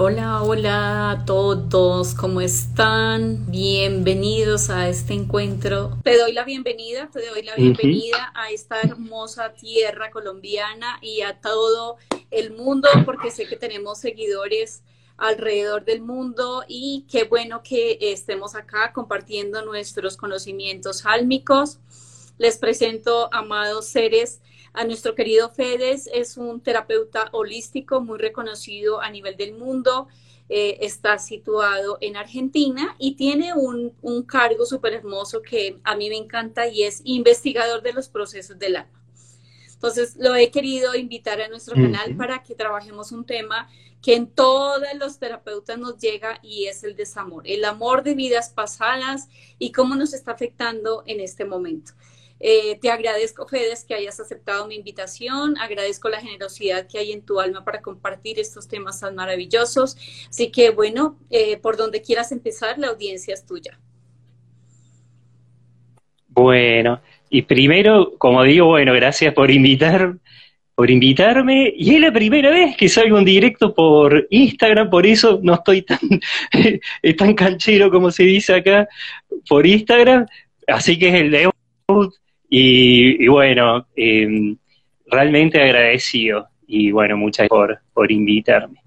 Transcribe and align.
Hola, 0.00 0.44
hola 0.44 1.10
a 1.10 1.24
todos, 1.24 2.14
¿cómo 2.14 2.40
están? 2.40 3.50
Bienvenidos 3.50 4.70
a 4.70 4.88
este 4.88 5.12
encuentro. 5.12 5.98
Te 6.04 6.16
doy 6.16 6.32
la 6.32 6.44
bienvenida, 6.44 7.10
te 7.12 7.26
doy 7.26 7.42
la 7.42 7.56
bienvenida 7.56 8.30
a 8.36 8.52
esta 8.52 8.80
hermosa 8.80 9.54
tierra 9.54 10.12
colombiana 10.12 11.00
y 11.02 11.22
a 11.22 11.40
todo 11.40 11.96
el 12.30 12.52
mundo, 12.52 12.88
porque 13.04 13.32
sé 13.32 13.48
que 13.48 13.56
tenemos 13.56 13.98
seguidores 13.98 14.84
alrededor 15.16 15.84
del 15.84 16.00
mundo 16.00 16.62
y 16.68 17.04
qué 17.10 17.24
bueno 17.24 17.64
que 17.64 17.98
estemos 18.00 18.54
acá 18.54 18.92
compartiendo 18.92 19.64
nuestros 19.64 20.16
conocimientos 20.16 21.06
álmicos. 21.06 21.80
Les 22.38 22.56
presento, 22.56 23.28
amados 23.32 23.86
seres, 23.86 24.42
a 24.78 24.84
nuestro 24.84 25.16
querido 25.16 25.50
Fedes, 25.50 26.08
es 26.14 26.36
un 26.36 26.60
terapeuta 26.60 27.30
holístico 27.32 28.00
muy 28.00 28.16
reconocido 28.16 29.00
a 29.00 29.10
nivel 29.10 29.36
del 29.36 29.54
mundo. 29.54 30.06
Eh, 30.48 30.78
está 30.86 31.18
situado 31.18 31.98
en 32.00 32.16
Argentina 32.16 32.94
y 32.96 33.16
tiene 33.16 33.54
un, 33.54 33.92
un 34.02 34.22
cargo 34.22 34.64
súper 34.64 34.94
hermoso 34.94 35.42
que 35.42 35.80
a 35.82 35.96
mí 35.96 36.08
me 36.08 36.16
encanta 36.16 36.68
y 36.68 36.84
es 36.84 37.02
investigador 37.02 37.82
de 37.82 37.92
los 37.92 38.08
procesos 38.08 38.56
del 38.56 38.76
alma. 38.76 39.02
Entonces, 39.74 40.14
lo 40.16 40.36
he 40.36 40.50
querido 40.52 40.94
invitar 40.94 41.40
a 41.40 41.48
nuestro 41.48 41.74
canal 41.74 42.16
para 42.16 42.44
que 42.44 42.54
trabajemos 42.54 43.10
un 43.10 43.24
tema 43.24 43.68
que 44.00 44.14
en 44.14 44.28
todos 44.28 44.80
los 44.98 45.18
terapeutas 45.18 45.76
nos 45.76 45.98
llega 45.98 46.38
y 46.40 46.66
es 46.66 46.84
el 46.84 46.94
desamor, 46.94 47.42
el 47.46 47.64
amor 47.64 48.04
de 48.04 48.14
vidas 48.14 48.50
pasadas 48.50 49.28
y 49.58 49.72
cómo 49.72 49.96
nos 49.96 50.14
está 50.14 50.32
afectando 50.32 51.02
en 51.06 51.18
este 51.18 51.44
momento. 51.44 51.92
Eh, 52.40 52.78
te 52.80 52.90
agradezco, 52.90 53.48
Fedes, 53.48 53.84
que 53.84 53.94
hayas 53.94 54.20
aceptado 54.20 54.66
mi 54.66 54.76
invitación. 54.76 55.58
Agradezco 55.58 56.08
la 56.08 56.20
generosidad 56.20 56.86
que 56.86 56.98
hay 56.98 57.12
en 57.12 57.22
tu 57.22 57.40
alma 57.40 57.64
para 57.64 57.82
compartir 57.82 58.38
estos 58.38 58.68
temas 58.68 59.00
tan 59.00 59.14
maravillosos. 59.14 59.96
Así 60.28 60.50
que, 60.50 60.70
bueno, 60.70 61.18
eh, 61.30 61.56
por 61.56 61.76
donde 61.76 62.00
quieras 62.00 62.30
empezar, 62.30 62.78
la 62.78 62.88
audiencia 62.88 63.34
es 63.34 63.44
tuya. 63.44 63.78
Bueno, 66.28 67.00
y 67.30 67.42
primero, 67.42 68.16
como 68.18 68.44
digo, 68.44 68.66
bueno, 68.66 68.92
gracias 68.94 69.34
por 69.34 69.50
invitar, 69.50 70.14
por 70.76 70.88
invitarme. 70.88 71.72
Y 71.76 71.96
es 71.96 72.00
la 72.00 72.12
primera 72.12 72.50
vez 72.50 72.76
que 72.76 72.88
salgo 72.88 73.18
en 73.18 73.24
directo 73.24 73.74
por 73.74 74.28
Instagram, 74.30 74.88
por 74.90 75.04
eso 75.04 75.40
no 75.42 75.54
estoy 75.54 75.82
tan, 75.82 75.98
tan 77.18 77.34
canchero 77.34 77.90
como 77.90 78.12
se 78.12 78.22
dice 78.22 78.54
acá 78.54 78.88
por 79.48 79.66
Instagram. 79.66 80.26
Así 80.68 80.96
que 80.96 81.08
es 81.08 81.14
el 81.14 81.30
debut 81.32 82.14
y, 82.48 83.26
bueno, 83.28 83.86
em, 83.94 84.56
realmente 85.06 85.60
agradecido 85.60 86.48
y 86.66 86.90
bueno, 86.90 87.16
muchas 87.16 87.48
gracias 87.48 87.48
por, 87.48 87.78
por 87.94 88.12
invitarme. 88.12 88.78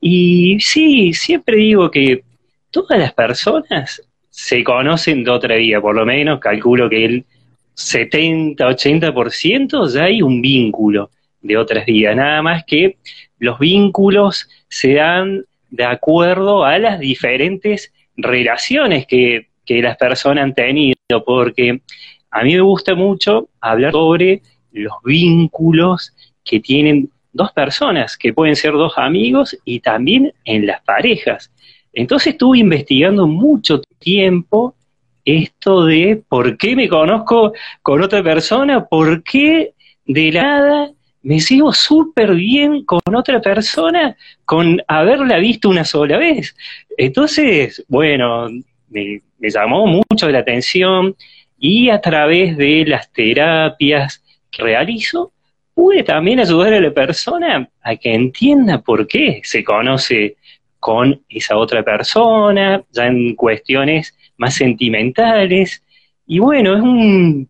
Y 0.00 0.58
sí, 0.60 1.12
siempre 1.12 1.56
digo 1.56 1.90
que 1.90 2.22
todas 2.70 2.98
las 2.98 3.12
personas 3.12 4.02
se 4.30 4.62
conocen 4.62 5.24
de 5.24 5.30
otra 5.30 5.56
vida, 5.56 5.80
por 5.80 5.96
lo 5.96 6.06
menos 6.06 6.38
calculo 6.38 6.88
que 6.88 7.04
el 7.04 7.24
70-80% 7.76 9.92
ya 9.92 10.04
hay 10.04 10.22
un 10.22 10.40
vínculo 10.40 11.10
de 11.40 11.56
otras 11.56 11.86
vidas, 11.86 12.14
nada 12.16 12.42
más 12.42 12.64
que 12.64 12.98
los 13.38 13.58
vínculos 13.58 14.48
se 14.68 14.94
dan 14.94 15.44
de 15.70 15.84
acuerdo 15.84 16.64
a 16.64 16.78
las 16.78 16.98
diferentes 16.98 17.92
relaciones 18.16 19.06
que, 19.06 19.48
que 19.64 19.82
las 19.82 19.96
personas 19.96 20.44
han 20.44 20.54
tenido, 20.54 20.96
porque 21.24 21.80
a 22.30 22.44
mí 22.44 22.54
me 22.54 22.60
gusta 22.60 22.94
mucho 22.94 23.48
hablar 23.60 23.92
sobre 23.92 24.42
los 24.72 24.92
vínculos 25.04 26.14
que 26.44 26.60
tienen 26.60 27.10
dos 27.32 27.52
personas, 27.52 28.16
que 28.16 28.32
pueden 28.32 28.56
ser 28.56 28.72
dos 28.72 28.94
amigos 28.96 29.56
y 29.64 29.80
también 29.80 30.32
en 30.44 30.66
las 30.66 30.82
parejas. 30.82 31.50
Entonces 31.92 32.32
estuve 32.32 32.58
investigando 32.58 33.26
mucho 33.26 33.80
tiempo 33.98 34.74
esto 35.24 35.84
de 35.84 36.22
por 36.28 36.56
qué 36.56 36.74
me 36.74 36.88
conozco 36.88 37.52
con 37.82 38.02
otra 38.02 38.22
persona, 38.22 38.86
por 38.86 39.22
qué 39.22 39.74
de 40.06 40.30
nada 40.32 40.90
me 41.22 41.40
sigo 41.40 41.72
súper 41.72 42.34
bien 42.34 42.84
con 42.84 43.00
otra 43.14 43.40
persona 43.40 44.16
con 44.44 44.80
haberla 44.86 45.38
visto 45.38 45.68
una 45.68 45.84
sola 45.84 46.16
vez. 46.16 46.56
Entonces, 46.96 47.84
bueno, 47.88 48.48
me, 48.88 49.20
me 49.38 49.50
llamó 49.50 49.86
mucho 49.86 50.28
la 50.30 50.38
atención 50.38 51.14
y 51.58 51.90
a 51.90 52.00
través 52.00 52.56
de 52.56 52.84
las 52.86 53.12
terapias 53.12 54.22
que 54.50 54.62
realizo, 54.62 55.32
pude 55.74 56.02
también 56.02 56.40
ayudar 56.40 56.74
a 56.74 56.80
la 56.80 56.92
persona 56.92 57.68
a 57.82 57.96
que 57.96 58.14
entienda 58.14 58.80
por 58.80 59.06
qué 59.06 59.40
se 59.44 59.62
conoce 59.62 60.36
con 60.80 61.20
esa 61.28 61.56
otra 61.56 61.82
persona, 61.82 62.82
ya 62.92 63.06
en 63.06 63.34
cuestiones 63.34 64.16
más 64.36 64.54
sentimentales. 64.54 65.82
Y 66.26 66.38
bueno, 66.38 66.76
es 66.76 66.82
un, 66.82 67.48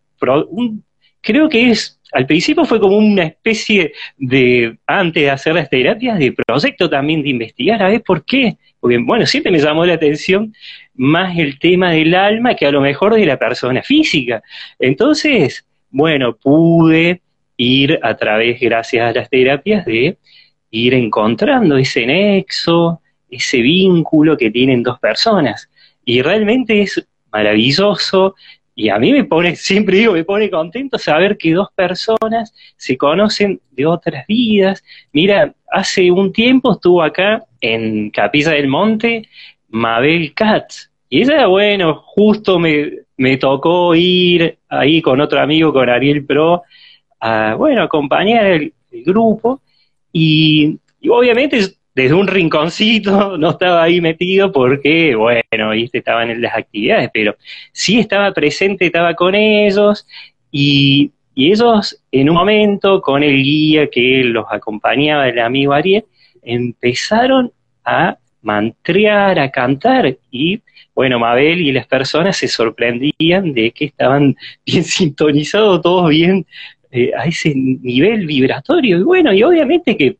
creo 1.20 1.48
que 1.48 1.70
es, 1.70 2.00
al 2.12 2.26
principio 2.26 2.64
fue 2.64 2.80
como 2.80 2.96
una 2.96 3.24
especie 3.24 3.92
de, 4.16 4.78
antes 4.86 5.22
de 5.22 5.30
hacer 5.30 5.54
las 5.54 5.68
terapias, 5.68 6.18
de 6.18 6.32
proyecto 6.32 6.88
también 6.88 7.22
de 7.22 7.30
investigar 7.30 7.82
a 7.82 7.88
ver 7.88 8.02
por 8.02 8.24
qué. 8.24 8.56
Porque, 8.80 8.98
bueno, 8.98 9.26
siempre 9.26 9.52
me 9.52 9.58
llamó 9.58 9.84
la 9.84 9.94
atención 9.94 10.54
más 10.98 11.38
el 11.38 11.58
tema 11.58 11.92
del 11.92 12.14
alma 12.14 12.54
que 12.54 12.66
a 12.66 12.70
lo 12.70 12.80
mejor 12.80 13.14
de 13.14 13.24
la 13.24 13.38
persona 13.38 13.82
física. 13.82 14.42
Entonces, 14.78 15.64
bueno, 15.90 16.36
pude 16.36 17.22
ir 17.56 17.98
a 18.02 18.16
través, 18.16 18.60
gracias 18.60 19.08
a 19.08 19.18
las 19.18 19.30
terapias, 19.30 19.86
de 19.86 20.18
ir 20.70 20.94
encontrando 20.94 21.78
ese 21.78 22.04
nexo, 22.04 23.00
ese 23.30 23.62
vínculo 23.62 24.36
que 24.36 24.50
tienen 24.50 24.82
dos 24.82 24.98
personas. 24.98 25.70
Y 26.04 26.20
realmente 26.20 26.82
es 26.82 27.06
maravilloso 27.32 28.34
y 28.74 28.90
a 28.90 28.98
mí 28.98 29.12
me 29.12 29.24
pone, 29.24 29.56
siempre 29.56 29.98
digo, 29.98 30.12
me 30.12 30.22
pone 30.24 30.48
contento 30.50 30.98
saber 30.98 31.36
que 31.36 31.52
dos 31.52 31.68
personas 31.74 32.54
se 32.76 32.96
conocen 32.96 33.60
de 33.72 33.86
otras 33.86 34.24
vidas. 34.28 34.84
Mira, 35.12 35.52
hace 35.72 36.12
un 36.12 36.32
tiempo 36.32 36.72
estuvo 36.72 37.02
acá 37.02 37.44
en 37.60 38.10
Capilla 38.10 38.52
del 38.52 38.68
Monte 38.68 39.28
Mabel 39.68 40.32
Katz, 40.34 40.90
y 41.10 41.22
ella, 41.22 41.46
bueno, 41.46 42.02
justo 42.04 42.58
me, 42.58 42.92
me 43.16 43.36
tocó 43.36 43.94
ir 43.94 44.58
ahí 44.68 45.00
con 45.00 45.20
otro 45.20 45.40
amigo, 45.40 45.72
con 45.72 45.88
Ariel 45.88 46.24
Pro, 46.24 46.62
a, 47.20 47.54
bueno, 47.54 47.82
acompañar 47.82 48.46
el, 48.46 48.72
grupo. 49.04 49.60
Y, 50.12 50.78
obviamente 51.08 51.60
desde 51.94 52.14
un 52.14 52.26
rinconcito 52.26 53.36
no 53.38 53.50
estaba 53.50 53.82
ahí 53.82 54.00
metido 54.00 54.50
porque, 54.50 55.14
bueno, 55.14 55.70
¿viste? 55.72 55.98
estaban 55.98 56.30
en 56.30 56.42
las 56.42 56.56
actividades, 56.56 57.10
pero 57.12 57.36
sí 57.72 57.98
estaba 57.98 58.32
presente, 58.32 58.86
estaba 58.86 59.14
con 59.14 59.34
ellos 59.34 60.06
y, 60.50 61.12
y 61.34 61.52
ellos 61.52 62.00
en 62.12 62.30
un 62.30 62.36
momento 62.36 63.00
con 63.00 63.22
el 63.22 63.42
guía 63.42 63.88
que 63.88 64.22
los 64.24 64.46
acompañaba, 64.50 65.28
el 65.28 65.38
amigo 65.38 65.72
Ariel, 65.72 66.04
empezaron 66.42 67.52
a 67.84 68.16
mantrear, 68.42 69.38
a 69.38 69.50
cantar 69.50 70.16
y 70.30 70.62
bueno, 70.98 71.20
Mabel 71.20 71.60
y 71.60 71.70
las 71.70 71.86
personas 71.86 72.36
se 72.36 72.48
sorprendían 72.48 73.52
de 73.52 73.70
que 73.70 73.84
estaban 73.84 74.34
bien 74.66 74.82
sintonizados, 74.82 75.80
todos 75.80 76.10
bien 76.10 76.44
eh, 76.90 77.12
a 77.16 77.24
ese 77.26 77.54
nivel 77.54 78.26
vibratorio. 78.26 78.98
Y 78.98 79.02
bueno, 79.04 79.32
y 79.32 79.44
obviamente 79.44 79.96
que 79.96 80.16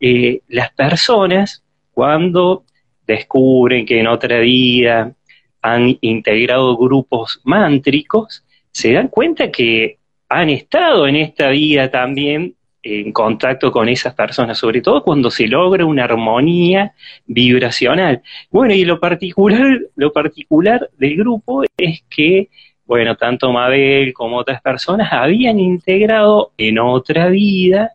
eh, 0.00 0.40
las 0.48 0.72
personas, 0.72 1.62
cuando 1.92 2.64
descubren 3.06 3.84
que 3.84 4.00
en 4.00 4.06
otra 4.06 4.38
vida 4.38 5.12
han 5.60 5.98
integrado 6.00 6.78
grupos 6.78 7.42
mántricos, 7.44 8.42
se 8.70 8.92
dan 8.92 9.08
cuenta 9.08 9.50
que 9.50 9.98
han 10.30 10.48
estado 10.48 11.06
en 11.06 11.16
esta 11.16 11.50
vida 11.50 11.90
también 11.90 12.54
en 12.82 13.12
contacto 13.12 13.70
con 13.70 13.88
esas 13.88 14.14
personas, 14.14 14.58
sobre 14.58 14.80
todo 14.80 15.02
cuando 15.02 15.30
se 15.30 15.46
logra 15.46 15.86
una 15.86 16.04
armonía 16.04 16.94
vibracional. 17.26 18.22
Bueno, 18.50 18.74
y 18.74 18.84
lo 18.84 18.98
particular, 18.98 19.80
lo 19.94 20.12
particular 20.12 20.90
del 20.98 21.16
grupo 21.16 21.62
es 21.76 22.02
que, 22.10 22.48
bueno, 22.84 23.16
tanto 23.16 23.52
Mabel 23.52 24.12
como 24.12 24.38
otras 24.38 24.60
personas 24.60 25.12
habían 25.12 25.60
integrado 25.60 26.52
en 26.58 26.78
otra 26.78 27.28
vida 27.28 27.92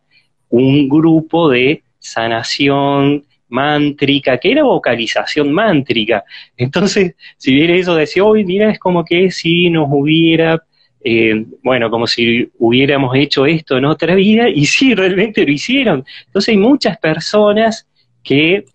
un 0.49 0.87
grupo 0.87 1.49
de 1.49 1.83
sanación 1.99 3.25
mántrica, 3.49 4.37
que 4.37 4.51
era 4.51 4.63
vocalización 4.63 5.51
mántrica. 5.51 6.23
Entonces, 6.55 7.15
si 7.37 7.53
bien 7.53 7.71
eso 7.71 7.95
decía, 7.95 8.23
hoy 8.23 8.45
mira, 8.45 8.71
es 8.71 8.79
como 8.79 9.03
que 9.03 9.31
si 9.31 9.69
nos 9.69 9.87
hubiera 9.89 10.63
eh, 11.03 11.45
bueno, 11.63 11.89
como 11.89 12.07
si 12.07 12.49
hubiéramos 12.57 13.15
hecho 13.15 13.45
esto 13.45 13.77
en 13.77 13.85
otra 13.85 14.15
vida, 14.15 14.49
y 14.49 14.65
sí, 14.65 14.95
realmente 14.95 15.45
lo 15.45 15.51
hicieron. 15.51 16.05
Entonces 16.25 16.49
hay 16.49 16.57
muchas 16.57 16.97
personas 16.97 17.87
que 18.23 18.65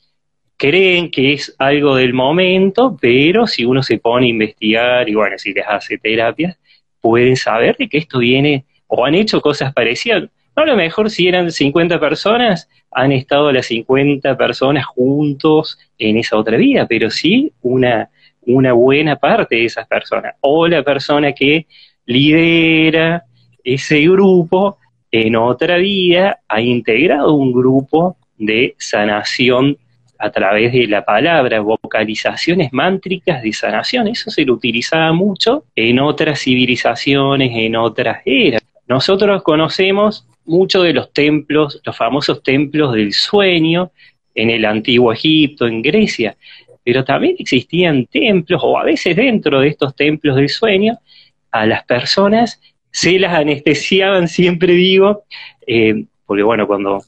creen 0.57 1.11
que 1.11 1.33
es 1.33 1.55
algo 1.59 1.97
del 1.97 2.15
momento, 2.15 2.97
pero 3.01 3.47
si 3.47 3.65
uno 3.65 3.83
se 3.83 3.99
pone 3.99 4.27
a 4.27 4.31
investigar 4.31 5.09
y 5.09 5.15
bueno, 5.15 5.37
si 5.37 5.53
les 5.53 5.67
hace 5.67 5.99
terapias, 5.99 6.57
pueden 7.01 7.37
saber 7.37 7.77
de 7.77 7.89
que 7.89 7.99
esto 7.99 8.21
viene, 8.21 8.65
o 8.87 9.05
han 9.05 9.15
hecho 9.15 9.41
cosas 9.41 9.73
parecidas. 9.73 10.29
a 10.55 10.65
lo 10.65 10.77
mejor 10.77 11.11
si 11.11 11.27
eran 11.27 11.51
50 11.51 11.99
personas, 11.99 12.69
han 12.93 13.11
estado 13.11 13.51
las 13.51 13.67
50 13.67 14.37
personas 14.37 14.85
juntos 14.87 15.79
en 15.99 16.19
esa 16.19 16.37
otra 16.37 16.57
vida, 16.57 16.87
pero 16.87 17.11
sí 17.11 17.53
una, 17.63 18.11
una 18.43 18.73
buena 18.73 19.17
parte 19.17 19.57
de 19.57 19.65
esas 19.65 19.87
personas. 19.89 20.35
O 20.41 20.69
la 20.69 20.83
persona 20.83 21.33
que 21.33 21.67
lidera 22.07 23.25
ese 23.65 24.01
grupo 24.03 24.79
en 25.11 25.37
otra 25.37 25.77
vida 25.77 26.41
ha 26.49 26.61
integrado 26.61 27.35
un 27.35 27.53
grupo 27.53 28.17
de 28.39 28.75
sanación 28.79 29.77
a 30.19 30.31
través 30.31 30.73
de 30.73 30.87
la 30.87 31.05
palabra, 31.05 31.61
vocalizaciones 31.61 32.73
mántricas 32.73 33.43
de 33.43 33.53
sanación. 33.53 34.07
Eso 34.07 34.31
se 34.31 34.45
lo 34.45 34.55
utilizaba 34.55 35.13
mucho 35.13 35.65
en 35.75 35.99
otras 35.99 36.41
civilizaciones, 36.41 37.51
en 37.55 37.77
otras 37.77 38.23
eras. 38.25 38.63
Nosotros 38.87 39.43
conocemos 39.43 40.27
muchos 40.45 40.85
de 40.85 40.93
los 40.93 41.13
templos, 41.13 41.81
los 41.85 41.97
famosos 41.97 42.43
templos 42.43 42.95
del 42.95 43.13
sueño, 43.13 43.91
en 44.35 44.51
el 44.51 44.65
antiguo 44.65 45.13
Egipto, 45.13 45.67
en 45.67 45.83
Grecia, 45.83 46.37
pero 46.85 47.05
también 47.05 47.37
existían 47.39 48.07
templos, 48.07 48.61
o 48.65 48.79
a 48.79 48.85
veces 48.85 49.15
dentro 49.17 49.61
de 49.61 49.69
estos 49.69 49.95
templos 49.95 50.37
del 50.37 50.49
sueño, 50.49 50.99
a 51.53 51.67
las 51.67 51.85
personas 51.85 52.61
se 52.91 53.19
las 53.19 53.35
anestesiaban, 53.35 54.29
siempre 54.29 54.73
digo, 54.75 55.25
eh, 55.67 56.05
porque 56.27 56.43
bueno, 56.43 56.67
cuando 56.67 57.03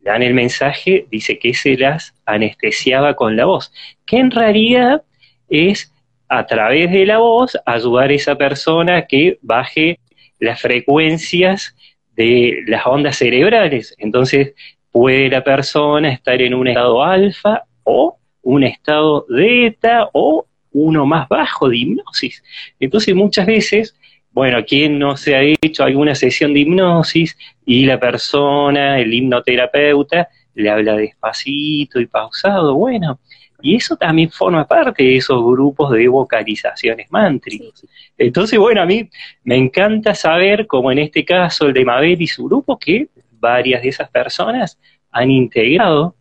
dan 0.00 0.22
el 0.22 0.34
mensaje, 0.34 1.06
dice 1.10 1.38
que 1.38 1.54
se 1.54 1.76
las 1.76 2.14
anestesiaba 2.26 3.14
con 3.14 3.36
la 3.36 3.44
voz, 3.44 3.72
que 4.04 4.18
en 4.18 4.30
realidad 4.30 5.02
es 5.48 5.92
a 6.28 6.46
través 6.46 6.90
de 6.90 7.06
la 7.06 7.18
voz 7.18 7.56
ayudar 7.66 8.10
a 8.10 8.14
esa 8.14 8.36
persona 8.36 9.06
que 9.06 9.38
baje 9.42 10.00
las 10.40 10.60
frecuencias 10.60 11.76
de 12.16 12.62
las 12.66 12.86
ondas 12.86 13.16
cerebrales. 13.16 13.94
Entonces 13.98 14.54
puede 14.90 15.28
la 15.28 15.44
persona 15.44 16.10
estar 16.10 16.40
en 16.40 16.54
un 16.54 16.68
estado 16.68 17.02
alfa 17.02 17.64
o 17.84 18.18
un 18.42 18.64
estado 18.64 19.26
beta 19.28 20.08
o 20.12 20.46
uno 20.72 21.06
más 21.06 21.28
bajo 21.28 21.68
de 21.68 21.78
hipnosis. 21.78 22.42
Entonces 22.80 23.14
muchas 23.14 23.46
veces, 23.46 23.96
bueno, 24.32 24.64
¿quién 24.66 24.98
no 24.98 25.16
se 25.16 25.36
ha 25.36 25.42
hecho 25.42 25.84
alguna 25.84 26.14
sesión 26.14 26.54
de 26.54 26.60
hipnosis 26.60 27.36
y 27.66 27.86
la 27.86 28.00
persona, 28.00 28.98
el 28.98 29.12
hipnoterapeuta, 29.12 30.28
le 30.54 30.70
habla 30.70 30.96
despacito 30.96 32.00
y 32.00 32.06
pausado? 32.06 32.74
Bueno, 32.74 33.20
y 33.62 33.76
eso 33.76 33.96
también 33.96 34.30
forma 34.30 34.66
parte 34.66 35.04
de 35.04 35.16
esos 35.16 35.42
grupos 35.42 35.92
de 35.92 36.08
vocalizaciones 36.08 37.10
mántricas. 37.10 37.86
Entonces, 38.18 38.58
bueno, 38.58 38.82
a 38.82 38.86
mí 38.86 39.08
me 39.44 39.56
encanta 39.56 40.14
saber, 40.14 40.66
como 40.66 40.90
en 40.90 40.98
este 40.98 41.24
caso 41.24 41.66
el 41.66 41.72
de 41.72 41.84
Mabel 41.84 42.20
y 42.20 42.26
su 42.26 42.44
grupo, 42.44 42.78
que 42.78 43.08
varias 43.30 43.82
de 43.82 43.88
esas 43.90 44.10
personas 44.10 44.78
han 45.12 45.30
integrado 45.30 46.16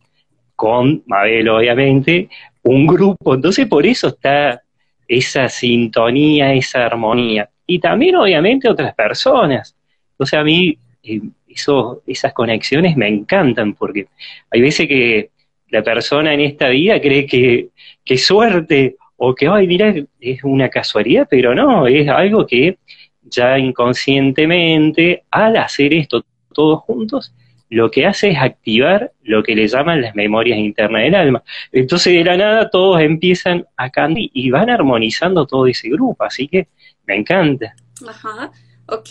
con 0.55 1.01
Mabel, 1.07 1.49
obviamente, 1.49 2.29
un 2.63 2.87
grupo. 2.87 3.35
Entonces, 3.35 3.67
por 3.67 3.85
eso 3.85 4.09
está 4.09 4.61
esa 5.07 5.49
sintonía, 5.49 6.53
esa 6.53 6.85
armonía. 6.85 7.49
Y 7.65 7.79
también, 7.79 8.15
obviamente, 8.15 8.69
otras 8.69 8.93
personas. 8.95 9.75
Entonces, 10.11 10.39
a 10.39 10.43
mí 10.43 10.77
eh, 11.03 11.21
eso, 11.47 12.03
esas 12.07 12.33
conexiones 12.33 12.95
me 12.95 13.07
encantan, 13.07 13.73
porque 13.73 14.07
hay 14.49 14.61
veces 14.61 14.87
que 14.87 15.31
la 15.69 15.83
persona 15.83 16.33
en 16.33 16.41
esta 16.41 16.69
vida 16.69 16.99
cree 16.99 17.25
que, 17.25 17.69
que 18.03 18.17
suerte 18.17 18.97
o 19.17 19.33
que, 19.35 19.47
ay, 19.47 19.67
mira, 19.67 19.93
es 20.19 20.43
una 20.43 20.69
casualidad, 20.69 21.27
pero 21.29 21.53
no, 21.55 21.87
es 21.87 22.07
algo 22.09 22.45
que 22.45 22.77
ya 23.21 23.57
inconscientemente, 23.57 25.23
al 25.29 25.57
hacer 25.57 25.93
esto 25.93 26.25
todos 26.53 26.79
juntos, 26.81 27.33
lo 27.71 27.89
que 27.89 28.05
hace 28.05 28.31
es 28.31 28.37
activar 28.37 29.13
lo 29.23 29.41
que 29.43 29.55
le 29.55 29.65
llaman 29.65 30.01
las 30.01 30.13
memorias 30.13 30.59
internas 30.59 31.03
del 31.03 31.15
alma. 31.15 31.41
Entonces, 31.71 32.13
de 32.13 32.23
la 32.25 32.35
nada, 32.35 32.69
todos 32.69 32.99
empiezan 32.99 33.65
a 33.77 33.89
cantar 33.89 34.17
y 34.33 34.51
van 34.51 34.69
armonizando 34.69 35.47
todo 35.47 35.67
ese 35.67 35.87
grupo, 35.89 36.21
así 36.25 36.49
que 36.49 36.67
me 37.07 37.15
encanta. 37.15 37.73
Ajá, 38.05 38.51
ok. 38.87 39.09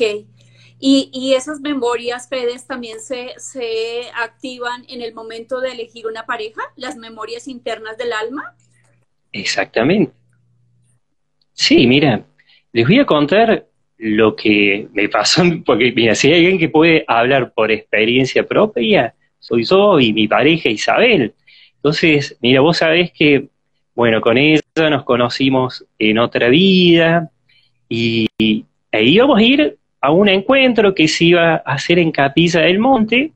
Y, 0.79 1.35
esas 1.35 1.61
memorias, 1.61 2.29
Fedes, 2.29 2.67
también 2.67 3.01
se, 3.01 3.33
se 3.39 4.03
activan 4.15 4.85
en 4.89 5.01
el 5.01 5.15
momento 5.15 5.61
de 5.61 5.73
elegir 5.73 6.07
una 6.07 6.27
pareja, 6.27 6.61
las 6.77 6.97
memorias 6.97 7.49
internas 7.49 7.97
del 7.97 8.13
alma. 8.13 8.57
Exactamente. 9.33 10.13
Sí, 11.53 11.87
mira, 11.87 12.25
les 12.73 12.87
voy 12.87 12.99
a 12.99 13.07
contar 13.07 13.67
lo 14.01 14.35
que 14.35 14.89
me 14.93 15.09
pasó, 15.09 15.43
porque 15.65 15.93
mira, 15.93 16.15
si 16.15 16.29
hay 16.29 16.41
alguien 16.41 16.59
que 16.59 16.69
puede 16.69 17.05
hablar 17.07 17.53
por 17.53 17.71
experiencia 17.71 18.47
propia, 18.47 19.15
soy 19.39 19.65
yo 19.65 20.01
y 20.01 20.13
mi 20.13 20.27
pareja 20.27 20.69
Isabel. 20.69 21.35
Entonces, 21.77 22.37
mira, 22.41 22.61
vos 22.61 22.79
sabés 22.79 23.13
que, 23.13 23.49
bueno, 23.95 24.21
con 24.21 24.39
ella 24.39 24.61
nos 24.91 25.05
conocimos 25.05 25.85
en 25.99 26.19
otra 26.19 26.49
vida 26.49 27.31
y 27.89 28.27
e 28.39 29.03
íbamos 29.03 29.39
a 29.39 29.43
ir 29.43 29.77
a 30.01 30.11
un 30.11 30.29
encuentro 30.29 30.95
que 30.95 31.07
se 31.09 31.27
iba 31.27 31.55
a 31.55 31.57
hacer 31.57 31.99
en 31.99 32.11
Capilla 32.11 32.61
del 32.61 32.79
Monte, 32.79 33.33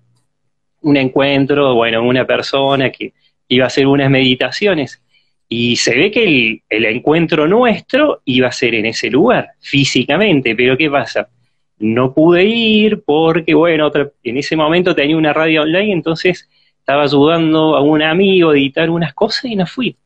un 0.80 0.96
encuentro, 0.96 1.74
bueno, 1.74 2.02
una 2.02 2.26
persona 2.26 2.90
que 2.90 3.12
iba 3.48 3.64
a 3.64 3.68
hacer 3.68 3.86
unas 3.86 4.10
meditaciones. 4.10 5.02
Y 5.56 5.76
se 5.76 5.94
ve 5.94 6.10
que 6.10 6.60
el, 6.68 6.84
encuentro 6.84 7.46
nuestro 7.46 8.22
iba 8.24 8.48
a 8.48 8.52
ser 8.52 8.74
en 8.74 8.86
ese 8.86 9.08
lugar, 9.08 9.50
físicamente, 9.60 10.56
pero 10.56 10.76
¿qué 10.76 10.90
pasa? 10.90 11.28
No 11.78 12.12
pude 12.12 12.42
ir 12.42 13.04
porque, 13.06 13.54
bueno, 13.54 13.88
en 14.24 14.36
ese 14.36 14.56
momento 14.56 14.96
tenía 14.96 15.16
una 15.16 15.32
radio 15.32 15.62
online, 15.62 15.92
entonces 15.92 16.48
estaba 16.76 17.04
ayudando 17.04 17.76
a 17.76 17.82
un 17.82 18.02
amigo 18.02 18.50
a 18.50 18.54
editar 18.54 18.90
unas 18.90 19.14
cosas 19.14 19.44
y 19.44 19.54
no 19.54 19.64
fui. 19.64 19.96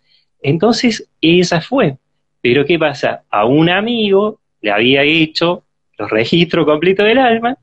Entonces, 0.43 1.09
esa 1.23 1.63
fue. 1.63 1.97
Pero 2.43 2.67
¿qué 2.67 2.79
pasa? 2.79 3.23
A 3.31 3.47
un 3.47 3.71
amigo 3.71 4.41
le 4.61 4.71
había 4.71 5.03
hecho 5.03 5.65
los 5.97 6.11
registros 6.11 6.67
completos 6.67 7.07
del 7.07 7.17
alma, 7.17 7.57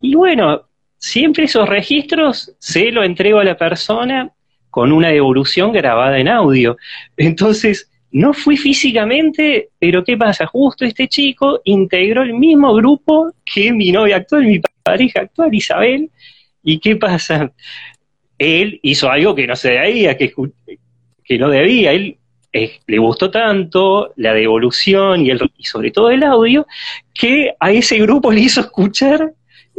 y 0.00 0.14
bueno, 0.14 0.62
siempre 0.96 1.46
esos 1.46 1.68
registros 1.68 2.54
se 2.60 2.92
lo 2.92 3.02
entrego 3.02 3.40
a 3.40 3.44
la 3.44 3.56
persona 3.56 4.30
con 4.76 4.92
una 4.92 5.08
devolución 5.08 5.72
grabada 5.72 6.18
en 6.18 6.28
audio. 6.28 6.76
Entonces, 7.16 7.90
no 8.10 8.34
fui 8.34 8.58
físicamente, 8.58 9.70
pero 9.78 10.04
¿qué 10.04 10.18
pasa? 10.18 10.44
Justo 10.44 10.84
este 10.84 11.08
chico 11.08 11.62
integró 11.64 12.22
el 12.22 12.34
mismo 12.34 12.74
grupo 12.74 13.32
que 13.42 13.72
mi 13.72 13.90
novia 13.90 14.16
actual, 14.16 14.44
mi 14.44 14.60
pareja 14.82 15.22
actual, 15.22 15.54
Isabel, 15.54 16.10
y 16.62 16.78
¿qué 16.78 16.94
pasa? 16.96 17.50
Él 18.36 18.78
hizo 18.82 19.10
algo 19.10 19.34
que 19.34 19.46
no 19.46 19.56
se 19.56 19.70
debía, 19.70 20.14
que, 20.14 20.34
que 21.24 21.38
no 21.38 21.48
debía, 21.48 21.92
él 21.92 22.18
le 22.52 22.98
gustó 22.98 23.30
tanto 23.30 24.12
la 24.16 24.34
devolución 24.34 25.24
y, 25.24 25.30
el, 25.30 25.40
y 25.56 25.64
sobre 25.64 25.90
todo 25.90 26.10
el 26.10 26.22
audio, 26.22 26.66
que 27.14 27.54
a 27.58 27.72
ese 27.72 27.96
grupo 27.96 28.30
le 28.30 28.40
hizo 28.40 28.60
escuchar 28.60 29.32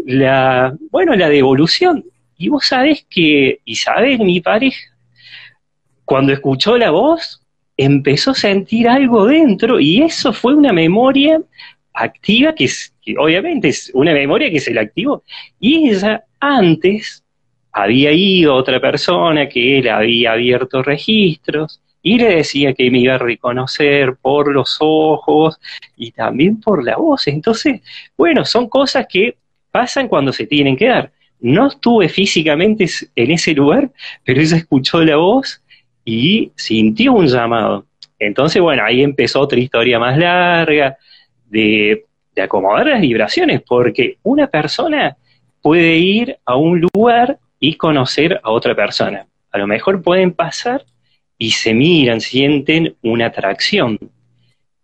la, 0.07 0.75
bueno, 0.89 1.15
la 1.15 1.29
devolución. 1.29 2.03
Y 2.37 2.49
vos 2.49 2.67
sabés 2.67 3.05
que 3.09 3.59
Isabel, 3.65 4.19
mi 4.19 4.41
pareja, 4.41 4.95
cuando 6.05 6.33
escuchó 6.33 6.77
la 6.77 6.91
voz, 6.91 7.41
empezó 7.75 8.31
a 8.31 8.35
sentir 8.35 8.87
algo 8.87 9.25
dentro 9.25 9.79
y 9.79 10.01
eso 10.01 10.33
fue 10.33 10.55
una 10.55 10.73
memoria 10.73 11.41
activa 11.93 12.53
que, 12.53 12.69
que 13.01 13.15
obviamente 13.17 13.69
es 13.69 13.91
una 13.93 14.13
memoria 14.13 14.51
que 14.51 14.59
se 14.59 14.73
la 14.73 14.81
activó. 14.81 15.23
Y 15.59 15.89
ella 15.89 16.23
antes 16.39 17.23
había 17.71 18.11
ido 18.11 18.55
otra 18.55 18.79
persona 18.79 19.47
que 19.49 19.79
él 19.79 19.89
había 19.89 20.33
abierto 20.33 20.81
registros 20.81 21.81
y 22.01 22.17
le 22.17 22.35
decía 22.37 22.73
que 22.73 22.89
me 22.89 22.99
iba 22.99 23.15
a 23.15 23.19
reconocer 23.19 24.15
por 24.21 24.53
los 24.53 24.77
ojos 24.79 25.59
y 25.95 26.11
también 26.11 26.59
por 26.61 26.83
la 26.83 26.95
voz. 26.95 27.27
Entonces, 27.27 27.81
bueno, 28.17 28.45
son 28.45 28.69
cosas 28.69 29.07
que 29.09 29.37
pasan 29.71 30.07
cuando 30.07 30.31
se 30.31 30.47
tienen 30.47 30.77
que 30.77 30.87
dar. 30.87 31.11
No 31.39 31.67
estuve 31.67 32.09
físicamente 32.09 32.87
en 33.15 33.31
ese 33.31 33.53
lugar, 33.53 33.91
pero 34.23 34.41
ella 34.41 34.57
escuchó 34.57 35.03
la 35.03 35.17
voz 35.17 35.61
y 36.03 36.51
sintió 36.55 37.13
un 37.13 37.27
llamado. 37.27 37.85
Entonces, 38.19 38.61
bueno, 38.61 38.83
ahí 38.83 39.03
empezó 39.03 39.41
otra 39.41 39.59
historia 39.59 39.99
más 39.99 40.17
larga 40.17 40.97
de, 41.45 42.03
acomodar 42.41 42.85
las 42.85 43.01
vibraciones, 43.01 43.61
porque 43.67 44.17
una 44.21 44.45
persona 44.45 45.17
puede 45.61 45.95
ir 45.97 46.37
a 46.45 46.55
un 46.55 46.81
lugar 46.93 47.39
y 47.59 47.75
conocer 47.75 48.39
a 48.43 48.51
otra 48.51 48.75
persona. 48.75 49.25
A 49.51 49.57
lo 49.57 49.65
mejor 49.65 50.03
pueden 50.03 50.31
pasar 50.33 50.85
y 51.37 51.51
se 51.51 51.73
miran, 51.73 52.21
sienten 52.21 52.95
una 53.01 53.27
atracción. 53.27 53.97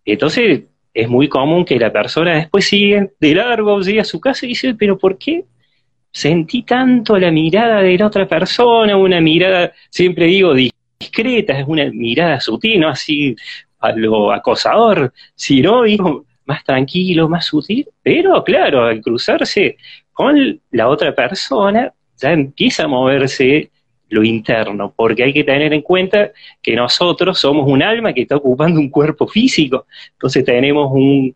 Entonces 0.04 0.64
es 0.96 1.08
muy 1.08 1.30
común 1.30 1.64
que 1.64 1.78
la 1.78 1.92
persona 1.94 2.36
después 2.36 2.66
sigue 2.66 3.12
de 3.20 3.36
largo, 3.36 3.80
llega 3.82 4.02
a 4.02 4.06
su 4.06 4.20
casa 4.20 4.46
y 4.46 4.50
dice, 4.50 4.74
pero 4.74 4.98
¿por 4.98 5.18
qué 5.20 5.46
sentí 6.14 6.64
tanto 6.64 7.18
la 7.18 7.32
mirada 7.32 7.82
de 7.82 7.98
la 7.98 8.08
otra 8.08 8.28
persona? 8.28 8.96
Una 8.96 9.20
mirada, 9.20 9.74
siempre 9.90 10.28
digo, 10.28 10.54
discreta, 10.54 11.60
es 11.60 11.68
una 11.68 11.90
mirada 11.92 12.40
sutil, 12.40 12.80
no 12.80 12.90
así 12.90 13.36
a 13.80 13.92
lo 13.92 14.32
acosador, 14.32 15.12
sino 15.36 15.84
digo, 15.84 16.26
más 16.46 16.64
tranquilo, 16.64 17.28
más 17.28 17.46
sutil, 17.46 17.88
pero 18.02 18.44
claro, 18.44 18.86
al 18.86 19.02
cruzarse 19.02 19.78
con 20.14 20.62
la 20.72 20.88
otra 20.88 21.14
persona 21.14 21.92
ya 22.18 22.32
empieza 22.32 22.84
a 22.84 22.88
moverse 22.88 23.72
lo 24.10 24.24
interno, 24.24 24.94
porque 24.96 25.24
hay 25.24 25.34
que 25.34 25.44
tener 25.44 25.74
en 25.74 25.82
cuenta 25.82 26.32
que 26.62 26.76
nosotros 26.76 27.40
somos 27.40 27.68
un 27.68 27.82
alma 27.82 28.14
que 28.14 28.22
está 28.22 28.36
ocupando 28.36 28.80
un 28.80 28.90
cuerpo 28.90 29.28
físico, 29.28 29.88
entonces 30.12 30.46
tenemos 30.46 30.92
un 30.92 31.36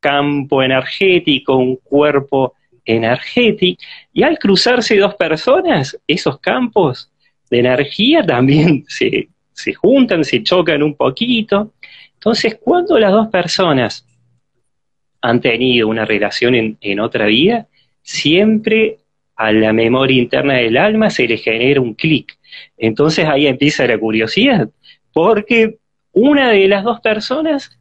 campo 0.00 0.62
energético, 0.62 1.56
un 1.56 1.76
cuerpo 1.76 2.54
energético, 2.86 3.82
y 4.12 4.22
al 4.22 4.38
cruzarse 4.38 4.96
dos 4.96 5.14
personas, 5.16 5.98
esos 6.06 6.38
campos 6.40 7.10
de 7.50 7.58
energía 7.58 8.24
también 8.24 8.84
se, 8.88 9.28
se 9.52 9.74
juntan, 9.74 10.24
se 10.24 10.42
chocan 10.42 10.82
un 10.82 10.94
poquito. 10.94 11.72
Entonces, 12.14 12.58
cuando 12.60 12.98
las 12.98 13.12
dos 13.12 13.28
personas 13.28 14.06
han 15.20 15.40
tenido 15.40 15.88
una 15.88 16.04
relación 16.04 16.54
en, 16.54 16.78
en 16.80 17.00
otra 17.00 17.26
vida, 17.26 17.66
siempre 18.02 18.98
a 19.34 19.52
la 19.52 19.72
memoria 19.72 20.22
interna 20.22 20.54
del 20.54 20.76
alma 20.76 21.10
se 21.10 21.28
le 21.28 21.36
genera 21.36 21.80
un 21.80 21.94
clic. 21.94 22.38
Entonces 22.78 23.26
ahí 23.26 23.46
empieza 23.46 23.86
la 23.86 23.98
curiosidad, 23.98 24.70
porque 25.12 25.78
una 26.12 26.50
de 26.50 26.68
las 26.68 26.84
dos 26.84 27.00
personas 27.00 27.78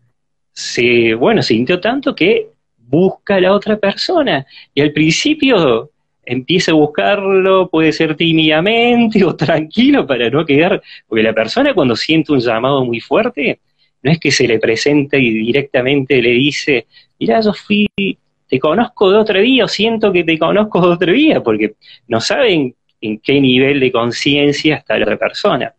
se, 0.51 1.13
bueno, 1.13 1.41
sintió 1.41 1.79
tanto 1.79 2.15
que 2.15 2.49
busca 2.87 3.35
a 3.35 3.41
la 3.41 3.53
otra 3.53 3.77
persona. 3.77 4.45
Y 4.73 4.81
al 4.81 4.91
principio 4.91 5.91
empieza 6.25 6.71
a 6.71 6.75
buscarlo, 6.75 7.69
puede 7.69 7.91
ser 7.91 8.15
tímidamente 8.15 9.23
o 9.25 9.35
tranquilo 9.35 10.05
para 10.07 10.29
no 10.29 10.45
quedar, 10.45 10.81
porque 11.07 11.23
la 11.23 11.33
persona 11.33 11.73
cuando 11.73 11.95
siente 11.95 12.31
un 12.31 12.39
llamado 12.39 12.83
muy 12.85 12.99
fuerte, 12.99 13.59
no 14.01 14.11
es 14.11 14.19
que 14.19 14.31
se 14.31 14.47
le 14.47 14.59
presente 14.59 15.19
y 15.19 15.31
directamente 15.31 16.21
le 16.21 16.31
dice, 16.31 16.85
mira, 17.19 17.41
yo 17.41 17.53
fui 17.53 17.87
te 18.47 18.59
conozco 18.59 19.11
de 19.11 19.17
otro 19.17 19.39
día 19.39 19.65
o 19.65 19.67
siento 19.67 20.11
que 20.11 20.23
te 20.23 20.37
conozco 20.37 20.81
de 20.81 20.87
otro 20.87 21.11
día, 21.11 21.41
porque 21.41 21.75
no 22.07 22.21
saben 22.21 22.75
en 23.01 23.19
qué 23.19 23.41
nivel 23.41 23.79
de 23.79 23.91
conciencia 23.91 24.75
está 24.75 24.97
la 24.97 25.05
otra 25.05 25.17
persona. 25.17 25.73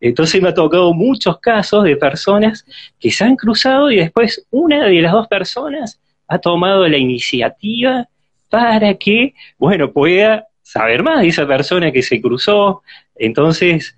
Entonces 0.00 0.40
me 0.40 0.50
ha 0.50 0.54
tocado 0.54 0.92
muchos 0.92 1.38
casos 1.38 1.84
de 1.84 1.96
personas 1.96 2.64
que 2.98 3.10
se 3.10 3.24
han 3.24 3.36
cruzado 3.36 3.90
y 3.90 3.96
después 3.96 4.46
una 4.50 4.86
de 4.86 5.00
las 5.00 5.12
dos 5.12 5.28
personas 5.28 6.00
ha 6.30 6.38
tomado 6.38 6.86
la 6.88 6.96
iniciativa 6.96 8.08
para 8.48 8.94
que, 8.94 9.34
bueno, 9.58 9.92
pueda 9.92 10.46
saber 10.62 11.02
más 11.02 11.22
de 11.22 11.28
esa 11.28 11.44
persona 11.46 11.90
que 11.90 12.02
se 12.02 12.20
cruzó. 12.20 12.82
Entonces, 13.16 13.96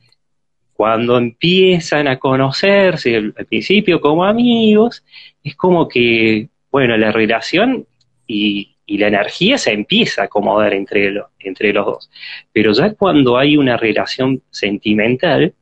cuando 0.72 1.18
empiezan 1.18 2.08
a 2.08 2.18
conocerse 2.18 3.16
al 3.16 3.46
principio 3.46 4.00
como 4.00 4.24
amigos, 4.24 5.04
es 5.44 5.54
como 5.56 5.86
que, 5.86 6.48
bueno, 6.70 6.96
la 6.96 7.12
relación 7.12 7.86
y, 8.26 8.68
la 8.88 9.08
energía 9.08 9.56
se 9.56 9.72
empieza 9.72 10.20
a 10.20 10.24
acomodar 10.26 10.74
entre, 10.74 11.14
entre 11.38 11.72
los 11.72 11.86
dos. 11.86 12.10
Pero 12.52 12.72
ya 12.72 12.92
cuando 12.92 13.38
hay 13.38 13.56
una 13.56 13.78
relación 13.78 14.42
sentimental, 14.50 15.54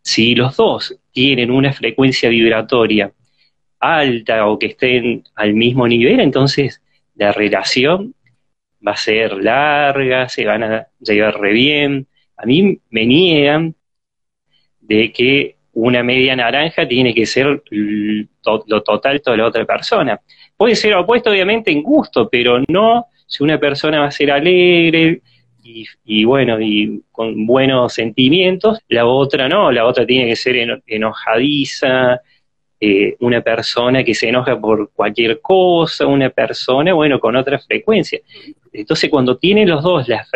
si 0.00 0.34
los 0.34 0.56
dos 0.56 0.96
tienen 1.12 1.50
una 1.50 1.74
frecuencia 1.74 2.30
vibratoria 2.30 3.12
alta 3.80 4.46
o 4.46 4.58
que 4.58 4.66
estén 4.66 5.24
al 5.34 5.54
mismo 5.54 5.88
nivel, 5.88 6.20
entonces 6.20 6.82
la 7.14 7.32
relación 7.32 8.14
va 8.86 8.92
a 8.92 8.96
ser 8.96 9.32
larga, 9.42 10.28
se 10.28 10.44
van 10.44 10.62
a 10.62 10.86
llevar 11.00 11.40
re 11.40 11.52
bien. 11.52 12.06
A 12.36 12.46
mí 12.46 12.78
me 12.90 13.06
niegan 13.06 13.74
de 14.80 15.12
que 15.12 15.56
una 15.72 16.02
media 16.02 16.34
naranja 16.36 16.86
tiene 16.86 17.14
que 17.14 17.26
ser 17.26 17.62
lo 17.70 18.82
total 18.82 19.20
de 19.24 19.36
la 19.36 19.46
otra 19.46 19.64
persona. 19.64 20.20
Puede 20.56 20.74
ser 20.76 20.94
opuesto, 20.94 21.30
obviamente, 21.30 21.70
en 21.70 21.82
gusto, 21.82 22.28
pero 22.28 22.62
no 22.68 23.06
si 23.26 23.42
una 23.44 23.58
persona 23.58 24.00
va 24.00 24.06
a 24.06 24.10
ser 24.10 24.32
alegre 24.32 25.22
y, 26.04 26.24
bueno, 26.24 26.60
y 26.60 27.02
con 27.12 27.46
buenos 27.46 27.92
sentimientos, 27.92 28.80
la 28.88 29.06
otra 29.06 29.48
no, 29.48 29.70
la 29.70 29.86
otra 29.86 30.04
tiene 30.04 30.28
que 30.28 30.36
ser 30.36 30.82
enojadiza, 30.86 32.20
eh, 32.80 33.16
una 33.20 33.40
persona 33.42 34.02
que 34.02 34.14
se 34.14 34.28
enoja 34.28 34.58
por 34.58 34.90
cualquier 34.92 35.40
cosa, 35.40 36.06
una 36.06 36.30
persona, 36.30 36.94
bueno, 36.94 37.20
con 37.20 37.36
otra 37.36 37.58
frecuencia. 37.58 38.20
Entonces, 38.72 39.10
cuando 39.10 39.36
tienen 39.36 39.68
los 39.68 39.82
dos 39.82 40.08
las 40.08 40.28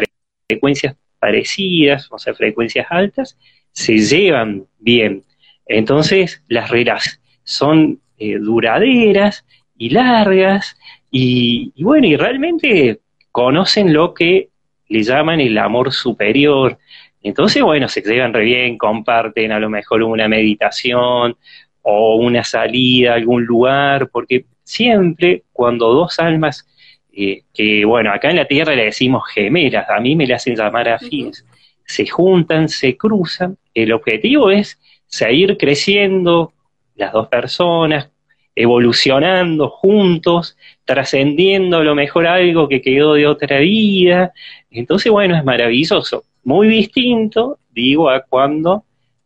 frecuencias 0.47 0.97
parecidas, 1.19 2.09
o 2.11 2.19
sea, 2.19 2.35
frecuencias 2.35 2.87
altas, 2.91 3.39
se 3.73 3.97
llevan 3.97 4.67
bien. 4.79 5.25
Entonces, 5.67 6.43
las 6.49 6.71
reglas 6.71 7.21
son 7.45 8.01
eh, 8.19 8.39
duraderas 8.39 9.45
y 9.77 9.91
largas, 9.91 10.77
y, 11.17 11.73
bueno, 11.81 12.09
y 12.09 12.17
realmente 12.17 12.99
conocen 13.31 13.93
lo 13.93 14.15
que 14.15 14.49
le 14.89 15.03
llaman 15.05 15.41
el 15.41 15.57
amor 15.59 15.93
superior. 15.93 16.77
Entonces, 17.23 17.63
bueno, 17.63 17.89
se 17.89 18.03
llevan 18.03 18.35
re 18.35 18.43
bien, 18.43 18.77
comparten 18.77 19.53
a 19.53 19.61
lo 19.61 19.71
mejor 19.71 20.03
una 20.03 20.27
meditación 20.27 21.37
o 21.85 22.17
una 22.17 22.43
salida 22.45 23.13
a 23.13 23.17
algún 23.17 23.45
lugar, 23.45 24.09
porque 24.11 24.47
siempre 24.65 25.43
cuando 25.53 25.93
dos 25.93 26.19
almas, 26.19 26.67
eh, 27.13 27.43
que 27.53 27.85
bueno, 27.85 28.13
acá 28.13 28.31
en 28.31 28.37
la 28.37 28.47
Tierra 28.47 28.75
le 28.75 28.87
decimos 28.87 29.23
gemelas, 29.33 29.89
a 29.89 30.01
mí 30.01 30.17
me 30.17 30.27
le 30.27 30.35
hacen 30.35 30.57
llamar 30.57 30.89
afines, 30.89 31.45
se 31.85 32.07
juntan, 32.07 32.69
se 32.69 32.97
cruzan, 32.97 33.59
el 33.75 33.93
objetivo 33.93 34.51
es 34.51 34.81
seguir 35.07 35.59
creciendo 35.59 36.55
las 36.97 37.13
dos 37.13 37.29
personas, 37.29 38.11
evolucionando 38.57 39.69
juntos, 39.69 40.57
trascendiendo 40.85 41.79
a 41.79 41.85
lo 41.85 41.95
mejor 41.95 42.27
algo 42.27 42.69
que 42.69 42.81
quedó 42.81 43.15
de 43.15 43.27
otra 43.27 43.59
vida. 43.59 44.33
Entonces, 44.71 45.13
bueno, 45.13 45.37
es 45.37 45.45
maravilloso. 45.45 46.25
Muy 46.45 46.69
distinto, 46.69 47.59
digo, 47.71 48.09
a 48.09 48.23
cuando 48.23 48.85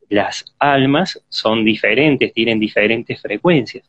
las 0.09 0.45
almas 0.59 1.23
son 1.29 1.65
diferentes, 1.65 2.33
tienen 2.33 2.59
diferentes 2.59 3.21
frecuencias. 3.21 3.85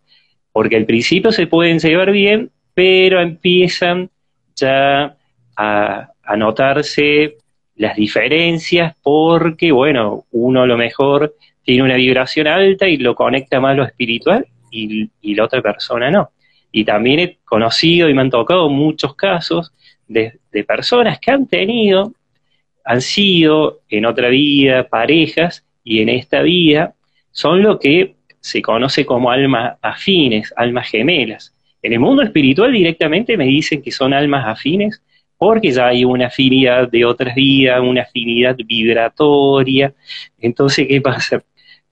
Porque 0.52 0.76
al 0.76 0.86
principio 0.86 1.32
se 1.32 1.48
pueden 1.48 1.80
llevar 1.80 2.12
bien, 2.12 2.52
pero 2.74 3.22
empiezan 3.22 4.10
ya 4.56 5.16
a, 5.56 6.10
notarse 6.38 7.38
las 7.76 7.96
diferencias 7.96 8.96
porque, 9.02 9.72
bueno, 9.72 10.26
uno 10.32 10.62
a 10.62 10.68
lo 10.68 10.78
mejor 10.78 11.36
tiene 11.64 11.84
una 11.84 11.96
vibración 11.96 12.46
alta 12.46 12.88
y 12.88 12.98
lo 12.98 13.16
conecta 13.16 13.60
más 13.60 13.72
a 13.72 13.76
lo 13.76 13.84
espiritual 13.84 14.46
y, 14.70 15.10
la 15.34 15.46
otra 15.46 15.62
persona 15.62 16.12
no. 16.12 16.32
Y 16.72 16.86
también 16.86 17.20
he 17.20 17.38
conocido 17.46 18.10
y 18.10 18.14
me 18.14 18.22
han 18.22 18.30
tocado 18.30 18.70
muchos 18.70 19.16
casos 19.16 19.74
de, 20.08 20.40
personas 20.68 21.20
que 21.20 21.32
han 21.32 21.48
tenido, 21.48 22.14
han 22.86 23.02
sido 23.02 23.82
en 23.90 24.06
otra 24.06 24.30
vida 24.30 24.88
parejas 24.88 25.66
y 25.89 26.01
en 26.01 26.10
esta 26.10 26.43
vida 26.43 26.93
son 27.31 27.63
lo 27.63 27.79
que 27.79 28.13
se 28.39 28.62
conoce 28.62 29.08
como 29.08 29.31
almas 29.31 29.79
afines, 29.81 30.53
almas 30.55 30.88
gemelas. 30.88 31.55
En 31.81 31.93
el 31.93 32.00
mundo 32.00 32.22
espiritual 32.22 32.72
directamente 32.72 33.36
me 33.36 33.46
dicen 33.46 33.81
que 33.81 33.91
son 33.91 34.13
almas 34.13 34.46
afines 34.48 35.01
porque 35.36 35.72
ya 35.72 35.88
hay 35.88 36.05
una 36.05 36.27
afinidad 36.27 36.88
de 36.89 37.05
otras 37.05 37.34
vidas, 37.34 37.81
una 37.81 38.03
afinidad 38.03 38.55
vibratoria. 38.55 39.91
Entonces, 40.38 40.88
¿qué 40.88 41.01
pasa? 41.01 41.43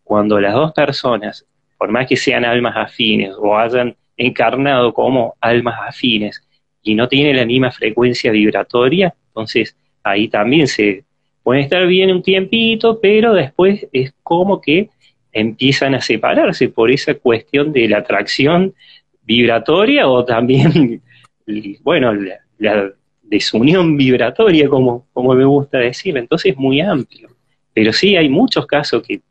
Cuando 0.03 0.39
las 0.39 0.53
dos 0.53 0.73
personas 0.73 1.43
por 1.75 1.89
más 1.89 2.05
que 2.05 2.17
sean 2.17 2.45
almas 2.45 2.75
afines 2.77 3.33
o 3.35 3.57
hayan 3.57 3.95
encarnado 4.15 4.93
como 4.93 5.33
almas 5.41 5.75
afines 5.87 6.43
y 6.83 6.93
no 6.93 7.07
tienen 7.07 7.35
la 7.35 7.45
misma 7.45 7.71
frecuencia 7.71 8.31
vibratoria, 8.31 9.15
entonces 9.29 9.75
ahí 10.03 10.27
también 10.27 10.67
se 10.67 11.06
pueden 11.47 11.63
estar 11.63 11.87
bien 11.87 12.11
un 12.11 12.21
tiempito, 12.21 12.99
pero 12.99 13.33
después 13.33 13.87
es 13.93 14.11
como 14.21 14.59
que 14.59 14.89
empiezan 15.31 15.95
a 15.95 16.01
separarse 16.01 16.67
por 16.67 16.91
esa 16.91 17.13
cuestión 17.13 17.71
de 17.71 17.87
la 17.87 17.99
atracción 17.99 18.75
vibratoria 19.23 20.09
o 20.09 20.25
también, 20.25 21.01
bueno, 21.83 22.11
la, 22.59 22.91
desunión 23.23 23.95
vibratoria, 23.95 24.67
como, 24.67 25.07
como 25.13 25.33
me 25.35 25.45
gusta 25.45 25.77
decir. 25.77 26.17
Entonces 26.17 26.51
es 26.51 26.57
muy 26.57 26.81
amplio. 26.81 27.29
Pero 27.73 27.93
sí 27.93 28.17
hay 28.17 28.27
muchos 28.27 28.65
casos 28.65 29.01
que 29.01 29.21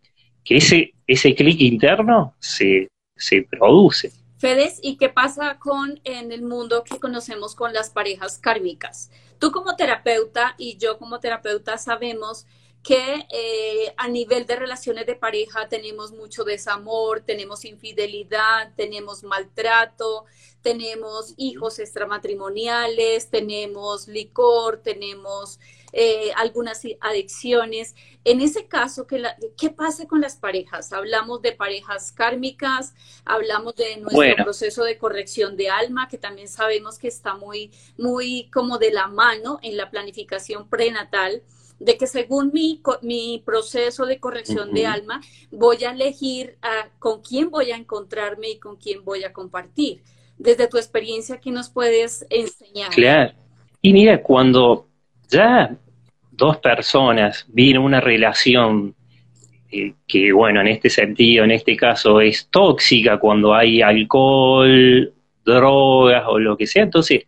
que 0.46 0.56
ese, 0.56 0.94
ese 1.06 1.34
clic 1.34 1.60
interno 1.60 2.34
se, 2.38 2.88
se 3.14 3.42
produce. 3.42 4.10
Fedes, 4.38 4.80
¿y 4.82 4.96
qué 4.96 5.10
pasa 5.10 5.58
con 5.58 6.00
en 6.04 6.32
el 6.32 6.42
mundo 6.42 6.82
que 6.84 6.98
conocemos 6.98 7.54
con 7.54 7.74
las 7.74 7.90
parejas 7.90 8.38
kármicas? 8.38 9.10
Tú 9.38 9.52
como 9.52 9.76
terapeuta 9.76 10.54
y 10.58 10.76
yo 10.78 10.98
como 10.98 11.20
terapeuta 11.20 11.78
sabemos 11.78 12.46
que 12.86 13.26
eh, 13.30 13.92
a 13.96 14.06
nivel 14.06 14.46
de 14.46 14.54
relaciones 14.54 15.06
de 15.06 15.16
pareja 15.16 15.68
tenemos 15.68 16.12
mucho 16.12 16.44
desamor, 16.44 17.20
tenemos 17.20 17.64
infidelidad, 17.64 18.74
tenemos 18.76 19.24
maltrato, 19.24 20.24
tenemos 20.62 21.34
hijos 21.36 21.80
extramatrimoniales, 21.80 23.28
tenemos 23.28 24.06
licor, 24.06 24.82
tenemos 24.84 25.58
eh, 25.92 26.30
algunas 26.36 26.82
adicciones. 27.00 27.96
En 28.22 28.40
ese 28.40 28.68
caso, 28.68 29.04
¿qué, 29.08 29.20
¿qué, 29.58 29.70
pasa 29.70 30.06
con 30.06 30.20
las 30.20 30.36
parejas? 30.36 30.92
Hablamos 30.92 31.42
de 31.42 31.50
parejas 31.50 32.12
kármicas, 32.12 32.94
hablamos 33.24 33.74
de 33.74 33.96
nuestro 33.96 34.44
proceso 34.44 34.84
de 34.84 34.96
corrección 34.96 35.56
de 35.56 35.70
alma, 35.70 36.06
que 36.06 36.18
también 36.18 36.46
sabemos 36.46 37.00
que 37.00 37.08
está 37.08 37.34
muy, 37.34 37.72
muy 37.98 38.48
como 38.50 38.78
de 38.78 38.92
la 38.92 39.08
mano 39.08 39.58
en 39.62 39.76
la 39.76 39.90
planificación 39.90 40.68
prenatal 40.68 41.42
de 41.78 41.96
que 41.96 42.06
según 42.06 42.50
mi, 42.52 42.80
mi 43.02 43.42
proceso 43.44 44.06
de 44.06 44.18
corrección 44.18 44.72
de 44.72 44.86
alma, 44.86 45.20
voy 45.50 45.84
a 45.84 45.90
elegir 45.90 46.56
a, 46.62 46.88
con 46.98 47.20
quién 47.20 47.50
voy 47.50 47.70
a 47.70 47.76
encontrarme 47.76 48.50
y 48.50 48.58
con 48.58 48.76
quién 48.76 49.04
voy 49.04 49.24
a 49.24 49.32
compartir. 49.32 50.02
Desde 50.38 50.68
tu 50.68 50.78
experiencia, 50.78 51.38
¿qué 51.38 51.50
nos 51.50 51.70
puedes 51.70 52.26
enseñar? 52.30 52.90
Claro. 52.90 53.32
Y 53.82 53.92
mira, 53.92 54.22
cuando 54.22 54.88
ya 55.28 55.76
dos 56.30 56.58
personas 56.58 57.44
vienen 57.48 57.82
una 57.82 58.00
relación 58.00 58.94
eh, 59.70 59.94
que, 60.06 60.32
bueno, 60.32 60.60
en 60.60 60.68
este 60.68 60.90
sentido, 60.90 61.44
en 61.44 61.50
este 61.50 61.76
caso, 61.76 62.20
es 62.20 62.48
tóxica 62.48 63.18
cuando 63.18 63.54
hay 63.54 63.82
alcohol, 63.82 65.12
drogas 65.44 66.24
o 66.26 66.38
lo 66.38 66.56
que 66.56 66.66
sea, 66.66 66.82
entonces 66.82 67.24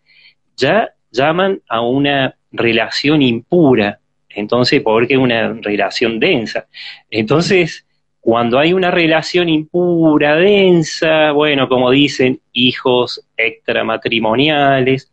ya 0.57 0.93
llaman 1.11 1.63
a 1.69 1.81
una 1.81 2.37
relación 2.51 3.23
impura 3.23 4.01
entonces, 4.39 4.81
porque 4.83 5.15
es 5.15 5.21
una 5.21 5.53
relación 5.55 6.21
densa. 6.21 6.67
Entonces, 7.11 7.85
cuando 8.21 8.59
hay 8.59 8.73
una 8.73 8.91
relación 8.91 9.49
impura, 9.49 10.37
densa, 10.37 11.33
bueno, 11.33 11.69
como 11.69 11.91
dicen, 11.91 12.41
hijos 12.53 13.27
extramatrimoniales, 13.37 15.11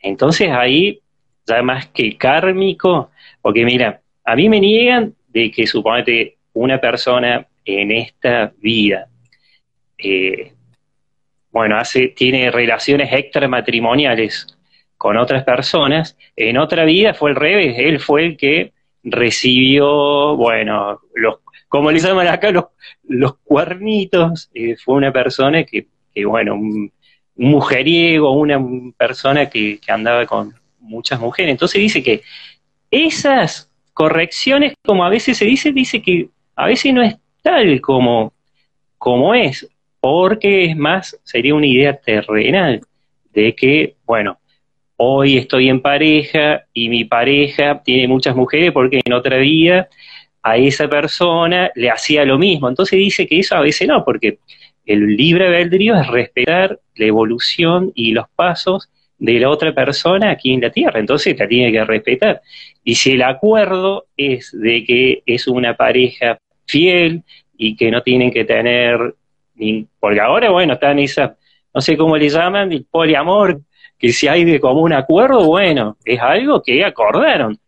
entonces 0.00 0.50
ahí, 0.50 1.00
ya 1.46 1.62
más 1.62 1.86
que 1.86 2.16
kármico, 2.16 3.10
porque 3.40 3.64
mira, 3.64 4.00
a 4.24 4.36
mí 4.36 4.48
me 4.48 4.60
niegan 4.60 5.14
de 5.28 5.50
que 5.50 5.66
suponete 5.66 6.36
una 6.52 6.78
persona 6.78 7.46
en 7.64 7.90
esta 7.92 8.52
vida, 8.58 9.08
eh, 9.96 10.52
bueno, 11.50 11.78
hace, 11.78 12.08
tiene 12.08 12.50
relaciones 12.50 13.10
extramatrimoniales 13.12 14.55
con 14.98 15.16
otras 15.16 15.44
personas, 15.44 16.16
en 16.36 16.58
otra 16.58 16.84
vida 16.84 17.14
fue 17.14 17.30
al 17.30 17.36
revés, 17.36 17.76
él 17.78 18.00
fue 18.00 18.24
el 18.24 18.36
que 18.36 18.72
recibió, 19.02 20.36
bueno, 20.36 21.00
los, 21.14 21.36
como 21.68 21.90
le 21.90 21.98
llaman 21.98 22.28
acá, 22.28 22.50
los, 22.50 23.34
cuernitos, 23.44 24.50
eh, 24.54 24.76
fue 24.82 24.94
una 24.94 25.12
persona 25.12 25.64
que, 25.64 25.86
que 26.14 26.24
bueno, 26.24 26.54
un, 26.54 26.90
mujeriego, 27.36 28.32
una 28.32 28.58
persona 28.96 29.46
que, 29.46 29.78
que 29.78 29.92
andaba 29.92 30.26
con 30.26 30.54
muchas 30.80 31.20
mujeres. 31.20 31.50
Entonces 31.50 31.80
dice 31.80 32.02
que 32.02 32.22
esas 32.90 33.70
correcciones, 33.92 34.74
como 34.84 35.04
a 35.04 35.08
veces 35.08 35.36
se 35.38 35.44
dice, 35.44 35.72
dice 35.72 36.02
que 36.02 36.28
a 36.54 36.66
veces 36.66 36.92
no 36.92 37.02
es 37.02 37.16
tal 37.42 37.80
como, 37.80 38.32
como 38.98 39.34
es, 39.34 39.68
porque 40.00 40.64
es 40.64 40.76
más, 40.76 41.18
sería 41.24 41.54
una 41.54 41.66
idea 41.66 41.96
terrenal 41.96 42.80
de 43.32 43.54
que, 43.54 43.96
bueno, 44.04 44.38
hoy 44.96 45.36
estoy 45.36 45.68
en 45.68 45.80
pareja 45.80 46.64
y 46.72 46.88
mi 46.88 47.04
pareja 47.04 47.82
tiene 47.84 48.08
muchas 48.08 48.34
mujeres 48.34 48.72
porque 48.72 49.00
en 49.04 49.12
otra 49.12 49.36
vida 49.38 49.88
a 50.42 50.56
esa 50.56 50.88
persona 50.88 51.70
le 51.74 51.90
hacía 51.90 52.24
lo 52.24 52.38
mismo. 52.38 52.68
Entonces 52.68 52.98
dice 52.98 53.26
que 53.26 53.40
eso 53.40 53.56
a 53.56 53.60
veces 53.60 53.88
no, 53.88 54.04
porque 54.04 54.38
el 54.84 55.16
libre 55.16 55.46
albedrío 55.46 55.96
es 55.96 56.06
respetar 56.06 56.78
la 56.94 57.06
evolución 57.06 57.92
y 57.94 58.12
los 58.12 58.26
pasos 58.34 58.88
de 59.18 59.40
la 59.40 59.50
otra 59.50 59.74
persona 59.74 60.30
aquí 60.30 60.52
en 60.52 60.60
la 60.60 60.70
Tierra. 60.70 61.00
Entonces 61.00 61.38
la 61.38 61.48
tiene 61.48 61.72
que 61.72 61.84
respetar. 61.84 62.40
Y 62.84 62.94
si 62.94 63.12
el 63.12 63.22
acuerdo 63.22 64.06
es 64.16 64.52
de 64.52 64.84
que 64.84 65.22
es 65.26 65.48
una 65.48 65.76
pareja 65.76 66.38
fiel 66.66 67.22
y 67.56 67.76
que 67.76 67.90
no 67.90 68.02
tienen 68.02 68.30
que 68.30 68.44
tener, 68.44 69.14
porque 69.98 70.20
ahora, 70.20 70.50
bueno, 70.50 70.74
están 70.74 70.98
esa, 70.98 71.36
no 71.74 71.80
sé 71.80 71.96
cómo 71.96 72.16
le 72.16 72.28
llaman, 72.28 72.70
el 72.72 72.84
poliamor, 72.84 73.60
que 73.98 74.12
si 74.12 74.28
hay 74.28 74.44
de 74.44 74.60
común 74.60 74.92
acuerdo, 74.92 75.44
bueno, 75.44 75.96
es 76.04 76.20
algo 76.20 76.62
que 76.62 76.84
acordaron. 76.84 77.58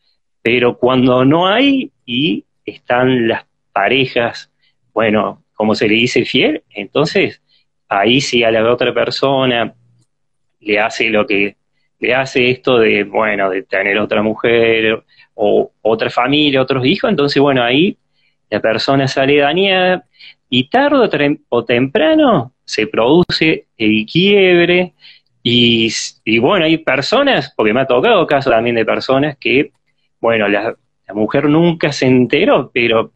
Pero 0.43 0.77
cuando 0.79 1.25
no 1.25 1.47
hay 1.47 1.91
y 2.05 2.45
están 2.65 3.29
las 3.29 3.47
parejas, 3.73 4.51
bueno, 4.93 5.43
como 5.55 5.75
se 5.75 5.89
le 5.89 5.95
dice 5.95 6.25
fiel, 6.25 6.63
entonces 6.71 7.43
ahí 7.89 8.21
sí 8.21 8.45
a 8.45 8.51
la 8.51 8.71
otra 8.71 8.93
persona 8.93 9.75
le 10.61 10.79
hace 10.79 11.09
lo 11.11 11.27
que 11.27 11.57
le 12.01 12.15
hace 12.15 12.51
esto 12.51 12.79
de, 12.79 13.05
bueno, 13.05 13.51
de 13.51 13.63
tener 13.63 13.99
otra 13.99 14.23
mujer 14.23 15.03
o 15.35 15.73
otra 15.83 16.11
familia, 16.11 16.63
otros 16.63 16.85
hijos, 16.87 17.11
entonces, 17.11 17.41
bueno, 17.43 17.63
ahí 17.63 17.97
la 18.51 18.61
persona 18.61 19.09
sale 19.09 19.39
dañada 19.39 20.05
y 20.49 20.69
tarde 20.69 21.39
o 21.49 21.65
temprano 21.65 22.53
se 22.65 22.87
produce 22.87 23.67
el 23.77 24.07
quiebre 24.07 24.95
y, 25.51 26.39
bueno, 26.39 26.67
hay 26.67 26.79
personas, 26.79 27.53
porque 27.57 27.73
me 27.73 27.81
ha 27.81 27.87
tocado 27.87 28.27
caso 28.27 28.51
también 28.51 28.77
de 28.77 28.85
personas 28.85 29.37
que, 29.39 29.71
bueno, 30.21 30.49
la, 30.49 30.77
mujer 31.15 31.49
nunca 31.49 31.91
se 31.91 32.07
enteró, 32.07 32.71
pero 32.73 33.13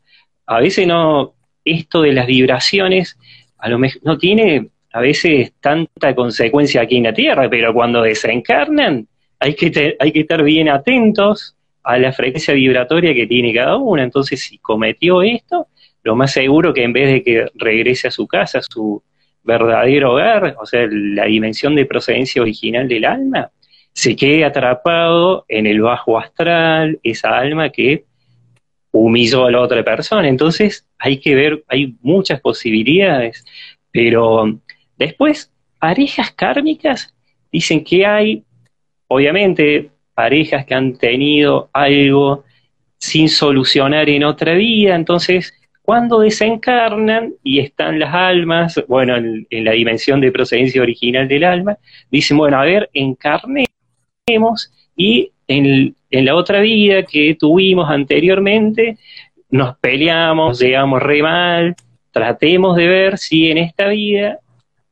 a 0.47 0.61
veces 0.61 0.87
no, 0.87 1.35
esto 1.63 2.01
de 2.01 2.13
las 2.13 2.27
vibraciones, 2.27 3.19
a 3.59 3.69
lo 3.69 3.79
mejor 3.79 4.01
no 4.05 4.17
tiene 4.17 4.69
a 4.95 5.01
veces 5.01 5.53
tanta 5.61 6.15
consecuencia 6.15 6.81
aquí 6.81 6.97
en 6.97 7.05
la 7.05 7.13
Tierra, 7.13 7.51
pero 7.51 7.75
cuando 7.75 8.01
desencarnan 8.03 9.07
hay 9.39 9.55
que, 9.55 9.97
hay 9.99 10.13
que 10.13 10.21
estar 10.21 10.43
bien 10.43 10.71
atentos 10.71 11.55
a 11.83 11.99
la 11.99 12.13
frecuencia 12.13 12.55
vibratoria 12.55 13.13
que 13.13 13.27
tiene 13.27 13.53
cada 13.53 13.77
una. 13.77 14.05
Entonces, 14.05 14.41
si 14.41 14.57
cometió 14.59 15.21
esto, 15.21 15.67
lo 16.03 16.17
más 16.17 16.33
seguro 16.33 16.73
que 16.73 16.85
en 16.85 16.93
vez 16.95 17.13
de 17.13 17.23
que 17.23 17.47
regrese 17.57 18.09
a 18.09 18.11
su 18.11 18.27
casa, 18.27 18.59
a 18.59 18.63
su, 18.63 19.03
verdadero 19.45 20.13
hogar, 20.13 20.57
o 20.61 20.67
sea, 20.67 20.87
la 20.91 21.25
dimensión 21.27 21.75
de 21.75 21.87
procedencia 21.87 22.43
original 22.43 22.89
del 22.89 23.05
alma, 23.05 23.51
se 23.93 24.17
quede 24.17 24.45
atrapado 24.45 25.45
en 25.49 25.67
el 25.67 25.81
bajo 25.83 26.19
astral, 26.19 26.99
esa 27.03 27.37
alma 27.39 27.71
que 27.71 28.05
humilló 28.91 29.47
a 29.47 29.51
la 29.51 29.61
otra 29.61 29.83
persona. 29.83 30.29
Entonces 30.29 30.87
hay 30.99 31.19
que 31.19 31.35
ver, 31.35 31.65
hay 31.69 31.95
muchas 32.01 32.41
posibilidades, 32.41 33.45
pero 33.91 34.59
después, 34.97 35.51
parejas 35.79 36.31
kármicas 36.33 37.15
dicen 37.51 37.85
que 37.85 38.07
hay, 38.07 38.45
obviamente, 39.09 39.91
parejas 40.15 40.65
que 40.65 40.75
han 40.75 40.97
tenido 40.97 41.69
algo 41.73 42.45
sin 42.99 43.29
solucionar 43.29 44.09
en 44.09 44.25
otra 44.25 44.55
vida, 44.55 44.95
entonces 44.95 45.53
cuando 45.83 46.21
desencarnan 46.21 47.35
y 47.43 47.59
están 47.59 47.99
las 47.99 48.15
almas, 48.15 48.81
bueno, 48.87 49.17
en, 49.17 49.47
la 49.65 49.73
dimensión 49.73 50.21
de 50.21 50.31
procedencia 50.31 50.81
original 50.81 51.27
del 51.27 51.45
alma, 51.45 51.77
dicen, 52.11 52.39
bueno, 52.39 52.61
a 52.61 52.65
ver, 52.65 52.89
encarnemos 52.95 54.73
y 54.97 55.33
en, 55.49 55.95
la 56.11 56.35
otra 56.37 56.61
vida 56.61 57.03
que 57.03 57.35
tuvimos 57.35 57.91
anteriormente, 57.91 58.97
nos 59.51 59.77
peleamos, 59.79 60.61
llegamos 60.61 61.03
re 61.03 61.23
mal, 61.23 61.75
tratemos 62.13 62.77
de 62.77 62.87
ver 62.87 63.19
si 63.19 63.51
en 63.51 63.59
esta 63.59 63.89
vida 63.89 64.39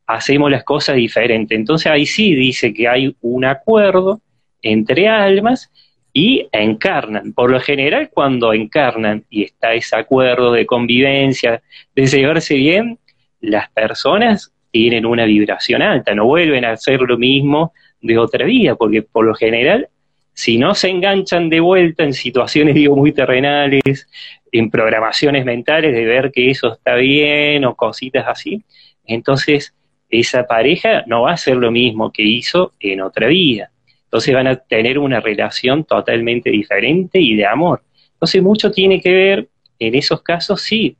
hacemos 0.05 0.51
las 0.51 0.63
cosas 0.63 0.97
diferentes. 0.97 1.57
Entonces 1.57 1.91
ahí 1.91 2.05
sí 2.05 2.35
dice 2.35 2.73
que 2.73 2.87
hay 2.87 3.15
un 3.21 3.45
acuerdo 3.45 4.21
entre 4.61 5.07
almas 5.07 5.71
y 6.13 6.47
encarnan. 6.51 7.33
Por 7.33 7.51
lo 7.51 7.59
general, 7.59 8.09
cuando 8.13 8.53
encarnan 8.53 9.23
y 9.29 9.43
está 9.43 9.73
ese 9.73 9.95
acuerdo 9.95 10.51
de 10.51 10.65
convivencia, 10.65 11.61
de 11.95 12.05
llevarse 12.07 12.55
bien, 12.55 12.99
las 13.39 13.69
personas 13.71 14.53
tienen 14.71 15.05
una 15.05 15.25
vibración 15.25 15.81
alta, 15.81 16.15
no 16.15 16.25
vuelven 16.25 16.65
a 16.65 16.71
hacer 16.71 17.01
lo 17.01 17.17
mismo 17.17 17.73
de 18.01 18.17
otra 18.17 18.45
vida, 18.45 18.75
porque 18.75 19.01
por 19.01 19.25
lo 19.25 19.35
general, 19.35 19.89
si 20.33 20.57
no 20.57 20.73
se 20.75 20.89
enganchan 20.89 21.49
de 21.49 21.59
vuelta 21.59 22.03
en 22.03 22.13
situaciones, 22.13 22.75
digo, 22.75 22.95
muy 22.95 23.11
terrenales, 23.11 24.07
en 24.51 24.69
programaciones 24.69 25.45
mentales 25.45 25.93
de 25.93 26.05
ver 26.05 26.31
que 26.31 26.51
eso 26.51 26.73
está 26.73 26.95
bien 26.95 27.63
o 27.65 27.75
cositas 27.75 28.25
así, 28.27 28.63
entonces 29.05 29.73
esa 30.09 30.45
pareja 30.45 31.03
no 31.07 31.23
va 31.23 31.31
a 31.31 31.35
hacer 31.35 31.55
lo 31.55 31.71
mismo 31.71 32.11
que 32.11 32.23
hizo 32.23 32.73
en 32.79 33.01
otra 33.01 33.27
vida. 33.27 33.71
Entonces 34.11 34.33
van 34.33 34.47
a 34.47 34.57
tener 34.57 34.99
una 34.99 35.21
relación 35.21 35.85
totalmente 35.85 36.51
diferente 36.51 37.17
y 37.17 37.37
de 37.37 37.45
amor. 37.45 37.81
Entonces 38.11 38.43
mucho 38.43 38.69
tiene 38.69 38.99
que 38.99 39.09
ver, 39.09 39.47
en 39.79 39.95
esos 39.95 40.21
casos 40.21 40.61
sí, 40.61 40.97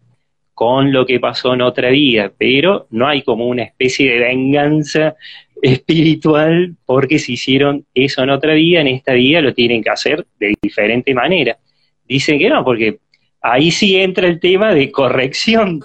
con 0.53 0.93
lo 0.93 1.05
que 1.05 1.19
pasó 1.19 1.53
en 1.53 1.61
otra 1.61 1.89
vida, 1.89 2.31
pero 2.37 2.87
no 2.89 3.09
hay 3.09 3.21
como 3.21 3.47
una 3.47 3.63
especie 3.63 4.13
de 4.13 4.19
venganza 4.19 5.15
espiritual 5.61 6.73
porque 6.85 7.19
si 7.19 7.33
hicieron 7.33 7.85
eso 7.93 8.23
en 8.23 8.29
otra 8.29 8.53
vida, 8.53 8.79
en 8.79 8.87
esta 8.87 9.11
vida 9.11 9.41
lo 9.41 9.53
tienen 9.53 9.83
que 9.83 9.89
hacer 9.89 10.25
de 10.39 10.53
diferente 10.61 11.13
manera. 11.13 11.57
Dicen 12.07 12.39
que 12.39 12.47
no, 12.47 12.63
porque 12.63 12.99
ahí 13.41 13.71
sí 13.71 13.97
entra 13.97 14.25
el 14.25 14.39
tema 14.39 14.73
de 14.73 14.89
corrección 14.89 15.81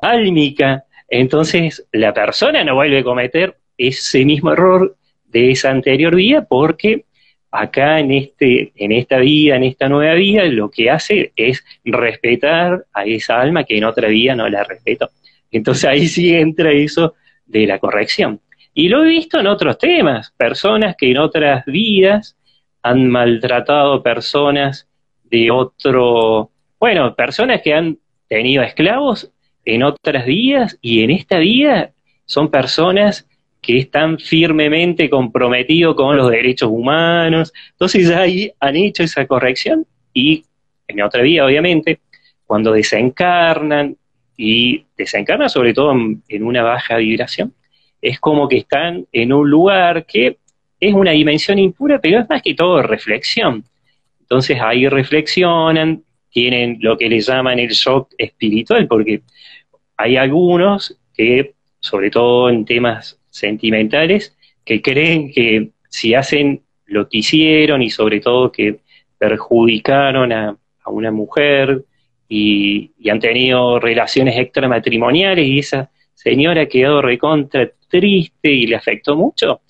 álmica. 0.00 0.84
Entonces, 1.08 1.84
la 1.90 2.14
persona 2.14 2.62
no 2.62 2.76
vuelve 2.76 2.98
a 2.98 3.02
cometer 3.02 3.56
ese 3.76 4.24
mismo 4.24 4.52
error 4.52 4.96
de 5.28 5.50
esa 5.50 5.70
anterior 5.70 6.14
vida 6.14 6.46
porque 6.48 7.04
acá 7.50 7.98
en, 7.98 8.12
este, 8.12 8.72
en 8.76 8.92
esta 8.92 9.18
vida, 9.18 9.56
en 9.56 9.64
esta 9.64 9.88
nueva 9.88 10.14
vida, 10.14 10.44
lo 10.44 10.70
que 10.70 10.90
hace 10.90 11.32
es 11.36 11.64
respetar 11.84 12.84
a 12.92 13.04
esa 13.04 13.40
alma 13.40 13.64
que 13.64 13.78
en 13.78 13.84
otra 13.84 14.08
vida 14.08 14.34
no 14.34 14.48
la 14.48 14.64
respetó. 14.64 15.10
Entonces 15.50 15.84
ahí 15.84 16.06
sí 16.06 16.34
entra 16.34 16.72
eso 16.72 17.14
de 17.46 17.66
la 17.66 17.78
corrección. 17.78 18.40
Y 18.74 18.88
lo 18.88 19.04
he 19.04 19.08
visto 19.08 19.40
en 19.40 19.46
otros 19.46 19.78
temas, 19.78 20.32
personas 20.36 20.94
que 20.96 21.10
en 21.10 21.18
otras 21.18 21.64
vidas 21.66 22.36
han 22.82 23.08
maltratado 23.08 24.02
personas 24.02 24.86
de 25.24 25.50
otro, 25.50 26.50
bueno, 26.78 27.14
personas 27.14 27.60
que 27.62 27.74
han 27.74 27.98
tenido 28.28 28.62
esclavos 28.62 29.30
en 29.64 29.82
otras 29.82 30.24
vidas 30.26 30.78
y 30.80 31.02
en 31.02 31.10
esta 31.10 31.38
vida 31.38 31.92
son 32.24 32.50
personas 32.50 33.27
que 33.60 33.78
están 33.78 34.18
firmemente 34.18 35.10
comprometidos 35.10 35.94
con 35.94 36.16
los 36.16 36.30
derechos 36.30 36.70
humanos. 36.70 37.52
Entonces 37.72 38.10
ahí 38.10 38.50
han 38.60 38.76
hecho 38.76 39.02
esa 39.02 39.26
corrección 39.26 39.86
y 40.12 40.44
en 40.86 41.02
otra 41.02 41.22
vida, 41.22 41.44
obviamente, 41.44 42.00
cuando 42.46 42.72
desencarnan 42.72 43.96
y 44.36 44.84
desencarnan 44.96 45.50
sobre 45.50 45.74
todo 45.74 45.92
en, 45.92 46.42
una 46.42 46.62
baja 46.62 46.96
vibración, 46.96 47.52
es 48.00 48.18
como 48.20 48.48
que 48.48 48.58
están 48.58 49.06
en 49.12 49.32
un 49.32 49.50
lugar 49.50 50.06
que 50.06 50.38
es 50.80 50.94
una 50.94 51.10
dimensión 51.10 51.58
impura, 51.58 52.00
pero 52.00 52.20
es 52.20 52.28
más 52.28 52.40
que 52.40 52.54
todo 52.54 52.80
reflexión. 52.82 53.64
Entonces 54.20 54.58
ahí 54.60 54.88
reflexionan, 54.88 56.02
tienen 56.30 56.78
lo 56.80 56.96
que 56.96 57.08
les 57.08 57.26
llaman 57.26 57.58
el 57.58 57.70
shock 57.70 58.10
espiritual, 58.16 58.86
porque 58.86 59.22
hay 59.96 60.16
algunos 60.16 60.96
que, 61.14 61.54
sobre 61.80 62.10
todo 62.10 62.48
en 62.48 62.64
temas 62.64 63.17
sentimentales 63.38 64.36
que 64.64 64.82
creen 64.82 65.32
que 65.32 65.70
si 65.88 66.14
hacen 66.14 66.62
lo 66.86 67.08
que 67.08 67.18
hicieron 67.18 67.82
y 67.82 67.90
sobre 67.90 68.20
todo 68.20 68.52
que 68.52 68.80
perjudicaron 69.18 70.32
a, 70.32 70.56
una 70.86 71.10
mujer 71.10 71.84
y, 72.28 72.92
han 73.10 73.20
tenido 73.20 73.78
relaciones 73.78 74.38
extramatrimoniales 74.38 75.46
y 75.46 75.58
esa 75.58 75.90
señora 76.14 76.66
quedó 76.66 77.02
recontra 77.02 77.70
triste 77.88 78.50
y 78.50 78.66
le 78.66 78.76
afectó 78.76 79.16
mucho. 79.16 79.60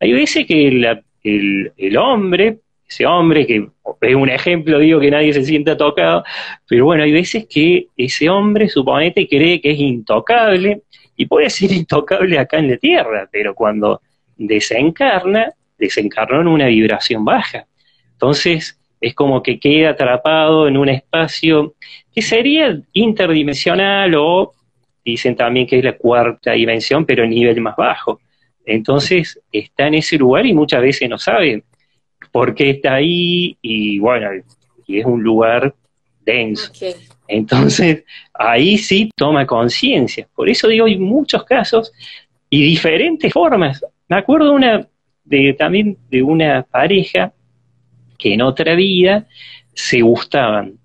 Hay 0.00 0.12
veces 0.12 0.46
que 0.46 0.68
el, 0.68 1.72
el 1.76 1.96
hombre, 1.96 2.58
ese 2.88 3.06
hombre 3.06 3.46
que 3.46 3.68
es 4.00 4.14
un 4.14 4.28
ejemplo, 4.28 4.78
digo 4.78 5.00
que 5.00 5.10
nadie 5.10 5.32
se 5.32 5.44
sienta 5.44 5.76
tocado, 5.76 6.22
pero 6.68 6.84
bueno, 6.84 7.02
hay 7.02 7.12
veces 7.12 7.46
que 7.48 7.86
ese 7.96 8.28
hombre, 8.28 8.68
suponete, 8.68 9.28
cree 9.28 9.60
que 9.60 9.72
es 9.72 9.78
intocable 9.78 10.82
y 11.18 11.26
puede 11.26 11.50
ser 11.50 11.72
intocable 11.72 12.38
acá 12.38 12.58
en 12.58 12.70
la 12.70 12.76
Tierra, 12.76 13.28
pero 13.30 13.52
cuando 13.52 14.00
desencarna, 14.36 15.52
desencarnó 15.76 16.40
en 16.40 16.46
una 16.46 16.66
vibración 16.66 17.24
baja. 17.24 17.66
Entonces, 18.12 18.78
es 19.00 19.14
como 19.14 19.42
que 19.42 19.58
queda 19.58 19.90
atrapado 19.90 20.68
en 20.68 20.76
un 20.76 20.88
espacio 20.88 21.74
que 22.14 22.22
sería 22.22 22.80
interdimensional 22.92 24.14
o 24.16 24.54
dicen 25.04 25.34
también 25.34 25.66
que 25.66 25.78
es 25.78 25.84
la 25.84 25.96
cuarta 25.96 26.52
dimensión, 26.52 27.04
pero 27.04 27.26
nivel 27.26 27.60
más 27.60 27.74
bajo. 27.76 28.20
Entonces, 28.64 29.40
está 29.50 29.88
en 29.88 29.94
ese 29.94 30.18
lugar 30.18 30.46
y 30.46 30.54
muchas 30.54 30.82
veces 30.82 31.10
no 31.10 31.18
sabe 31.18 31.64
por 32.30 32.54
qué 32.54 32.70
está 32.70 32.94
ahí 32.94 33.56
y 33.60 33.98
bueno, 33.98 34.28
y 34.86 35.00
es 35.00 35.04
un 35.04 35.20
lugar 35.20 35.74
denso. 36.20 36.72
Entonces, 37.28 38.04
ahí 38.32 38.78
sí 38.78 39.10
toma 39.14 39.46
conciencia. 39.46 40.26
Por 40.34 40.48
eso 40.48 40.66
digo, 40.66 40.86
hay 40.86 40.98
muchos 40.98 41.44
casos 41.44 41.92
y 42.48 42.62
diferentes 42.62 43.32
formas. 43.32 43.84
Me 44.08 44.16
acuerdo 44.16 44.52
una 44.52 44.88
de, 45.24 45.52
también 45.52 45.98
de 46.10 46.22
una 46.22 46.62
pareja 46.62 47.32
que 48.18 48.32
en 48.32 48.42
otra 48.42 48.74
vida 48.74 49.26
se 49.74 50.00
gustaban. 50.00 50.78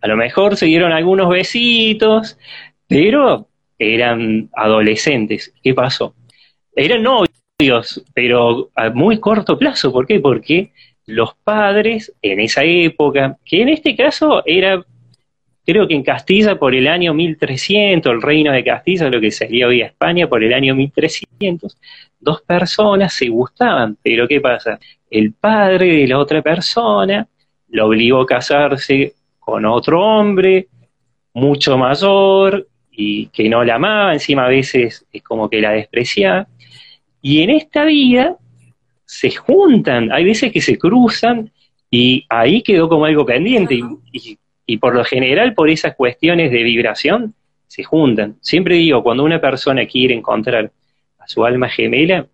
A 0.00 0.06
lo 0.06 0.16
mejor 0.16 0.56
se 0.56 0.66
dieron 0.66 0.92
algunos 0.92 1.28
besitos, 1.28 2.38
pero 2.86 3.48
eran 3.78 4.48
adolescentes. 4.54 5.52
¿Qué 5.62 5.74
pasó? 5.74 6.14
Eran 6.74 7.02
novios, 7.02 8.02
pero 8.14 8.70
a 8.76 8.90
muy 8.90 9.18
corto 9.18 9.58
plazo. 9.58 9.92
¿Por 9.92 10.06
qué? 10.06 10.20
Porque 10.20 10.72
los 11.06 11.34
padres 11.42 12.12
en 12.22 12.40
esa 12.40 12.62
época, 12.64 13.36
que 13.44 13.62
en 13.62 13.68
este 13.68 13.96
caso 13.96 14.42
era 14.46 14.84
creo 15.64 15.86
que 15.86 15.94
en 15.94 16.02
Castilla 16.02 16.58
por 16.58 16.74
el 16.74 16.88
año 16.88 17.14
1300, 17.14 18.12
el 18.12 18.22
reino 18.22 18.52
de 18.52 18.64
Castilla, 18.64 19.08
lo 19.08 19.20
que 19.20 19.30
sería 19.30 19.66
hoy 19.66 19.82
España, 19.82 20.28
por 20.28 20.42
el 20.42 20.52
año 20.52 20.74
1300, 20.74 21.76
dos 22.20 22.42
personas 22.42 23.12
se 23.14 23.28
gustaban, 23.28 23.96
pero 24.02 24.26
¿qué 24.26 24.40
pasa? 24.40 24.78
El 25.10 25.32
padre 25.32 25.98
de 25.98 26.08
la 26.08 26.18
otra 26.18 26.42
persona 26.42 27.26
lo 27.68 27.86
obligó 27.86 28.20
a 28.20 28.26
casarse 28.26 29.14
con 29.38 29.64
otro 29.64 30.00
hombre 30.00 30.68
mucho 31.34 31.78
mayor 31.78 32.66
y 32.90 33.26
que 33.26 33.48
no 33.48 33.64
la 33.64 33.76
amaba, 33.76 34.12
encima 34.12 34.46
a 34.46 34.48
veces 34.48 35.06
es 35.12 35.22
como 35.22 35.48
que 35.48 35.60
la 35.60 35.72
despreciaba. 35.72 36.46
Y 37.20 37.42
en 37.42 37.50
esta 37.50 37.84
vida 37.84 38.36
se 39.04 39.30
juntan, 39.30 40.12
hay 40.12 40.24
veces 40.24 40.52
que 40.52 40.60
se 40.60 40.76
cruzan 40.78 41.50
y 41.90 42.24
ahí 42.28 42.62
quedó 42.62 42.88
como 42.88 43.04
algo 43.04 43.24
pendiente. 43.24 43.74
y, 43.74 43.82
y 44.12 44.38
por 44.80 44.94
lo 44.94 45.04
general 45.04 45.54
por 45.54 45.68
esas 45.70 45.94
cuestiones 45.94 46.50
de 46.50 46.62
vibración 46.62 47.34
se 47.66 47.84
juntan. 47.84 48.36
Siempre 48.40 48.76
digo, 48.76 49.02
cuando 49.02 49.24
una 49.24 49.40
persona 49.40 49.86
quiere 49.86 50.14
encontrar 50.14 50.70
a 51.18 51.28
su 51.28 51.44
alma 51.44 51.68
gemela, 51.68 52.26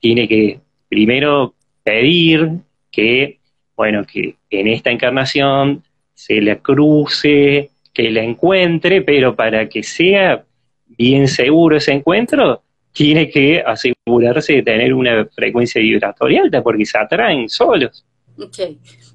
tiene 0.00 0.26
que 0.26 0.60
primero 0.88 1.54
pedir 1.82 2.50
que, 2.90 3.38
bueno, 3.76 4.04
que 4.04 4.36
en 4.50 4.68
esta 4.68 4.90
encarnación 4.90 5.82
se 6.14 6.40
la 6.40 6.56
cruce, 6.56 7.70
que 7.92 8.10
la 8.10 8.22
encuentre, 8.22 9.02
pero 9.02 9.34
para 9.34 9.68
que 9.68 9.82
sea 9.82 10.44
bien 10.86 11.28
seguro 11.28 11.76
ese 11.76 11.92
encuentro, 11.92 12.62
tiene 12.92 13.30
que 13.30 13.62
asegurarse 13.64 14.54
de 14.54 14.62
tener 14.62 14.92
una 14.92 15.24
frecuencia 15.26 15.80
vibratoria 15.80 16.42
alta, 16.42 16.62
porque 16.62 16.84
se 16.84 16.98
atraen 16.98 17.48
solos. 17.48 18.04
Ok, 18.42 18.58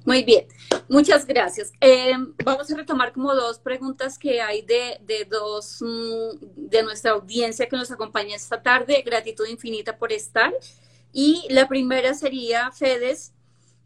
muy 0.04 0.24
bien. 0.24 0.46
Muchas 0.88 1.26
gracias. 1.26 1.72
Eh, 1.80 2.14
vamos 2.44 2.70
a 2.70 2.76
retomar 2.76 3.12
como 3.12 3.34
dos 3.34 3.58
preguntas 3.58 4.18
que 4.18 4.40
hay 4.40 4.62
de, 4.62 4.98
de 5.02 5.26
dos 5.26 5.82
mm, 5.82 6.38
de 6.56 6.82
nuestra 6.82 7.10
audiencia 7.12 7.68
que 7.68 7.76
nos 7.76 7.90
acompaña 7.90 8.36
esta 8.36 8.62
tarde. 8.62 9.02
Gratitud 9.04 9.46
infinita 9.46 9.98
por 9.98 10.12
estar. 10.12 10.52
Y 11.12 11.46
la 11.50 11.68
primera 11.68 12.14
sería, 12.14 12.70
Fedes, 12.70 13.32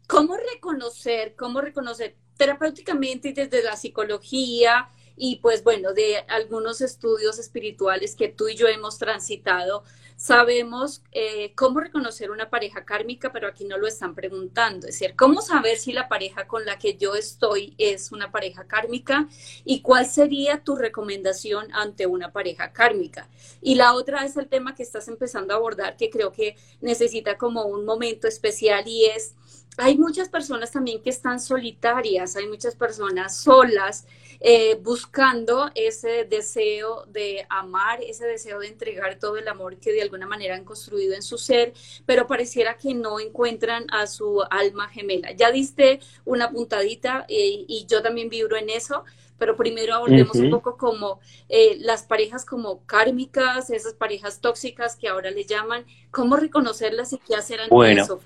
¿cómo 0.07 0.37
reconocer, 0.53 1.35
cómo 1.35 1.61
reconocer 1.61 2.15
terapéuticamente 2.37 3.29
y 3.29 3.33
desde 3.33 3.63
la 3.63 3.75
psicología 3.75 4.89
y 5.15 5.37
pues 5.37 5.63
bueno, 5.63 5.93
de 5.93 6.17
algunos 6.27 6.81
estudios 6.81 7.37
espirituales 7.37 8.15
que 8.15 8.29
tú 8.29 8.47
y 8.47 8.55
yo 8.55 8.67
hemos 8.67 8.97
transitado, 8.97 9.83
sabemos 10.15 11.01
eh, 11.11 11.53
cómo 11.55 11.79
reconocer 11.79 12.31
una 12.31 12.49
pareja 12.49 12.85
kármica, 12.85 13.31
pero 13.31 13.47
aquí 13.47 13.65
no 13.65 13.77
lo 13.77 13.87
están 13.87 14.15
preguntando. 14.15 14.87
Es 14.87 14.99
decir, 14.99 15.15
cómo 15.15 15.41
saber 15.41 15.77
si 15.77 15.93
la 15.93 16.07
pareja 16.07 16.47
con 16.47 16.65
la 16.65 16.79
que 16.79 16.95
yo 16.97 17.15
estoy 17.15 17.75
es 17.77 18.11
una 18.11 18.31
pareja 18.31 18.65
kármica 18.65 19.27
y 19.65 19.81
cuál 19.81 20.05
sería 20.05 20.63
tu 20.63 20.75
recomendación 20.75 21.67
ante 21.73 22.07
una 22.07 22.31
pareja 22.31 22.71
kármica. 22.71 23.29
Y 23.61 23.75
la 23.75 23.93
otra 23.93 24.25
es 24.25 24.37
el 24.37 24.47
tema 24.47 24.75
que 24.75 24.83
estás 24.83 25.07
empezando 25.07 25.53
a 25.53 25.57
abordar, 25.57 25.97
que 25.97 26.09
creo 26.09 26.31
que 26.31 26.55
necesita 26.81 27.37
como 27.37 27.65
un 27.65 27.85
momento 27.85 28.27
especial 28.27 28.87
y 28.87 29.05
es 29.05 29.35
hay 29.77 29.97
muchas 29.97 30.29
personas 30.29 30.71
también 30.71 31.01
que 31.01 31.09
están 31.09 31.39
solitarias, 31.39 32.35
hay 32.35 32.47
muchas 32.47 32.75
personas 32.75 33.37
solas 33.37 34.05
eh, 34.45 34.77
buscando 34.81 35.71
ese 35.73 36.25
deseo 36.25 37.05
de 37.05 37.45
amar, 37.47 38.01
ese 38.03 38.25
deseo 38.25 38.59
de 38.59 38.67
entregar 38.67 39.17
todo 39.17 39.37
el 39.37 39.47
amor 39.47 39.77
que 39.77 39.93
de 39.93 40.01
alguna 40.01 40.27
manera 40.27 40.55
han 40.55 40.65
construido 40.65 41.13
en 41.15 41.23
su 41.23 41.37
ser, 41.37 41.71
pero 42.05 42.27
pareciera 42.27 42.75
que 42.75 42.93
no 42.93 43.21
encuentran 43.21 43.85
a 43.89 44.05
su 44.05 44.43
alma 44.51 44.89
gemela. 44.89 45.31
Ya 45.31 45.49
diste 45.49 46.01
una 46.25 46.51
puntadita 46.51 47.25
eh, 47.29 47.63
y 47.67 47.85
yo 47.89 48.01
también 48.01 48.27
vibro 48.27 48.57
en 48.57 48.69
eso, 48.69 49.05
pero 49.37 49.55
primero 49.55 49.95
abordemos 49.95 50.35
un 50.35 50.49
poco 50.49 50.75
como 50.77 51.21
eh, 51.47 51.77
las 51.79 52.03
parejas 52.03 52.43
como 52.43 52.85
kármicas, 52.85 53.69
esas 53.69 53.93
parejas 53.93 54.41
tóxicas 54.41 54.97
que 54.97 55.07
ahora 55.07 55.31
le 55.31 55.45
llaman, 55.45 55.85
cómo 56.11 56.35
reconocerlas 56.35 57.13
y 57.13 57.17
qué 57.17 57.35
hacer 57.35 57.61
ante 57.61 57.73
bueno. 57.73 58.03
eso, 58.03 58.19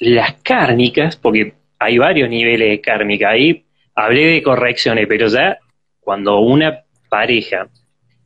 las 0.00 0.34
cárnicas, 0.42 1.16
porque 1.16 1.54
hay 1.78 1.98
varios 1.98 2.28
niveles 2.28 2.68
de 2.70 2.80
kármica, 2.80 3.30
ahí 3.30 3.64
hablé 3.94 4.26
de 4.26 4.42
correcciones, 4.42 5.06
pero 5.08 5.28
ya 5.28 5.58
cuando 6.00 6.38
una 6.40 6.82
pareja 7.08 7.68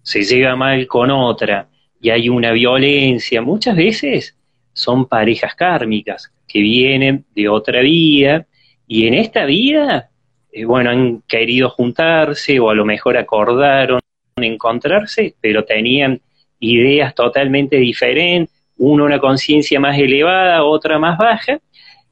se 0.03 0.23
lleva 0.23 0.57
mal 0.57 0.87
con 0.87 1.11
otra 1.11 1.69
y 2.01 2.11
hay 2.11 2.29
una 2.29 2.53
violencia, 2.53 3.43
muchas 3.43 3.77
veces 3.77 4.37
son 4.73 5.07
parejas 5.07 5.55
kármicas 5.55 6.33
que 6.47 6.61
vienen 6.61 7.25
de 7.35 7.49
otra 7.49 7.81
vida 7.81 8.47
y 8.87 9.07
en 9.07 9.15
esta 9.15 9.45
vida 9.45 10.11
eh, 10.51 10.65
bueno, 10.65 10.91
han 10.91 11.23
querido 11.23 11.71
juntarse 11.71 12.59
o 12.59 12.71
a 12.71 12.75
lo 12.75 12.85
mejor 12.85 13.17
acordaron 13.17 14.01
encontrarse, 14.37 15.35
pero 15.41 15.65
tenían 15.65 16.21
ideas 16.61 17.15
totalmente 17.15 17.77
diferentes, 17.77 18.55
uno 18.79 19.05
una 19.05 19.19
conciencia 19.19 19.81
más 19.81 19.99
elevada, 19.99 20.65
otra 20.65 20.99
más 20.99 21.19
baja, 21.19 21.59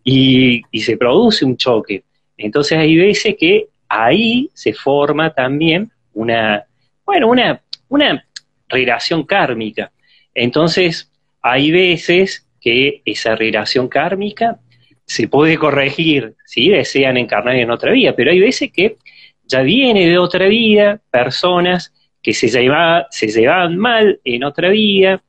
y, 0.09 0.63
y, 0.71 0.81
se 0.83 0.97
produce 0.97 1.45
un 1.45 1.57
choque. 1.57 2.05
Entonces 2.37 2.79
hay 2.79 2.97
veces 2.97 3.35
que 3.37 3.67
ahí 3.89 4.49
se 4.55 4.73
forma 4.73 5.31
también 5.31 5.91
una, 6.15 6.65
bueno, 7.05 7.29
una, 7.29 7.61
una 7.89 8.25
relación 8.69 9.25
kármica. 9.25 9.91
Entonces 10.33 11.11
hay 11.43 11.73
veces 11.73 12.47
que 12.61 13.03
esa 13.05 13.35
relación 13.35 13.89
kármica 13.89 14.61
se 15.05 15.27
puede 15.27 15.57
corregir 15.57 16.35
si 16.45 16.69
desean 16.69 17.17
encarnar 17.17 17.57
en 17.57 17.71
otra 17.71 17.91
vida, 17.91 18.15
pero 18.15 18.31
hay 18.31 18.41
veces 18.41 18.71
que 18.73 18.97
ya 19.45 19.63
viene 19.63 20.07
de 20.09 20.19
otra 20.19 20.47
vida 20.47 21.01
personas 21.11 21.93
que 22.23 22.33
se, 22.33 22.49
lleva, 22.49 23.07
se 23.11 23.29
llevaban 23.29 23.77
mal 23.77 24.21
en 24.25 24.45
otra 24.45 24.69
vida 24.69 25.23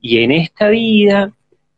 y 0.00 0.22
en 0.22 0.32
esta 0.32 0.68
vida 0.68 1.32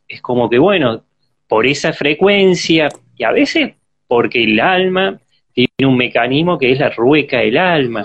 es 0.09 0.21
como 0.21 0.51
que, 0.51 0.59
bueno, 0.59 1.06
por 1.49 1.67
esa 1.67 1.93
frecuencia 1.93 2.89
y 3.17 3.25
a 3.25 3.33
veces 3.33 3.75
porque 4.07 4.45
el 4.45 4.61
alma 4.61 5.21
tiene 5.53 5.91
un 5.91 5.97
mecanismo 5.97 6.59
que 6.59 6.73
es 6.73 6.79
la 6.79 6.91
rueca 6.91 7.39
del 7.39 7.57
alma, 7.57 8.05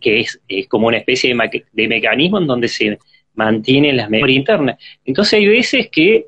que 0.00 0.20
es, 0.20 0.40
como 0.68 0.88
una 0.88 0.98
especie 0.98 1.34
de, 1.34 1.64
de 1.72 1.88
mecanismo 1.88 2.38
en 2.38 2.46
donde 2.46 2.68
se 2.68 2.98
mantienen 3.34 3.96
las 3.96 4.10
memorias 4.10 4.38
internas. 4.38 4.78
Entonces 5.04 5.34
hay 5.34 5.46
veces 5.46 5.88
que 5.90 6.26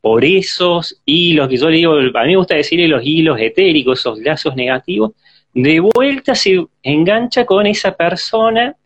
por 0.00 0.24
esos 0.24 1.00
hilos, 1.04 1.48
que 1.48 1.56
yo 1.56 1.68
le 1.68 1.76
digo, 1.76 1.94
a 1.94 2.22
mí 2.22 2.28
me 2.28 2.36
gusta 2.36 2.54
decirle 2.54 2.88
los 2.88 3.04
hilos 3.04 3.38
etéricos, 3.40 3.98
esos 3.98 4.18
lazos 4.20 4.54
negativos, 4.56 5.12
de 5.52 5.80
vuelta 5.80 6.34
se 6.34 6.64
engancha 6.82 7.44
con 7.44 7.66
esa 7.66 7.96
persona 7.96 8.76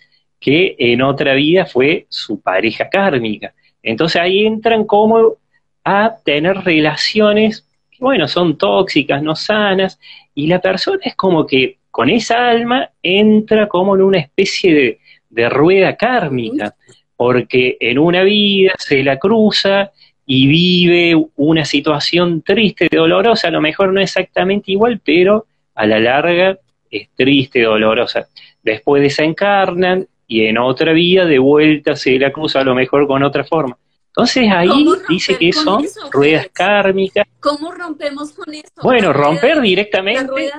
que 0.41 0.75
en 0.79 1.03
otra 1.03 1.35
vida 1.35 1.67
fue 1.67 2.07
su 2.09 2.41
pareja 2.41 2.89
kármica. 2.89 3.55
Entonces 3.83 4.21
ahí 4.21 4.47
entran 4.47 4.85
como 4.85 5.37
a 5.85 6.16
tener 6.25 6.59
relaciones 6.59 7.66
que, 7.90 7.99
bueno, 8.01 8.29
son 8.29 8.57
tóxicas, 8.57 9.23
no 9.23 9.35
sanas, 9.37 9.99
y 10.35 10.47
la 10.47 10.61
persona 10.61 11.01
es 11.05 11.14
como 11.14 11.47
que 11.47 11.79
con 11.90 12.09
esa 12.09 12.49
alma 12.49 12.90
entra 13.03 13.68
como 13.68 13.95
en 13.95 14.03
una 14.03 14.18
especie 14.18 14.75
de, 14.75 14.99
de 15.29 15.49
rueda 15.49 15.97
kármica, 15.97 16.75
porque 17.16 17.77
en 17.81 17.99
una 17.99 18.23
vida 18.23 18.73
se 18.79 19.03
la 19.03 19.18
cruza 19.18 19.92
y 20.27 20.47
vive 20.47 21.27
una 21.37 21.64
situación 21.64 22.42
triste, 22.42 22.88
dolorosa, 22.90 23.49
a 23.49 23.51
lo 23.51 23.61
mejor 23.61 23.92
no 23.92 24.01
exactamente 24.01 24.73
igual, 24.73 25.01
pero 25.05 25.47
a 25.75 25.87
la 25.87 25.99
larga 25.99 26.59
es 26.90 27.09
triste, 27.14 27.62
dolorosa. 27.62 28.29
Después 28.62 29.03
desencarnan 29.03 30.07
y 30.27 30.47
en 30.47 30.59
otra 30.59 30.92
vida 30.92 31.27
de 31.27 31.38
vuelta 31.38 31.97
se 31.97 32.18
la 32.18 32.33
cruza 32.33 32.61
a 32.61 32.64
lo 32.64 32.75
mejor 32.75 33.07
con 33.07 33.23
otra 33.23 33.45
forma. 33.45 33.77
Entonces 34.14 34.46
ahí 34.53 34.87
dice 35.09 35.38
que 35.38 35.53
son 35.55 35.87
ruedas 36.11 36.48
kármicas. 36.53 37.27
¿Cómo 37.40 37.72
rompemos 37.72 38.33
con 38.33 38.53
eso? 38.53 38.68
Bueno, 38.83 39.11
romper 39.14 39.62
directamente 39.62 40.51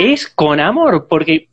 es 0.00 0.26
con 0.26 0.58
amor, 0.58 1.06
porque 1.08 1.48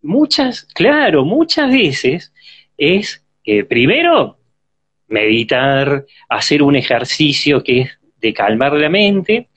muchas, 0.00 0.62
claro, 0.74 1.26
muchas 1.26 1.70
veces 1.70 2.32
es 2.78 3.22
que 3.44 3.66
primero 3.66 4.38
meditar, 5.08 6.06
hacer 6.30 6.62
un 6.62 6.76
ejercicio 6.76 7.62
que 7.62 7.82
es 7.82 7.98
de 8.16 8.32
calmar 8.32 8.72
la 8.72 8.88
mente 8.88 9.50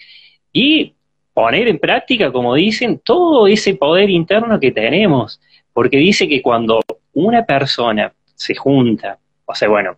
y 0.51 0.93
poner 1.33 1.69
en 1.69 1.79
práctica, 1.79 2.33
como 2.33 2.55
dicen, 2.55 2.99
todo 2.99 3.47
ese 3.47 3.75
poder 3.75 4.09
interno 4.09 4.59
que 4.59 4.71
tenemos. 4.71 5.39
Porque 5.71 5.95
dice 5.97 6.27
que 6.27 6.41
cuando 6.41 6.81
una 7.13 7.45
persona 7.45 8.13
se 8.35 8.55
junta, 8.55 9.20
o 9.51 9.55
sea, 9.55 9.67
bueno, 9.67 9.97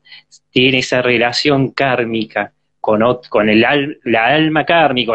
tiene 0.51 0.79
esa 0.79 1.01
relación 1.01 1.71
kármica 1.71 2.51
con, 2.79 3.01
con 3.29 3.49
el 3.49 3.61
la 4.03 4.25
alma 4.25 4.65
kármica, 4.65 5.13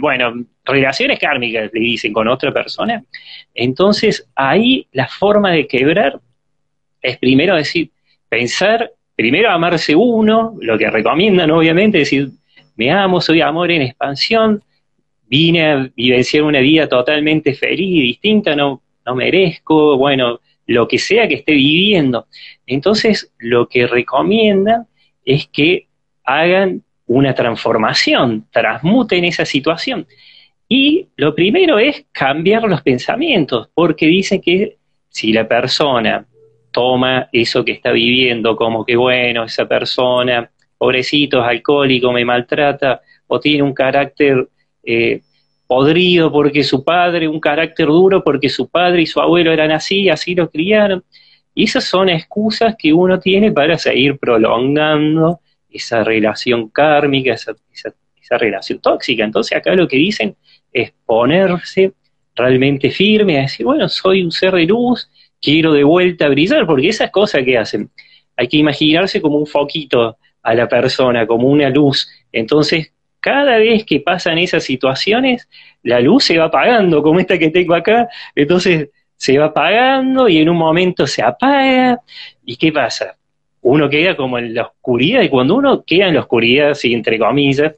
bueno, 0.00 0.44
relaciones 0.64 1.18
kármicas 1.18 1.70
le 1.72 1.80
dicen 1.80 2.12
con 2.12 2.28
otra 2.28 2.52
persona, 2.52 3.04
entonces 3.54 4.28
ahí 4.34 4.86
la 4.92 5.06
forma 5.06 5.52
de 5.52 5.66
quebrar 5.66 6.18
es 7.00 7.18
primero 7.18 7.54
decir, 7.54 7.90
pensar 8.28 8.90
primero 9.14 9.50
amarse 9.50 9.94
uno, 9.94 10.56
lo 10.60 10.76
que 10.76 10.90
recomiendan 10.90 11.50
obviamente, 11.50 11.98
decir, 11.98 12.30
me 12.76 12.90
amo, 12.90 13.20
soy 13.20 13.40
amor 13.40 13.70
en 13.70 13.82
expansión, 13.82 14.62
vine 15.26 15.70
a 15.70 15.90
vivenciar 15.94 16.42
una 16.42 16.60
vida 16.60 16.88
totalmente 16.88 17.54
feliz 17.54 17.88
y 17.88 18.02
distinta, 18.02 18.56
no, 18.56 18.82
no 19.06 19.14
merezco, 19.14 19.96
bueno, 19.96 20.40
lo 20.66 20.88
que 20.88 20.98
sea 20.98 21.28
que 21.28 21.34
esté 21.34 21.52
viviendo. 21.52 22.26
Entonces, 22.66 23.32
lo 23.38 23.68
que 23.68 23.86
recomiendan 23.86 24.86
es 25.24 25.46
que 25.48 25.88
hagan 26.24 26.82
una 27.06 27.34
transformación, 27.34 28.46
transmuten 28.50 29.24
esa 29.24 29.44
situación. 29.44 30.06
Y 30.68 31.08
lo 31.16 31.34
primero 31.34 31.78
es 31.78 32.06
cambiar 32.12 32.64
los 32.64 32.82
pensamientos, 32.82 33.68
porque 33.74 34.06
dicen 34.06 34.40
que 34.40 34.78
si 35.08 35.32
la 35.32 35.46
persona 35.46 36.26
toma 36.72 37.28
eso 37.30 37.64
que 37.64 37.72
está 37.72 37.92
viviendo 37.92 38.56
como 38.56 38.84
que, 38.84 38.96
bueno, 38.96 39.44
esa 39.44 39.66
persona, 39.66 40.50
pobrecito, 40.78 41.40
es 41.40 41.48
alcohólico, 41.48 42.10
me 42.12 42.24
maltrata, 42.24 43.00
o 43.26 43.38
tiene 43.38 43.62
un 43.62 43.74
carácter 43.74 44.48
eh, 44.82 45.20
podrido 45.66 46.30
porque 46.30 46.62
su 46.62 46.84
padre, 46.84 47.28
un 47.28 47.40
carácter 47.40 47.86
duro 47.86 48.22
porque 48.22 48.48
su 48.48 48.68
padre 48.68 49.02
y 49.02 49.06
su 49.06 49.20
abuelo 49.20 49.52
eran 49.52 49.70
así, 49.70 50.08
así 50.08 50.34
lo 50.34 50.50
criaron. 50.50 51.04
Y 51.54 51.64
esas 51.64 51.84
son 51.84 52.08
excusas 52.08 52.74
que 52.78 52.92
uno 52.92 53.18
tiene 53.20 53.52
para 53.52 53.78
seguir 53.78 54.18
prolongando 54.18 55.40
esa 55.70 56.04
relación 56.04 56.68
kármica, 56.68 57.34
esa, 57.34 57.54
esa 57.72 58.38
relación 58.38 58.80
tóxica. 58.80 59.24
Entonces 59.24 59.56
acá 59.56 59.74
lo 59.74 59.86
que 59.86 59.96
dicen 59.96 60.36
es 60.72 60.92
ponerse 61.06 61.92
realmente 62.34 62.90
firme, 62.90 63.38
a 63.38 63.42
decir, 63.42 63.64
bueno, 63.64 63.88
soy 63.88 64.22
un 64.22 64.32
ser 64.32 64.54
de 64.54 64.64
luz, 64.64 65.08
quiero 65.40 65.72
de 65.72 65.84
vuelta 65.84 66.28
brillar, 66.28 66.66
porque 66.66 66.88
esas 66.88 67.10
cosas 67.10 67.44
que 67.44 67.56
hacen, 67.56 67.90
hay 68.36 68.48
que 68.48 68.56
imaginarse 68.56 69.20
como 69.20 69.38
un 69.38 69.46
foquito 69.46 70.18
a 70.42 70.54
la 70.54 70.68
persona, 70.68 71.26
como 71.26 71.48
una 71.48 71.70
luz. 71.70 72.08
Entonces, 72.32 72.92
cada 73.24 73.56
vez 73.56 73.86
que 73.86 74.00
pasan 74.00 74.36
esas 74.36 74.64
situaciones, 74.64 75.48
la 75.82 75.98
luz 75.98 76.24
se 76.24 76.36
va 76.36 76.44
apagando, 76.44 77.02
como 77.02 77.18
esta 77.20 77.38
que 77.38 77.48
tengo 77.48 77.74
acá, 77.74 78.06
entonces 78.34 78.90
se 79.16 79.38
va 79.38 79.46
apagando 79.46 80.28
y 80.28 80.36
en 80.42 80.50
un 80.50 80.58
momento 80.58 81.06
se 81.06 81.22
apaga. 81.22 82.02
¿Y 82.44 82.56
qué 82.56 82.70
pasa? 82.70 83.16
Uno 83.62 83.88
queda 83.88 84.14
como 84.14 84.36
en 84.36 84.52
la 84.52 84.64
oscuridad 84.64 85.22
y 85.22 85.30
cuando 85.30 85.54
uno 85.54 85.82
queda 85.86 86.08
en 86.08 86.14
la 86.16 86.20
oscuridad, 86.20 86.72
así 86.72 86.92
entre 86.92 87.18
comillas, 87.18 87.72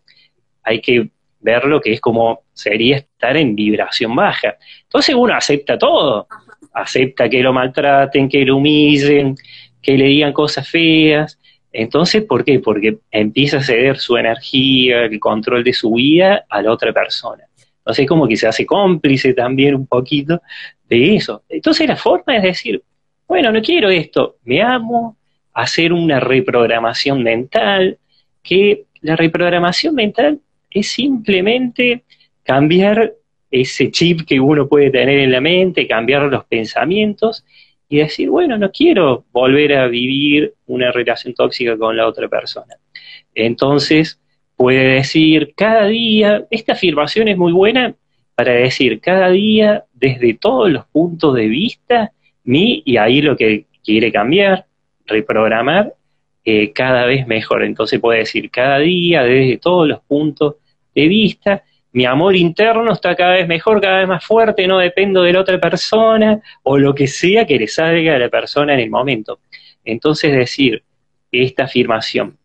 hay 0.65 0.81
que 0.81 1.11
verlo 1.39 1.81
que 1.81 1.93
es 1.93 2.01
como 2.01 2.41
sería 2.53 2.97
estar 2.97 3.37
en 3.37 3.55
vibración 3.55 4.17
baja. 4.17 4.57
Entonces 4.83 5.15
uno 5.15 5.33
acepta 5.33 5.79
todo, 5.79 6.27
acepta 6.73 7.29
que 7.29 7.41
lo 7.41 7.53
maltraten, 7.53 8.29
que 8.29 8.45
lo 8.45 8.57
humillen, 8.57 9.37
que 9.81 9.97
le 9.97 10.07
digan 10.07 10.33
cosas 10.33 10.69
feas. 10.69 11.39
Entonces, 11.79 12.25
¿por 12.25 12.43
qué? 12.43 12.59
Porque 12.59 12.97
empieza 13.11 13.59
a 13.59 13.63
ceder 13.63 13.99
su 13.99 14.17
energía, 14.17 15.05
el 15.05 15.21
control 15.21 15.63
de 15.63 15.75
su 15.75 15.93
vida 15.93 16.47
a 16.49 16.63
la 16.63 16.73
otra 16.73 16.91
persona. 16.91 17.45
Entonces, 17.79 18.05
es 18.05 18.09
como 18.09 18.27
que 18.27 18.37
se 18.37 18.47
hace 18.47 18.65
cómplice 18.65 19.35
también 19.35 19.75
un 19.75 19.87
poquito 19.87 20.41
de 20.89 21.17
eso. 21.17 21.43
Entonces, 21.51 21.87
la 21.87 21.97
forma 21.97 22.35
es 22.39 22.43
decir, 22.45 22.83
bueno, 23.29 23.53
no 23.53 23.61
quiero 23.61 23.91
esto, 23.91 24.37
me 24.45 24.63
amo, 24.63 25.19
hacer 25.53 25.93
una 25.93 26.19
reprogramación 26.19 27.23
mental, 27.23 27.99
que 28.43 28.85
la 29.03 29.15
reprogramación 29.15 29.95
mental 29.95 30.41
es 30.71 30.89
simplemente 30.89 32.05
cambiar 32.43 33.13
ese 33.51 33.91
chip 33.91 34.23
que 34.27 34.41
uno 34.41 34.67
puede 34.67 34.91
tener 34.91 35.19
en 35.19 35.31
la 35.31 35.43
mente, 35.43 35.87
cambiar 35.87 36.23
los 36.23 36.47
pensamientos 36.47 37.45
y 37.89 37.99
decir, 37.99 38.31
bueno, 38.31 38.59
no 38.59 38.71
quiero 38.71 39.25
volver 39.33 39.75
a 39.75 39.87
vivir 39.87 40.55
una 40.67 40.91
relación 40.91 41.35
tóxica 41.35 41.77
con 41.77 41.97
la 41.97 42.07
otra 42.07 42.29
persona. 42.29 42.75
Entonces, 43.35 44.21
puede 44.57 44.95
decir 44.95 45.53
cada 45.55 45.87
día, 45.87 46.47
esta 46.51 46.73
afirmación 46.73 47.29
es 47.29 47.37
muy 47.37 47.53
buena 47.53 47.95
para 48.35 48.53
decir 48.53 49.01
cada 49.01 49.31
día 49.31 49.85
desde 49.93 50.35
todos 50.35 50.71
los 50.71 50.85
puntos 50.87 51.35
de 51.35 51.47
vista, 51.47 52.13
mi, 52.45 52.83
y 52.85 52.97
ahí 52.97 53.23
lo 53.23 53.37
que 53.37 53.67
quiere 53.85 54.11
cambiar, 54.13 54.67
reprogramar, 55.07 55.95
eh, 56.45 56.73
cada 56.73 57.07
vez 57.07 57.27
mejor. 57.27 57.65
Entonces 57.65 58.01
puede 58.01 58.21
decir 58.21 58.51
cada 58.51 58.79
día 58.79 59.23
desde 59.23 59.59
todos 59.59 59.89
los 59.89 60.01
puntos 60.01 60.57
de 60.95 61.09
vista, 61.09 61.65
mi 61.97 62.05
amor 62.05 62.37
interno 62.37 62.93
está 62.93 63.17
cada 63.17 63.33
vez 63.37 63.49
mejor, 63.49 63.81
cada 63.81 64.01
vez 64.01 64.09
más 64.09 64.23
fuerte, 64.23 64.67
no 64.67 64.77
dependo 64.77 65.23
de 65.23 65.33
la 65.33 65.41
otra 65.41 65.59
persona 65.59 66.39
o 66.63 66.77
lo 66.77 66.95
que 66.95 67.07
sea 67.07 67.47
que 67.47 67.59
le 67.59 67.67
salga 67.69 68.17
a 68.17 68.19
la 68.19 68.29
persona 68.29 68.75
en 68.75 68.81
el 68.81 68.91
momento. 68.91 69.39
Entonces 69.83 70.31
decir 70.37 70.83
esta 71.33 71.65
afirmación 71.65 72.37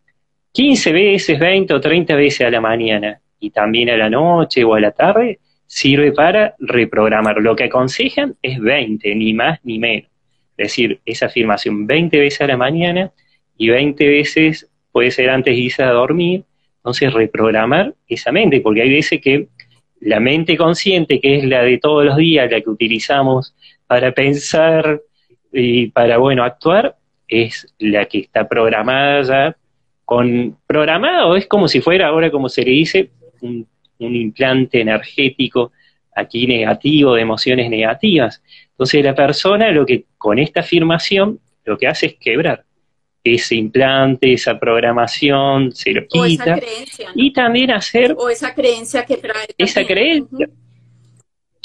15 0.52 0.92
veces, 0.92 1.38
20 1.38 1.74
o 1.74 1.80
30 1.82 2.14
veces 2.14 2.46
a 2.46 2.50
la 2.50 2.62
mañana 2.62 3.20
y 3.40 3.50
también 3.50 3.90
a 3.90 3.98
la 3.98 4.08
noche 4.08 4.64
o 4.64 4.74
a 4.74 4.80
la 4.80 4.92
tarde, 4.92 5.38
sirve 5.66 6.12
para 6.12 6.54
reprogramar. 6.58 7.36
Lo 7.42 7.54
que 7.54 7.64
aconsejan 7.64 8.36
es 8.40 8.58
20, 8.58 9.14
ni 9.14 9.34
más 9.34 9.60
ni 9.64 9.78
menos. 9.78 10.10
Es 10.56 10.68
decir, 10.68 10.98
esa 11.04 11.26
afirmación 11.26 11.86
20 11.86 12.18
veces 12.18 12.40
a 12.40 12.46
la 12.46 12.56
mañana 12.56 13.12
y 13.58 13.68
20 13.68 14.08
veces 14.08 14.70
puede 14.92 15.10
ser 15.10 15.28
antes 15.28 15.54
de 15.54 15.60
irse 15.60 15.82
a 15.82 15.90
dormir. 15.90 16.44
Entonces, 16.82 17.12
reprogramar 17.12 17.94
esa 18.08 18.32
mente, 18.32 18.60
porque 18.60 18.82
hay 18.82 18.90
veces 18.90 19.20
que 19.20 19.46
la 20.00 20.18
mente 20.18 20.56
consciente, 20.56 21.20
que 21.20 21.36
es 21.38 21.44
la 21.44 21.62
de 21.62 21.78
todos 21.78 22.04
los 22.04 22.16
días, 22.16 22.50
la 22.50 22.60
que 22.60 22.68
utilizamos 22.68 23.54
para 23.86 24.10
pensar 24.10 25.00
y 25.52 25.86
para, 25.88 26.18
bueno, 26.18 26.42
actuar, 26.42 26.96
es 27.28 27.72
la 27.78 28.06
que 28.06 28.18
está 28.18 28.48
programada 28.48 29.22
ya 29.22 29.56
con 30.04 30.58
programado, 30.66 31.36
es 31.36 31.46
como 31.46 31.68
si 31.68 31.80
fuera 31.80 32.08
ahora, 32.08 32.30
como 32.30 32.48
se 32.48 32.62
le 32.62 32.70
dice, 32.72 33.10
un, 33.40 33.66
implante 33.98 34.80
energético 34.80 35.70
aquí 36.14 36.48
negativo, 36.48 37.14
de 37.14 37.22
emociones 37.22 37.70
negativas. 37.70 38.42
Entonces 38.70 39.04
la 39.04 39.14
persona 39.14 39.70
lo 39.70 39.86
que 39.86 40.06
con 40.18 40.40
esta 40.40 40.60
afirmación 40.60 41.38
lo 41.64 41.78
que 41.78 41.86
hace 41.86 42.06
es 42.06 42.14
quebrar 42.14 42.64
ese 43.24 43.54
implante, 43.54 44.32
esa 44.32 44.58
programación, 44.58 45.72
se 45.72 45.92
lo 45.92 46.06
quita. 46.06 46.58
Y 47.14 47.32
también 47.32 47.70
hacer... 47.70 48.14
O 48.18 48.28
esa 48.28 48.54
creencia 48.54 49.04
que 49.04 49.16
trae. 49.16 49.46
Esa 49.56 49.84
creencia. 49.84 50.48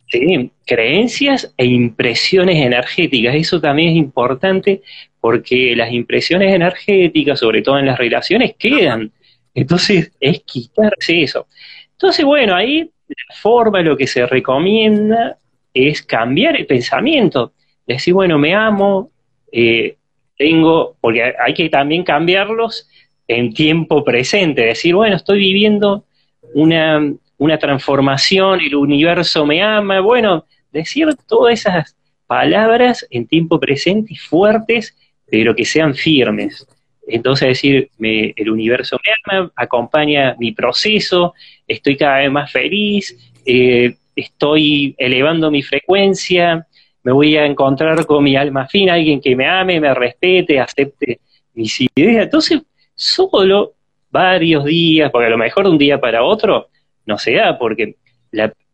Sí, 0.09 0.51
creencias 0.65 1.53
e 1.57 1.65
impresiones 1.65 2.57
energéticas. 2.57 3.35
Eso 3.35 3.59
también 3.59 3.89
es 3.89 3.95
importante 3.95 4.81
porque 5.19 5.75
las 5.75 5.91
impresiones 5.91 6.53
energéticas, 6.53 7.39
sobre 7.39 7.61
todo 7.61 7.79
en 7.79 7.87
las 7.87 7.97
relaciones, 7.97 8.55
quedan. 8.57 9.11
Entonces, 9.53 10.11
es 10.19 10.41
quitarse 10.43 11.23
eso. 11.23 11.47
Entonces, 11.93 12.23
bueno, 12.23 12.55
ahí 12.55 12.89
la 13.07 13.35
forma, 13.35 13.81
lo 13.81 13.97
que 13.97 14.07
se 14.07 14.25
recomienda 14.25 15.37
es 15.73 16.03
cambiar 16.03 16.55
el 16.55 16.65
pensamiento. 16.65 17.53
Decir, 17.85 18.13
bueno, 18.13 18.37
me 18.37 18.53
amo, 18.53 19.11
eh, 19.51 19.97
tengo, 20.37 20.95
porque 21.01 21.33
hay 21.39 21.53
que 21.53 21.69
también 21.69 22.03
cambiarlos 22.03 22.87
en 23.27 23.53
tiempo 23.53 24.03
presente. 24.03 24.61
Decir, 24.61 24.95
bueno, 24.95 25.15
estoy 25.15 25.39
viviendo 25.39 26.05
una, 26.53 27.13
una 27.37 27.57
transformación, 27.57 28.61
el 28.61 28.75
universo 28.75 29.45
me 29.45 29.61
ama. 29.61 29.99
Bueno, 29.99 30.45
decir 30.71 31.07
todas 31.27 31.59
esas 31.59 31.95
palabras 32.27 33.05
en 33.09 33.27
tiempo 33.27 33.59
presente 33.59 34.13
y 34.13 34.17
fuertes 34.17 34.95
pero 35.29 35.55
que 35.55 35.65
sean 35.65 35.93
firmes. 35.93 36.65
Entonces 37.07 37.49
decir, 37.49 37.89
el 37.99 38.49
universo 38.49 38.97
me 39.05 39.37
ama, 39.37 39.51
acompaña 39.55 40.35
mi 40.39 40.51
proceso, 40.51 41.33
estoy 41.67 41.95
cada 41.95 42.19
vez 42.19 42.31
más 42.31 42.51
feliz, 42.51 43.15
eh, 43.45 43.95
estoy 44.15 44.93
elevando 44.97 45.49
mi 45.49 45.61
frecuencia, 45.63 46.67
me 47.03 47.11
voy 47.11 47.37
a 47.37 47.45
encontrar 47.45 48.05
con 48.05 48.23
mi 48.23 48.35
alma 48.35 48.67
fina, 48.67 48.95
alguien 48.95 49.21
que 49.21 49.35
me 49.35 49.47
ame, 49.47 49.79
me 49.79 49.93
respete, 49.93 50.59
acepte 50.59 51.19
mis 51.53 51.81
ideas. 51.95 52.25
Entonces, 52.25 52.61
solo 52.95 53.73
varios 54.09 54.65
días, 54.65 55.11
porque 55.11 55.27
a 55.27 55.29
lo 55.29 55.37
mejor 55.37 55.65
de 55.65 55.71
un 55.71 55.77
día 55.77 55.99
para 55.99 56.23
otro 56.23 56.69
no 57.05 57.17
se 57.17 57.33
da, 57.33 57.57
porque 57.57 57.95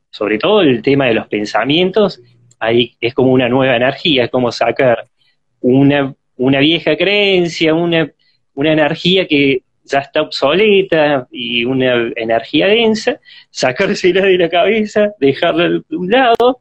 sobre 0.09 0.37
todo 0.37 0.61
el 0.61 0.81
tema 0.81 1.05
de 1.07 1.13
los 1.13 1.27
pensamientos, 1.27 2.21
ahí 2.59 2.95
es 2.99 3.13
como 3.13 3.31
una 3.31 3.49
nueva 3.49 3.75
energía, 3.75 4.25
es 4.25 4.31
como 4.31 4.51
sacar 4.51 5.05
una 5.61 6.15
una 6.37 6.59
vieja 6.59 6.95
creencia, 6.95 7.73
una, 7.73 8.11
una 8.53 8.73
energía 8.73 9.27
que 9.27 9.63
ya 9.85 9.99
está 9.99 10.21
obsoleta 10.21 11.27
y 11.31 11.65
una 11.65 12.11
energía 12.15 12.67
densa, 12.67 13.19
sacársela 13.49 14.21
de 14.21 14.37
la 14.37 14.49
cabeza, 14.49 15.11
dejarla 15.19 15.69
de 15.69 15.95
un 15.95 16.09
lado, 16.09 16.59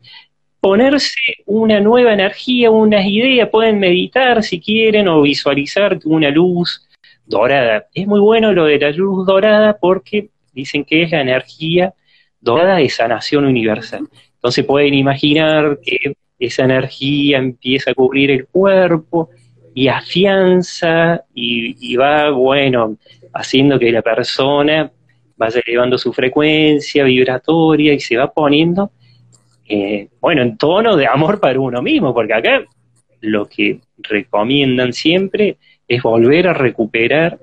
ponerse 0.63 1.43
una 1.45 1.81
nueva 1.81 2.15
energía, 2.15 2.71
unas 2.71 3.05
ideas, 3.05 3.51
pueden 3.51 3.79
meditar 3.79 4.43
si 4.43 4.61
quieren 4.61 5.09
o 5.09 5.21
visualizar 5.21 5.99
una 6.05 6.31
luz 6.31 6.89
dorada. 7.27 7.89
Es 7.93 8.07
muy 8.07 8.21
bueno 8.21 8.53
lo 8.53 8.65
de 8.65 8.79
la 8.79 8.93
luz 8.93 9.27
dorada 9.27 9.77
porque 9.79 10.29
dicen 10.55 10.85
que 10.85 11.03
es 11.03 11.11
la 11.11 11.21
energía 11.21 11.93
dorada 12.41 12.77
de 12.77 12.89
sanación 12.89 13.45
universal. 13.45 14.09
Entonces 14.37 14.65
pueden 14.65 14.95
imaginar 14.95 15.79
que 15.85 16.15
esa 16.39 16.65
energía 16.65 17.39
empieza 17.39 17.91
a 17.91 17.95
cubrir 17.95 18.31
el 18.31 18.47
cuerpo, 18.47 19.29
y 19.75 19.89
afianza 19.89 21.25
y, 21.35 21.97
va, 21.97 22.31
bueno, 22.31 22.97
haciendo 23.33 23.79
que 23.79 23.91
la 23.91 24.03
persona 24.03 24.91
vaya 25.37 25.61
elevando 25.67 25.99
su 25.99 26.13
frecuencia 26.13 27.05
vibratoria 27.05 27.93
y 27.93 28.01
se 28.01 28.17
va 28.17 28.31
poniendo, 28.33 28.91
eh, 29.75 30.09
bueno, 30.21 30.43
en 30.43 30.59
tono 30.59 30.97
de 30.97 31.07
amor 31.07 31.41
para 31.41 31.59
uno 31.59 31.81
mismo, 31.81 32.13
porque 32.13 32.35
acá 32.35 32.63
lo 33.23 33.49
que 33.49 33.81
recomiendan 33.97 34.93
siempre 34.93 35.57
es 35.89 36.03
volver 36.03 36.47
a 36.47 36.53
recuperar 36.53 37.39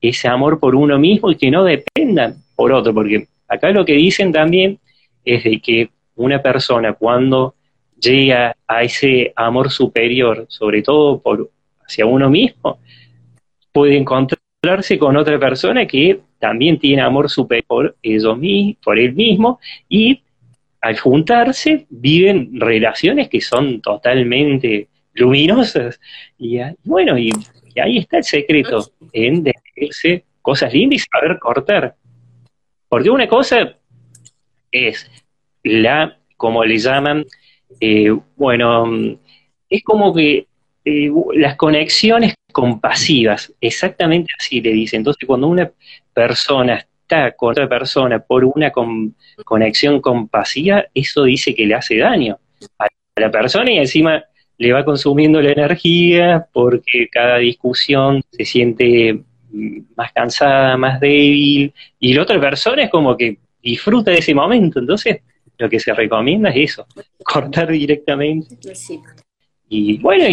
ese 0.00 0.28
amor 0.28 0.60
por 0.60 0.76
uno 0.76 0.96
mismo 1.00 1.32
y 1.32 1.36
que 1.36 1.50
no 1.50 1.64
dependa 1.64 2.36
por 2.54 2.72
otro, 2.72 2.94
porque 2.94 3.26
acá 3.48 3.70
lo 3.70 3.84
que 3.84 3.94
dicen 3.94 4.30
también 4.30 4.78
es 5.24 5.42
de 5.42 5.60
que 5.60 5.90
una 6.14 6.40
persona 6.40 6.92
cuando 6.92 7.56
llega 8.00 8.56
a 8.68 8.82
ese 8.84 9.32
amor 9.34 9.72
superior, 9.72 10.46
sobre 10.48 10.82
todo 10.82 11.20
hacia 11.84 12.06
uno 12.06 12.30
mismo, 12.30 12.78
puede 13.72 13.96
encontrarse 13.96 15.00
con 15.00 15.16
otra 15.16 15.36
persona 15.36 15.84
que 15.84 16.20
también 16.38 16.78
tiene 16.78 17.02
amor 17.02 17.28
superior 17.28 17.66
por 17.66 17.96
ellos 18.04 18.38
mismos, 18.38 18.76
por 18.84 19.00
él 19.00 19.14
mismo, 19.14 19.58
y 19.88 20.22
al 20.82 20.98
juntarse 20.98 21.86
viven 21.88 22.60
relaciones 22.60 23.28
que 23.28 23.40
son 23.40 23.80
totalmente 23.80 24.88
luminosas. 25.14 26.00
Y, 26.36 26.58
bueno, 26.84 27.16
y, 27.16 27.30
ahí 27.80 27.98
está 27.98 28.18
el 28.18 28.24
secreto, 28.24 28.90
en 29.12 29.44
decirse 29.44 30.24
cosas 30.42 30.74
lindas 30.74 30.96
y 30.96 31.06
saber 31.10 31.38
cortar. 31.38 31.94
Porque 32.88 33.10
una 33.10 33.28
cosa 33.28 33.76
es 34.72 35.08
la, 35.62 36.18
como 36.36 36.64
le 36.64 36.76
llaman, 36.76 37.24
eh, 37.80 38.10
bueno, 38.36 39.18
es 39.70 39.84
como 39.84 40.12
que 40.12 40.48
eh, 40.84 41.10
las 41.34 41.54
conexiones 41.56 42.34
compasivas, 42.52 43.54
exactamente 43.60 44.32
así 44.38 44.60
le 44.60 44.72
dice. 44.72 44.96
Entonces, 44.96 45.26
cuando 45.28 45.46
una 45.46 45.70
persona 46.12 46.84
con 47.36 47.50
otra 47.50 47.68
persona 47.68 48.18
por 48.18 48.44
una 48.44 48.72
conexión 49.44 50.00
compasiva, 50.00 50.84
eso 50.94 51.24
dice 51.24 51.54
que 51.54 51.66
le 51.66 51.74
hace 51.74 51.98
daño 51.98 52.38
a 52.78 52.86
la 53.16 53.30
persona 53.30 53.70
y 53.70 53.78
encima 53.78 54.24
le 54.58 54.72
va 54.72 54.84
consumiendo 54.84 55.40
la 55.40 55.52
energía 55.52 56.46
porque 56.52 57.08
cada 57.10 57.38
discusión 57.38 58.22
se 58.30 58.44
siente 58.44 59.20
mm, 59.50 59.78
más 59.96 60.12
cansada, 60.12 60.76
más 60.76 61.00
débil, 61.00 61.72
y 61.98 62.14
la 62.14 62.22
otra 62.22 62.40
persona 62.40 62.84
es 62.84 62.90
como 62.90 63.16
que 63.16 63.38
disfruta 63.62 64.10
de 64.10 64.18
ese 64.18 64.34
momento. 64.34 64.78
Entonces, 64.78 65.20
lo 65.58 65.68
que 65.68 65.80
se 65.80 65.92
recomienda 65.92 66.50
es 66.50 66.70
eso, 66.70 66.86
cortar 67.24 67.70
directamente 67.70 68.56
y 69.74 69.96
bueno, 69.98 70.26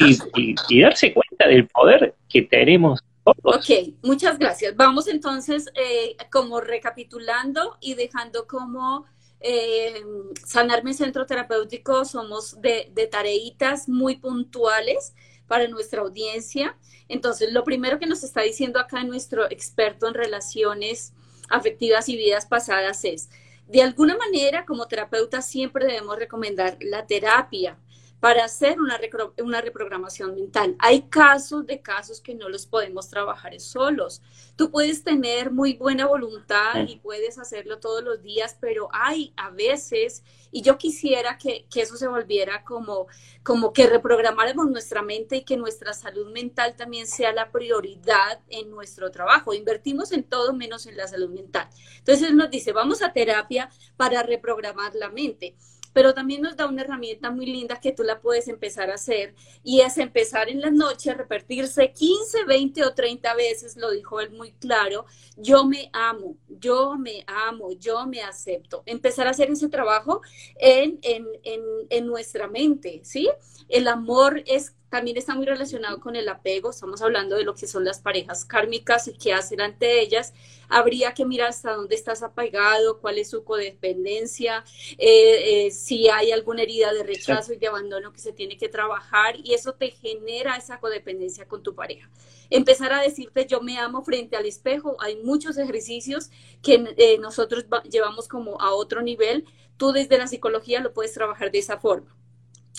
y, 0.67 0.81
darse 0.81 1.13
cuenta 1.13 1.47
del 1.47 1.65
poder 1.67 2.13
que 2.27 2.41
tenemos. 2.41 2.99
Ok, 3.43 3.95
muchas 4.03 4.37
gracias. 4.37 4.75
Vamos 4.75 5.07
entonces 5.07 5.65
eh, 5.75 6.15
como 6.31 6.61
recapitulando 6.61 7.77
y 7.79 7.95
dejando 7.95 8.47
como 8.47 9.05
eh, 9.39 10.03
Sanarme 10.45 10.93
Centro 10.93 11.25
Terapéutico 11.25 12.03
somos 12.05 12.61
de, 12.61 12.91
de 12.93 13.07
tareitas 13.07 13.87
muy 13.87 14.17
puntuales 14.17 15.13
para 15.47 15.67
nuestra 15.67 16.01
audiencia. 16.01 16.77
Entonces, 17.07 17.51
lo 17.51 17.63
primero 17.63 17.99
que 17.99 18.05
nos 18.05 18.23
está 18.23 18.41
diciendo 18.41 18.79
acá 18.79 19.03
nuestro 19.03 19.49
experto 19.49 20.07
en 20.07 20.13
relaciones 20.13 21.13
afectivas 21.49 22.07
y 22.07 22.15
vidas 22.15 22.45
pasadas 22.45 23.03
es, 23.03 23.29
de 23.67 23.81
alguna 23.81 24.17
manera, 24.17 24.65
como 24.65 24.87
terapeuta, 24.87 25.41
siempre 25.41 25.85
debemos 25.85 26.17
recomendar 26.17 26.77
la 26.81 27.05
terapia 27.05 27.77
para 28.19 28.43
hacer 28.43 28.79
una, 28.79 28.99
una 29.41 29.61
reprogramación 29.61 30.35
mental. 30.35 30.75
Hay 30.79 31.03
casos 31.03 31.65
de 31.65 31.81
casos 31.81 32.19
que 32.19 32.35
no 32.35 32.49
los 32.49 32.65
podemos 32.65 33.09
trabajar 33.09 33.57
solos. 33.59 34.21
Tú 34.55 34.71
puedes 34.71 35.03
tener 35.03 35.51
muy 35.51 35.73
buena 35.73 36.05
voluntad 36.05 36.87
y 36.87 36.97
puedes 36.97 37.37
hacerlo 37.39 37.79
todos 37.79 38.03
los 38.03 38.21
días, 38.21 38.57
pero 38.59 38.89
hay 38.91 39.33
a 39.37 39.49
veces, 39.49 40.23
y 40.51 40.61
yo 40.61 40.77
quisiera 40.77 41.37
que, 41.37 41.65
que 41.71 41.81
eso 41.81 41.95
se 41.95 42.07
volviera 42.07 42.63
como, 42.63 43.07
como 43.43 43.71
que 43.71 43.87
reprogramáramos 43.87 44.69
nuestra 44.69 45.01
mente 45.01 45.37
y 45.37 45.43
que 45.43 45.55
nuestra 45.55 45.93
salud 45.93 46.31
mental 46.31 46.75
también 46.75 47.07
sea 47.07 47.31
la 47.31 47.51
prioridad 47.51 48.41
en 48.49 48.69
nuestro 48.69 49.11
trabajo. 49.11 49.53
Invertimos 49.53 50.11
en 50.11 50.23
todo 50.23 50.53
menos 50.53 50.85
en 50.87 50.97
la 50.97 51.07
salud 51.07 51.29
mental. 51.29 51.69
Entonces 51.99 52.33
nos 52.33 52.49
dice, 52.49 52.73
vamos 52.73 53.01
a 53.01 53.13
terapia 53.13 53.69
para 53.95 54.23
reprogramar 54.23 54.93
la 54.95 55.09
mente. 55.09 55.55
Pero 55.93 56.13
también 56.13 56.41
nos 56.41 56.55
da 56.55 56.67
una 56.67 56.81
herramienta 56.83 57.31
muy 57.31 57.45
linda 57.45 57.79
que 57.79 57.91
tú 57.91 58.03
la 58.03 58.21
puedes 58.21 58.47
empezar 58.47 58.89
a 58.89 58.95
hacer 58.95 59.35
y 59.63 59.81
es 59.81 59.97
empezar 59.97 60.49
en 60.49 60.61
la 60.61 60.71
noche 60.71 61.11
a 61.11 61.15
repetirse 61.15 61.91
15, 61.91 62.45
20 62.45 62.83
o 62.83 62.93
30 62.93 63.33
veces, 63.35 63.75
lo 63.77 63.91
dijo 63.91 64.19
él 64.19 64.31
muy 64.31 64.51
claro, 64.53 65.05
yo 65.35 65.65
me 65.65 65.89
amo, 65.93 66.37
yo 66.47 66.97
me 66.97 67.23
amo, 67.27 67.71
yo 67.73 68.05
me 68.07 68.21
acepto. 68.21 68.83
Empezar 68.85 69.27
a 69.27 69.31
hacer 69.31 69.49
ese 69.51 69.69
trabajo 69.69 70.21
en, 70.55 70.99
en, 71.01 71.25
en, 71.43 71.61
en 71.89 72.05
nuestra 72.07 72.47
mente, 72.47 73.01
¿sí? 73.03 73.29
El 73.67 73.87
amor 73.87 74.43
es 74.45 74.75
también 74.89 75.17
está 75.17 75.35
muy 75.35 75.45
relacionado 75.45 75.99
con 75.99 76.15
el 76.15 76.27
apego, 76.27 76.71
estamos 76.71 77.01
hablando 77.01 77.35
de 77.35 77.43
lo 77.43 77.53
que 77.53 77.67
son 77.67 77.85
las 77.85 77.99
parejas 77.99 78.43
kármicas 78.43 79.07
y 79.07 79.13
qué 79.13 79.33
hacer 79.33 79.61
ante 79.61 80.01
ellas. 80.01 80.33
Habría 80.67 81.13
que 81.13 81.25
mirar 81.25 81.49
hasta 81.49 81.73
dónde 81.73 81.95
estás 81.95 82.23
apagado, 82.23 82.99
cuál 82.99 83.19
es 83.19 83.29
su 83.29 83.43
codependencia, 83.43 84.63
eh, 84.97 85.67
eh, 85.67 85.71
si 85.71 86.09
hay 86.09 86.31
alguna 86.31 86.63
herida 86.63 86.91
de 86.91 87.03
rechazo 87.03 87.53
y 87.53 87.57
de 87.57 87.67
abandono 87.67 88.11
que 88.11 88.19
se 88.19 88.33
tiene 88.33 88.57
que 88.57 88.69
trabajar 88.69 89.35
y 89.43 89.53
eso 89.53 89.73
te 89.73 89.91
genera 89.91 90.55
esa 90.55 90.79
codependencia 90.79 91.47
con 91.47 91.61
tu 91.61 91.75
pareja. 91.75 92.09
Empezar 92.49 92.91
a 92.91 93.01
decirte 93.01 93.45
yo 93.45 93.61
me 93.61 93.77
amo 93.77 94.03
frente 94.03 94.35
al 94.35 94.45
espejo, 94.45 94.97
hay 94.99 95.17
muchos 95.17 95.57
ejercicios 95.57 96.31
que 96.63 96.95
eh, 96.97 97.17
nosotros 97.19 97.65
llevamos 97.89 98.27
como 98.27 98.59
a 98.59 98.73
otro 98.73 99.01
nivel, 99.01 99.45
tú 99.77 99.91
desde 99.91 100.17
la 100.17 100.27
psicología 100.27 100.81
lo 100.81 100.93
puedes 100.93 101.13
trabajar 101.13 101.51
de 101.51 101.59
esa 101.59 101.79
forma 101.79 102.15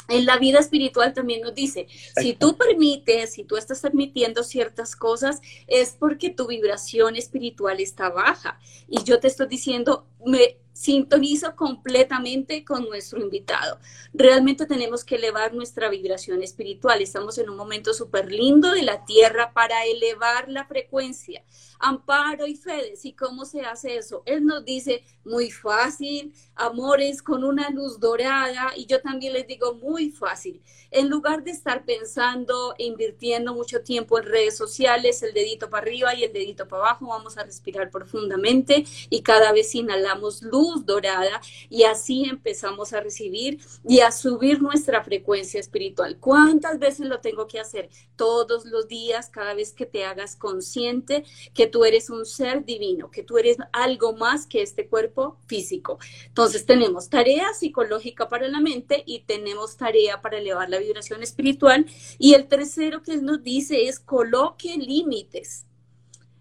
en 0.09 0.26
la 0.26 0.38
vida 0.38 0.59
espiritual 0.59 1.12
también 1.12 1.41
nos 1.43 1.55
dice, 1.55 1.86
si 2.20 2.34
tú 2.34 2.57
permites, 2.57 3.34
si 3.34 3.45
tú 3.45 3.57
estás 3.57 3.80
permitiendo 3.80 4.43
ciertas 4.43 4.97
cosas, 4.97 5.41
es 5.66 5.97
porque 5.99 6.30
tu 6.30 6.47
vibración 6.47 7.16
espiritual 7.16 7.80
está 7.80 8.11
baja. 8.11 8.59
Y 8.88 9.05
yo 9.05 9.20
te 9.20 9.28
estoy 9.28 9.47
diciendo, 9.47 10.07
me, 10.26 10.57
sintonizo 10.81 11.55
completamente 11.57 12.64
con 12.64 12.89
nuestro 12.89 13.20
invitado. 13.20 13.78
Realmente 14.14 14.64
tenemos 14.64 15.05
que 15.05 15.16
elevar 15.16 15.53
nuestra 15.53 15.91
vibración 15.91 16.43
espiritual. 16.43 17.03
Estamos 17.03 17.37
en 17.37 17.51
un 17.51 17.57
momento 17.59 17.93
súper 17.93 18.33
lindo 18.33 18.72
de 18.72 18.81
la 18.81 19.05
Tierra 19.05 19.53
para 19.53 19.85
elevar 19.85 20.49
la 20.49 20.64
frecuencia. 20.64 21.45
Amparo 21.78 22.47
y 22.47 22.57
Fedes, 22.57 23.05
¿y 23.05 23.12
cómo 23.12 23.45
se 23.45 23.61
hace 23.61 23.97
eso? 23.97 24.22
Él 24.24 24.45
nos 24.45 24.64
dice, 24.64 25.05
muy 25.24 25.51
fácil, 25.51 26.35
amores 26.55 27.22
con 27.22 27.45
una 27.45 27.68
luz 27.70 28.01
dorada, 28.01 28.72
y 28.74 28.87
yo 28.87 29.03
también 29.03 29.35
les 29.35 29.47
digo, 29.47 29.74
muy 29.74 30.11
fácil. 30.11 30.62
En 30.91 31.09
lugar 31.09 31.45
de 31.45 31.53
estar 31.53 31.85
pensando 31.85 32.74
e 32.76 32.85
invirtiendo 32.85 33.55
mucho 33.55 33.83
tiempo 33.83 34.18
en 34.18 34.24
redes 34.24 34.57
sociales, 34.57 35.22
el 35.22 35.33
dedito 35.33 35.70
para 35.70 35.83
arriba 35.83 36.14
y 36.14 36.24
el 36.24 36.33
dedito 36.33 36.66
para 36.66 36.83
abajo, 36.83 37.07
vamos 37.07 37.39
a 37.39 37.45
respirar 37.45 37.91
profundamente 37.91 38.85
y 39.09 39.22
cada 39.22 39.53
vez 39.53 39.74
inhalamos 39.74 40.43
luz 40.43 40.70
dorada 40.79 41.41
y 41.68 41.85
así 41.85 42.25
empezamos 42.25 42.93
a 42.93 43.01
recibir 43.01 43.61
y 43.87 44.01
a 44.01 44.11
subir 44.11 44.62
nuestra 44.62 45.03
frecuencia 45.03 45.61
espiritual. 45.61 46.18
¿Cuántas 46.18 46.79
veces 46.79 47.07
lo 47.07 47.21
tengo 47.21 47.47
que 47.47 47.61
hacer? 47.61 47.91
Todos 48.16 48.64
los 48.64 48.89
días, 48.89 49.29
cada 49.29 49.55
vez 49.55 49.73
que 49.73 49.87
te 49.87 50.05
hagas 50.05 50.37
consciente 50.37 51.25
que 51.55 51.66
tú 51.66 51.85
eres 51.85 52.11
un 52.11 52.25
ser 52.25 52.64
divino, 52.64 53.11
que 53.11 53.23
tú 53.23 53.39
eres 53.39 53.57
algo 53.73 54.14
más 54.14 54.47
que 54.47 54.62
este 54.62 54.89
cuerpo 54.89 55.39
físico. 55.47 55.99
Entonces 56.27 56.66
tenemos 56.66 57.09
tarea 57.09 57.53
psicológica 57.55 58.29
para 58.29 58.49
la 58.49 58.61
mente 58.61 59.03
y 59.07 59.21
tenemos 59.21 59.77
tarea 59.77 60.21
para 60.21 60.39
elevar 60.39 60.68
la 60.68 60.79
vibración 60.79 61.23
espiritual. 61.23 61.87
Y 62.18 62.35
el 62.35 62.47
tercero 62.47 63.03
que 63.03 63.16
nos 63.16 63.43
dice 63.43 63.89
es 63.89 63.99
coloque 63.99 64.77
límites 64.77 65.66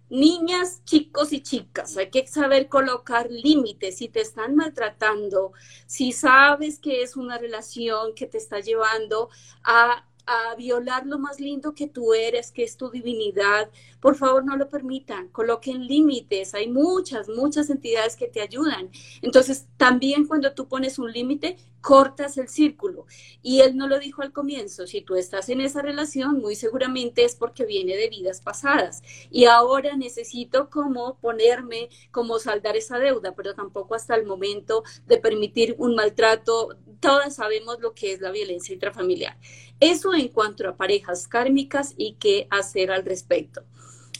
Niñas, 0.09 0.83
chicos 0.85 1.33
y 1.33 1.41
chicas, 1.41 1.95
hay 1.97 2.09
que 2.09 2.25
saber 2.27 2.67
colocar 2.67 3.29
límites. 3.29 3.97
Si 3.97 4.09
te 4.09 4.21
están 4.21 4.55
maltratando, 4.55 5.53
si 5.85 6.11
sabes 6.11 6.79
que 6.79 7.03
es 7.03 7.15
una 7.15 7.37
relación 7.37 8.13
que 8.15 8.25
te 8.25 8.37
está 8.37 8.59
llevando 8.59 9.29
a 9.63 10.03
a 10.29 10.53
violar 10.53 11.07
lo 11.07 11.17
más 11.17 11.39
lindo 11.39 11.73
que 11.73 11.87
tú 11.87 12.13
eres, 12.13 12.51
que 12.51 12.63
es 12.63 12.77
tu 12.77 12.91
divinidad, 12.91 13.71
por 13.99 14.15
favor 14.15 14.45
no 14.45 14.55
lo 14.57 14.69
permitan, 14.69 15.27
coloquen 15.29 15.87
límites, 15.87 16.53
hay 16.53 16.69
muchas, 16.69 17.27
muchas 17.27 17.71
entidades 17.71 18.15
que 18.15 18.27
te 18.27 18.39
ayudan. 18.39 18.91
Entonces, 19.23 19.65
también 19.77 20.27
cuando 20.27 20.53
tú 20.53 20.67
pones 20.67 20.99
un 20.99 21.11
límite, 21.11 21.57
cortas 21.81 22.37
el 22.37 22.47
círculo. 22.47 23.05
Y 23.41 23.61
él 23.61 23.77
no 23.77 23.87
lo 23.87 23.99
dijo 23.99 24.21
al 24.21 24.31
comienzo, 24.31 24.87
si 24.87 25.01
tú 25.01 25.15
estás 25.15 25.49
en 25.49 25.61
esa 25.61 25.81
relación, 25.81 26.39
muy 26.39 26.55
seguramente 26.55 27.23
es 27.23 27.35
porque 27.35 27.65
viene 27.65 27.95
de 27.95 28.09
vidas 28.09 28.41
pasadas. 28.41 29.01
Y 29.31 29.45
ahora 29.45 29.95
necesito 29.95 30.69
como 30.69 31.17
ponerme, 31.19 31.89
como 32.11 32.39
saldar 32.39 32.75
esa 32.77 32.99
deuda, 32.99 33.33
pero 33.35 33.55
tampoco 33.55 33.95
hasta 33.95 34.15
el 34.15 34.25
momento 34.25 34.83
de 35.07 35.17
permitir 35.17 35.75
un 35.77 35.95
maltrato. 35.95 36.77
Todas 36.99 37.35
sabemos 37.35 37.79
lo 37.79 37.93
que 37.93 38.13
es 38.13 38.21
la 38.21 38.31
violencia 38.31 38.73
intrafamiliar. 38.73 39.37
Eso 39.79 40.13
en 40.13 40.27
cuanto 40.27 40.67
a 40.67 40.75
parejas 40.75 41.27
kármicas 41.27 41.93
y 41.97 42.13
qué 42.19 42.47
hacer 42.49 42.91
al 42.91 43.05
respecto. 43.05 43.63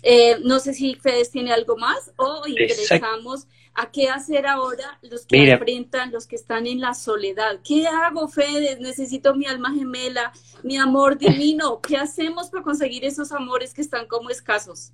Eh, 0.01 0.39
no 0.43 0.60
sé 0.60 0.74
si 0.74 0.95
Fedes 0.95 1.30
tiene 1.30 1.51
algo 1.51 1.76
más 1.76 2.14
o 2.16 2.47
ingresamos 2.47 3.47
a 3.76 3.91
qué 3.91 4.09
hacer 4.09 4.47
ahora 4.47 4.99
los 5.01 5.26
que 5.26 5.51
enfrentan, 5.51 6.11
los 6.11 6.28
que 6.28 6.36
están 6.36 6.67
en 6.67 6.80
la 6.82 6.93
soledad. 6.93 7.59
¿Qué 7.65 7.88
hago, 7.88 8.28
Fedes? 8.28 8.80
Necesito 8.80 9.36
mi 9.36 9.45
alma 9.45 9.74
gemela, 9.74 10.32
mi 10.63 10.78
amor 10.78 11.17
divino. 11.17 11.80
¿Qué 11.88 11.97
hacemos 11.97 12.49
para 12.49 12.63
conseguir 12.63 13.05
esos 13.05 13.32
amores 13.32 13.74
que 13.74 13.82
están 13.82 14.07
como 14.07 14.30
escasos? 14.30 14.91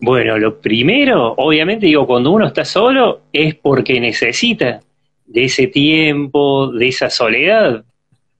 Bueno, 0.00 0.38
lo 0.38 0.60
primero, 0.60 1.34
obviamente 1.36 1.86
digo, 1.86 2.06
cuando 2.06 2.32
uno 2.32 2.46
está 2.48 2.64
solo 2.64 3.22
es 3.32 3.54
porque 3.54 4.00
necesita 4.00 4.80
de 5.24 5.44
ese 5.44 5.68
tiempo, 5.68 6.72
de 6.72 6.88
esa 6.88 7.10
soledad, 7.10 7.84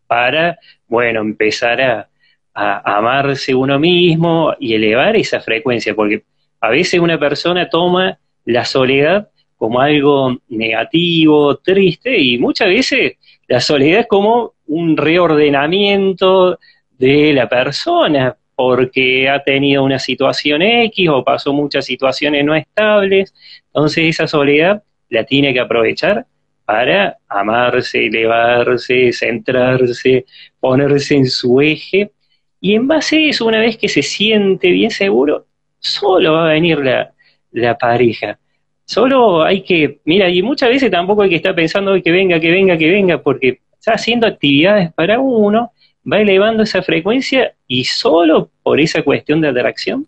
para, 0.06 0.58
bueno, 0.86 1.20
empezar 1.20 1.80
a, 1.80 2.08
amarse 2.56 3.52
uno 3.52 3.80
mismo 3.80 4.54
y 4.60 4.74
elevar 4.74 5.16
esa 5.16 5.40
frecuencia, 5.40 5.92
porque 5.92 6.22
a 6.64 6.70
veces 6.70 6.98
una 6.98 7.18
persona 7.18 7.68
toma 7.68 8.18
la 8.46 8.64
soledad 8.64 9.28
como 9.56 9.80
algo 9.80 10.38
negativo, 10.48 11.56
triste, 11.56 12.18
y 12.18 12.38
muchas 12.38 12.68
veces 12.68 13.18
la 13.46 13.60
soledad 13.60 14.00
es 14.00 14.06
como 14.06 14.54
un 14.66 14.96
reordenamiento 14.96 16.58
de 16.98 17.34
la 17.34 17.48
persona, 17.48 18.36
porque 18.56 19.28
ha 19.28 19.42
tenido 19.42 19.82
una 19.84 19.98
situación 19.98 20.62
X 20.62 21.08
o 21.10 21.22
pasó 21.22 21.52
muchas 21.52 21.84
situaciones 21.84 22.44
no 22.44 22.54
estables, 22.54 23.34
entonces 23.66 24.04
esa 24.04 24.26
soledad 24.26 24.82
la 25.10 25.24
tiene 25.24 25.52
que 25.52 25.60
aprovechar 25.60 26.26
para 26.64 27.18
amarse, 27.28 28.06
elevarse, 28.06 29.12
centrarse, 29.12 30.24
ponerse 30.60 31.14
en 31.14 31.26
su 31.26 31.60
eje. 31.60 32.10
Y 32.58 32.74
en 32.74 32.88
base 32.88 33.16
a 33.16 33.28
eso, 33.28 33.44
una 33.44 33.60
vez 33.60 33.76
que 33.76 33.88
se 33.90 34.02
siente 34.02 34.70
bien 34.70 34.90
seguro, 34.90 35.46
solo 35.84 36.32
va 36.34 36.46
a 36.46 36.52
venir 36.52 36.78
la, 36.78 37.12
la 37.52 37.76
pareja. 37.76 38.38
Solo 38.84 39.42
hay 39.42 39.62
que, 39.62 40.00
mira, 40.04 40.28
y 40.28 40.42
muchas 40.42 40.68
veces 40.68 40.90
tampoco 40.90 41.22
hay 41.22 41.30
que 41.30 41.36
estar 41.36 41.54
pensando 41.54 42.00
que 42.02 42.10
venga, 42.10 42.38
que 42.38 42.50
venga, 42.50 42.76
que 42.76 42.90
venga, 42.90 43.18
porque 43.22 43.60
está 43.78 43.94
haciendo 43.94 44.26
actividades 44.26 44.92
para 44.92 45.18
uno, 45.20 45.72
va 46.10 46.20
elevando 46.20 46.62
esa 46.62 46.82
frecuencia 46.82 47.54
y 47.66 47.84
solo 47.84 48.50
por 48.62 48.80
esa 48.80 49.02
cuestión 49.02 49.40
de 49.40 49.48
atracción 49.48 50.06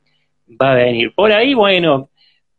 va 0.61 0.72
a 0.72 0.77
venir. 0.77 1.12
Por 1.14 1.33
ahí, 1.33 1.55
bueno, 1.55 2.11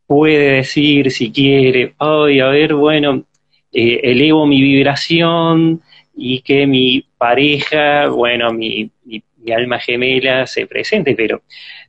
puede 0.08 0.58
decir 0.58 1.12
si 1.12 1.32
quiere, 1.32 1.94
ay, 2.00 2.40
a 2.40 2.48
ver, 2.48 2.74
bueno, 2.74 3.24
eh, 3.72 4.00
elevo 4.04 4.48
mi 4.48 4.62
vibración 4.62 5.82
y 6.16 6.42
que 6.42 6.66
mi 6.66 7.06
pareja, 7.18 8.08
bueno, 8.08 8.52
mi, 8.54 8.90
mi, 9.06 9.22
alma 9.56 9.80
gemela 9.80 10.46
se 10.46 10.68
presente, 10.68 11.16
pero 11.16 11.42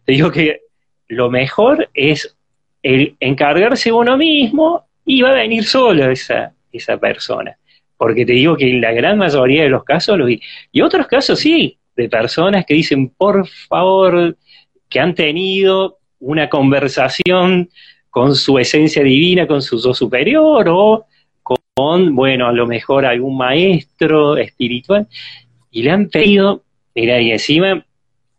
te 0.04 0.12
digo 0.12 0.30
que 0.30 0.60
lo 1.08 1.30
mejor 1.30 1.88
es 1.94 2.36
el 2.82 3.16
encargarse 3.20 3.90
uno 3.92 4.16
mismo 4.16 4.84
y 5.04 5.22
va 5.22 5.30
a 5.30 5.36
venir 5.36 5.64
solo 5.64 6.10
esa, 6.10 6.52
esa 6.70 6.98
persona. 6.98 7.56
Porque 7.96 8.24
te 8.24 8.32
digo 8.32 8.56
que 8.56 8.70
en 8.70 8.80
la 8.80 8.92
gran 8.92 9.18
mayoría 9.18 9.64
de 9.64 9.70
los 9.70 9.84
casos 9.84 10.24
vi. 10.24 10.40
Y 10.70 10.82
otros 10.82 11.06
casos 11.06 11.40
sí, 11.40 11.78
de 11.96 12.08
personas 12.08 12.64
que 12.64 12.74
dicen, 12.74 13.08
por 13.08 13.46
favor, 13.68 14.36
que 14.88 15.00
han 15.00 15.14
tenido 15.14 15.98
una 16.20 16.48
conversación 16.48 17.70
con 18.10 18.34
su 18.34 18.58
esencia 18.58 19.02
divina, 19.02 19.46
con 19.46 19.62
su 19.62 19.82
yo 19.82 19.94
superior, 19.94 20.66
o 20.68 21.06
con, 21.42 22.14
bueno, 22.14 22.48
a 22.48 22.52
lo 22.52 22.66
mejor 22.66 23.04
algún 23.04 23.36
maestro 23.36 24.36
espiritual, 24.36 25.06
y 25.70 25.82
le 25.82 25.90
han 25.90 26.08
pedido, 26.08 26.62
mira, 26.94 27.20
y 27.20 27.32
encima 27.32 27.84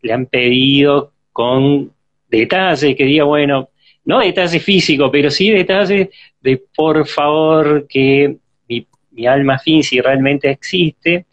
le 0.02 0.12
han 0.12 0.26
pedido 0.26 1.12
con 1.32 1.92
detalle, 2.30 2.94
que 2.94 3.04
diga, 3.04 3.24
bueno, 3.24 3.70
no 4.04 4.20
detalle 4.20 4.60
físico, 4.60 5.10
pero 5.10 5.30
sí 5.30 5.50
detalle 5.50 6.10
de 6.40 6.62
por 6.74 7.06
favor 7.06 7.86
que 7.88 8.36
mi, 8.68 9.26
alma 9.26 9.58
fin, 9.58 9.82
si 9.82 10.00
realmente 10.00 10.50
existe, 10.50 11.26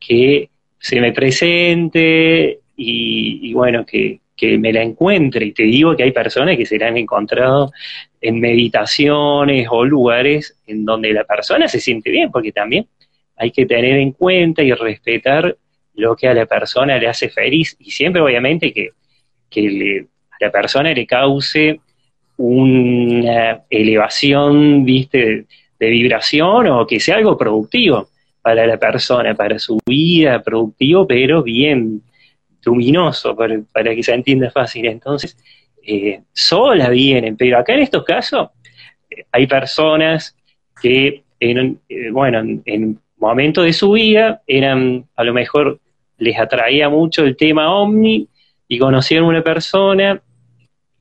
que 0.00 0.48
se 0.78 1.00
me 1.00 1.12
presente 1.12 2.60
y, 2.76 3.52
bueno, 3.52 3.84
que, 3.84 4.20
que 4.36 4.58
me 4.58 4.72
la 4.72 4.82
encuentre. 4.82 5.46
Y 5.46 5.52
te 5.52 5.64
digo 5.64 5.96
que 5.96 6.02
hay 6.02 6.12
personas 6.12 6.56
que 6.56 6.66
se 6.66 6.78
la 6.78 6.88
han 6.88 6.96
encontrado 6.96 7.70
en 8.20 8.40
meditaciones 8.40 9.68
o 9.70 9.84
lugares 9.84 10.58
en 10.66 10.84
donde 10.84 11.12
la 11.12 11.24
persona 11.24 11.68
se 11.68 11.80
siente 11.80 12.10
bien, 12.10 12.30
porque 12.32 12.50
también 12.50 12.86
hay 13.36 13.52
que 13.52 13.66
tener 13.66 13.96
en 13.98 14.12
cuenta 14.12 14.62
y 14.62 14.72
respetar 14.72 15.56
lo 15.94 16.16
que 16.16 16.28
a 16.28 16.34
la 16.34 16.46
persona 16.46 16.98
le 16.98 17.08
hace 17.08 17.28
feliz 17.28 17.76
y 17.78 17.90
siempre 17.90 18.20
obviamente 18.22 18.72
que, 18.72 18.90
que 19.50 20.06
a 20.06 20.17
la 20.40 20.50
persona 20.50 20.92
le 20.92 21.06
cause 21.06 21.80
una 22.36 23.62
elevación, 23.68 24.84
viste, 24.84 25.46
de 25.78 25.88
vibración 25.88 26.68
o 26.68 26.86
que 26.86 27.00
sea 27.00 27.16
algo 27.16 27.36
productivo 27.36 28.08
para 28.42 28.66
la 28.66 28.78
persona, 28.78 29.34
para 29.34 29.58
su 29.58 29.78
vida, 29.84 30.42
productivo, 30.42 31.06
pero 31.06 31.42
bien 31.42 32.02
luminoso, 32.64 33.36
para, 33.36 33.94
que 33.94 34.02
se 34.02 34.14
entienda 34.14 34.50
fácil. 34.50 34.86
Entonces, 34.86 35.36
eh, 35.82 36.20
sola 36.32 36.90
vienen, 36.90 37.36
pero 37.36 37.58
acá 37.58 37.74
en 37.74 37.80
estos 37.80 38.04
casos 38.04 38.48
eh, 39.10 39.24
hay 39.32 39.46
personas 39.46 40.36
que, 40.80 41.22
en, 41.40 41.80
eh, 41.88 42.10
bueno, 42.10 42.40
en, 42.64 42.98
momentos 43.16 43.64
de 43.64 43.72
su 43.72 43.92
vida 43.92 44.42
eran, 44.46 45.04
a 45.16 45.24
lo 45.24 45.34
mejor 45.34 45.80
les 46.18 46.38
atraía 46.38 46.88
mucho 46.88 47.24
el 47.24 47.36
tema 47.36 47.74
ovni 47.74 48.28
y 48.68 48.78
conocieron 48.78 49.26
una 49.26 49.42
persona 49.42 50.22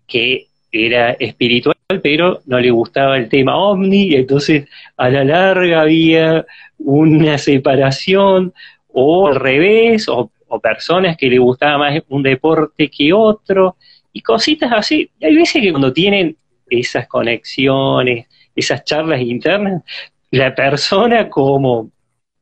que 0.08 0.48
era 0.72 1.12
espiritual, 1.12 1.76
pero 2.02 2.42
no 2.46 2.60
le 2.60 2.72
gustaba 2.72 3.18
el 3.18 3.30
tema 3.30 3.58
ovni, 3.58 4.16
entonces 4.16 4.68
a 4.98 5.10
la 5.10 5.24
larga 5.24 5.82
había 5.82 6.46
una 6.80 7.38
separación, 7.38 8.54
o 8.88 9.28
al 9.28 9.36
revés, 9.36 10.08
o, 10.10 10.32
personas 10.62 11.18
que 11.18 11.30
le 11.30 11.40
gustaba 11.40 11.78
más 11.78 12.02
un 12.10 12.24
deporte 12.24 12.90
que 12.90 13.12
otro, 13.14 13.76
y 14.14 14.22
cositas 14.22 14.72
así. 14.72 15.10
Y 15.20 15.26
hay 15.26 15.36
veces 15.36 15.62
que 15.62 15.72
cuando 15.72 15.94
tienen 15.94 16.36
esas 16.70 17.08
conexiones, 17.08 18.28
esas 18.56 18.84
charlas 18.84 19.22
internas, 19.22 19.84
la 20.32 20.56
persona 20.56 21.30
como, 21.30 21.92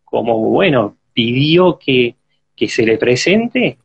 como 0.03 0.37
bueno, 0.37 0.97
pidió 1.13 1.77
que, 1.77 2.15
que 2.55 2.69
se 2.69 2.85
le 2.85 2.97
presente, 2.97 3.77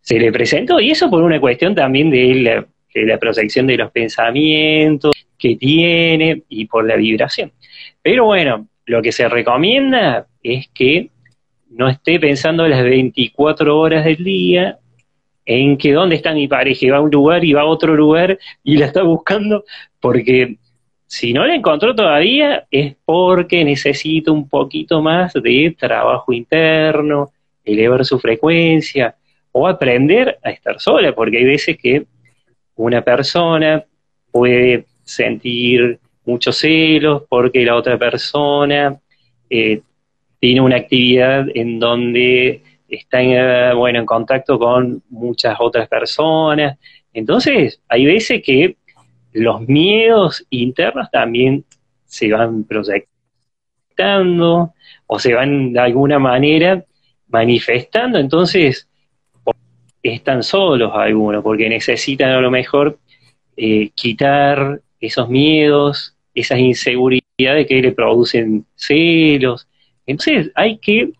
se 0.00 0.18
le 0.18 0.32
presentó, 0.32 0.80
y 0.80 0.92
eso 0.92 1.10
por 1.10 1.22
una 1.22 1.40
cuestión 1.40 1.74
también 1.74 2.10
de 2.10 2.34
la, 2.36 2.66
la 2.94 3.18
proyección 3.18 3.66
de 3.66 3.76
los 3.76 3.90
pensamientos 3.90 5.12
que 5.38 5.56
tiene 5.56 6.42
y 6.48 6.66
por 6.66 6.86
la 6.86 6.96
vibración. 6.96 7.52
Pero 8.00 8.24
bueno, 8.24 8.68
lo 8.86 9.02
que 9.02 9.12
se 9.12 9.28
recomienda 9.28 10.26
es 10.42 10.68
que 10.68 11.10
no 11.70 11.88
esté 11.88 12.20
pensando 12.20 12.66
las 12.68 12.82
24 12.84 13.78
horas 13.78 14.04
del 14.04 14.22
día 14.22 14.78
en 15.44 15.76
que 15.76 15.92
dónde 15.92 16.16
está 16.16 16.32
mi 16.32 16.48
pareja, 16.48 16.92
va 16.92 16.98
a 16.98 17.00
un 17.00 17.10
lugar 17.10 17.44
y 17.44 17.52
va 17.52 17.62
a 17.62 17.66
otro 17.66 17.94
lugar 17.94 18.38
y 18.62 18.76
la 18.76 18.86
está 18.86 19.02
buscando, 19.02 19.64
porque 20.00 20.56
si 21.06 21.32
no 21.32 21.46
la 21.46 21.54
encontró 21.54 21.94
todavía 21.94 22.66
es 22.70 22.96
porque 23.04 23.64
necesita 23.64 24.32
un 24.32 24.48
poquito 24.48 25.02
más 25.02 25.32
de 25.34 25.74
trabajo 25.78 26.32
interno, 26.32 27.30
elevar 27.64 28.04
su 28.04 28.18
frecuencia 28.18 29.16
o 29.52 29.68
aprender 29.68 30.38
a 30.42 30.50
estar 30.50 30.80
sola, 30.80 31.14
porque 31.14 31.38
hay 31.38 31.44
veces 31.44 31.76
que 31.76 32.06
una 32.76 33.02
persona 33.02 33.84
puede 34.30 34.86
sentir 35.04 35.98
muchos 36.24 36.56
celos 36.56 37.22
porque 37.28 37.64
la 37.64 37.76
otra 37.76 37.98
persona 37.98 38.98
eh, 39.50 39.82
tiene 40.40 40.60
una 40.60 40.76
actividad 40.76 41.46
en 41.54 41.78
donde 41.78 42.62
está 42.88 43.22
en, 43.22 43.76
bueno, 43.76 44.00
en 44.00 44.06
contacto 44.06 44.58
con 44.58 45.02
muchas 45.08 45.56
otras 45.60 45.88
personas. 45.88 46.76
Entonces, 47.12 47.80
hay 47.88 48.04
veces 48.04 48.42
que 48.42 48.76
los 49.32 49.60
miedos 49.62 50.44
internos 50.50 51.10
también 51.10 51.64
se 52.04 52.30
van 52.32 52.64
proyectando 52.64 54.74
o 55.06 55.18
se 55.18 55.34
van 55.34 55.72
de 55.72 55.80
alguna 55.80 56.18
manera 56.18 56.84
manifestando. 57.28 58.18
Entonces, 58.18 58.88
están 60.04 60.42
solos 60.42 60.92
algunos, 60.94 61.42
porque 61.42 61.68
necesitan 61.68 62.30
a 62.30 62.40
lo 62.40 62.50
mejor 62.50 62.98
eh, 63.56 63.90
quitar 63.94 64.80
esos 65.00 65.28
miedos, 65.28 66.14
esas 66.34 66.58
inseguridades 66.58 67.66
que 67.66 67.80
le 67.80 67.92
producen 67.92 68.66
celos. 68.74 69.66
Entonces 70.06 70.50
hay 70.54 70.76
que, 70.76 71.12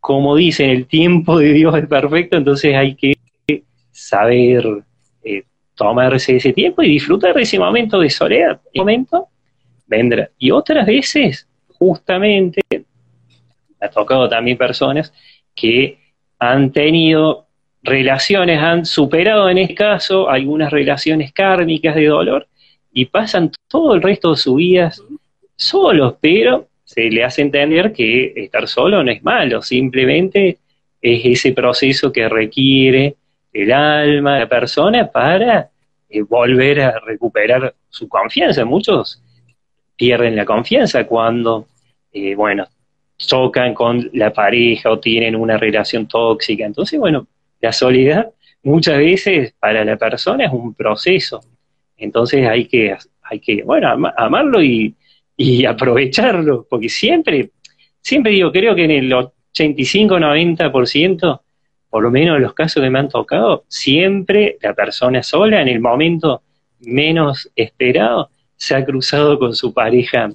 como 0.00 0.36
dicen, 0.36 0.70
el 0.70 0.86
tiempo 0.86 1.38
de 1.38 1.54
Dios 1.54 1.76
es 1.76 1.86
perfecto, 1.86 2.36
entonces 2.36 2.74
hay 2.74 2.94
que 2.94 3.16
saber 3.90 4.84
eh, 5.24 5.44
tomarse 5.74 6.36
ese 6.36 6.52
tiempo 6.52 6.82
y 6.82 6.88
disfrutar 6.88 7.34
de 7.34 7.42
ese 7.42 7.58
momento 7.58 8.00
de 8.00 8.10
soledad. 8.10 8.60
Momento 8.74 9.28
vendrá. 9.86 10.28
Y 10.38 10.50
otras 10.50 10.86
veces, 10.86 11.48
justamente, 11.78 12.60
ha 13.80 13.88
tocado 13.88 14.28
también 14.28 14.58
personas 14.58 15.12
que 15.54 15.98
han 16.38 16.70
tenido 16.70 17.45
relaciones 17.86 18.60
han 18.60 18.84
superado 18.84 19.48
en 19.48 19.58
este 19.58 19.74
caso 19.74 20.28
algunas 20.28 20.70
relaciones 20.70 21.32
kármicas 21.32 21.94
de 21.94 22.06
dolor 22.06 22.46
y 22.92 23.06
pasan 23.06 23.50
todo 23.68 23.94
el 23.94 24.02
resto 24.02 24.32
de 24.32 24.36
su 24.36 24.56
vida 24.56 24.92
solos, 25.56 26.16
pero 26.20 26.68
se 26.84 27.10
le 27.10 27.24
hace 27.24 27.42
entender 27.42 27.92
que 27.92 28.32
estar 28.36 28.68
solo 28.68 29.02
no 29.02 29.10
es 29.10 29.22
malo, 29.24 29.62
simplemente 29.62 30.58
es 31.00 31.24
ese 31.24 31.52
proceso 31.52 32.12
que 32.12 32.28
requiere 32.28 33.16
el 33.52 33.72
alma 33.72 34.34
de 34.34 34.40
la 34.40 34.48
persona 34.48 35.10
para 35.10 35.70
eh, 36.08 36.22
volver 36.22 36.80
a 36.80 37.00
recuperar 37.00 37.74
su 37.88 38.08
confianza. 38.08 38.64
Muchos 38.64 39.22
pierden 39.96 40.36
la 40.36 40.44
confianza 40.44 41.04
cuando, 41.04 41.66
eh, 42.12 42.34
bueno, 42.34 42.66
chocan 43.16 43.72
con 43.74 44.10
la 44.12 44.32
pareja 44.32 44.90
o 44.90 44.98
tienen 44.98 45.34
una 45.36 45.56
relación 45.56 46.06
tóxica. 46.06 46.64
Entonces, 46.64 46.98
bueno, 46.98 47.26
la 47.60 47.72
soledad 47.72 48.30
muchas 48.62 48.98
veces 48.98 49.54
para 49.58 49.84
la 49.84 49.96
persona 49.96 50.44
es 50.44 50.52
un 50.52 50.74
proceso. 50.74 51.40
Entonces 51.96 52.46
hay 52.46 52.66
que, 52.66 52.94
hay 53.22 53.40
que 53.40 53.62
bueno, 53.62 53.88
amarlo 54.16 54.62
y, 54.62 54.94
aprovecharlo, 55.68 56.66
porque 56.68 56.88
siempre, 56.88 57.50
siempre 58.00 58.32
digo, 58.32 58.50
creo 58.52 58.74
que 58.74 58.84
en 58.84 58.90
el 58.90 59.12
85-90%, 59.12 61.40
por 61.88 62.02
lo 62.02 62.10
menos 62.10 62.36
en 62.36 62.42
los 62.42 62.54
casos 62.54 62.82
que 62.82 62.90
me 62.90 62.98
han 62.98 63.08
tocado, 63.08 63.64
siempre 63.68 64.58
la 64.60 64.74
persona 64.74 65.22
sola, 65.22 65.62
en 65.62 65.68
el 65.68 65.78
momento 65.80 66.42
menos 66.80 67.48
esperado, 67.54 68.30
se 68.56 68.74
ha 68.74 68.84
cruzado 68.84 69.38
con 69.38 69.54
su 69.54 69.72
pareja 69.72 70.30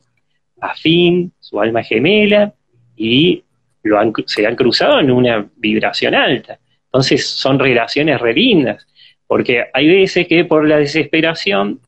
afín, 0.59 1.34
su 1.39 1.59
alma 1.59 1.84
gemela, 1.84 2.53
y 2.95 3.43
lo 3.84 3.99
han, 3.99 4.13
se 4.26 4.45
han 4.45 4.55
cruzado 4.55 4.99
en 4.99 5.11
una 5.11 5.47
vibración 5.57 6.15
alta. 6.15 6.59
Entonces 6.91 7.25
son 7.25 7.57
relaciones 7.57 8.19
re 8.19 8.33
lindas, 8.33 8.85
porque 9.25 9.63
hay 9.73 9.87
veces 9.87 10.27
que 10.27 10.43
por 10.43 10.67
la 10.67 10.77
desesperación 10.77 11.79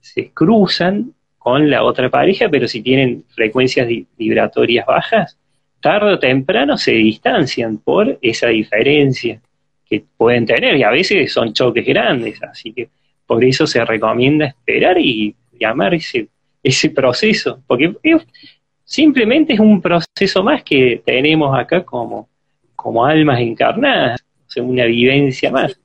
se 0.00 0.30
cruzan 0.30 1.12
con 1.38 1.68
la 1.68 1.82
otra 1.82 2.08
pareja, 2.08 2.48
pero 2.48 2.68
si 2.68 2.80
tienen 2.80 3.24
frecuencias 3.30 3.88
vibratorias 4.16 4.86
bajas, 4.86 5.36
tarde 5.80 6.12
o 6.12 6.18
temprano 6.20 6.78
se 6.78 6.92
distancian 6.92 7.78
por 7.78 8.16
esa 8.22 8.46
diferencia 8.46 9.40
que 9.84 10.04
pueden 10.16 10.46
tener, 10.46 10.76
y 10.76 10.84
a 10.84 10.90
veces 10.90 11.32
son 11.32 11.52
choques 11.52 11.84
grandes, 11.84 12.40
así 12.44 12.72
que 12.72 12.88
por 13.26 13.42
eso 13.44 13.66
se 13.66 13.84
recomienda 13.84 14.46
esperar 14.46 14.96
y, 14.98 15.34
llamar 15.58 15.94
ese, 15.94 16.28
ese 16.62 16.90
proceso, 16.90 17.60
porque 17.66 17.92
simplemente 18.84 19.54
es 19.54 19.60
un 19.60 19.80
proceso 19.80 20.42
más 20.42 20.62
que 20.62 21.02
tenemos 21.04 21.56
acá 21.58 21.84
como, 21.84 22.28
como 22.76 23.04
almas 23.04 23.40
encarnadas 23.40 24.24
una 24.62 24.84
vivencia 24.84 25.50
más. 25.50 25.78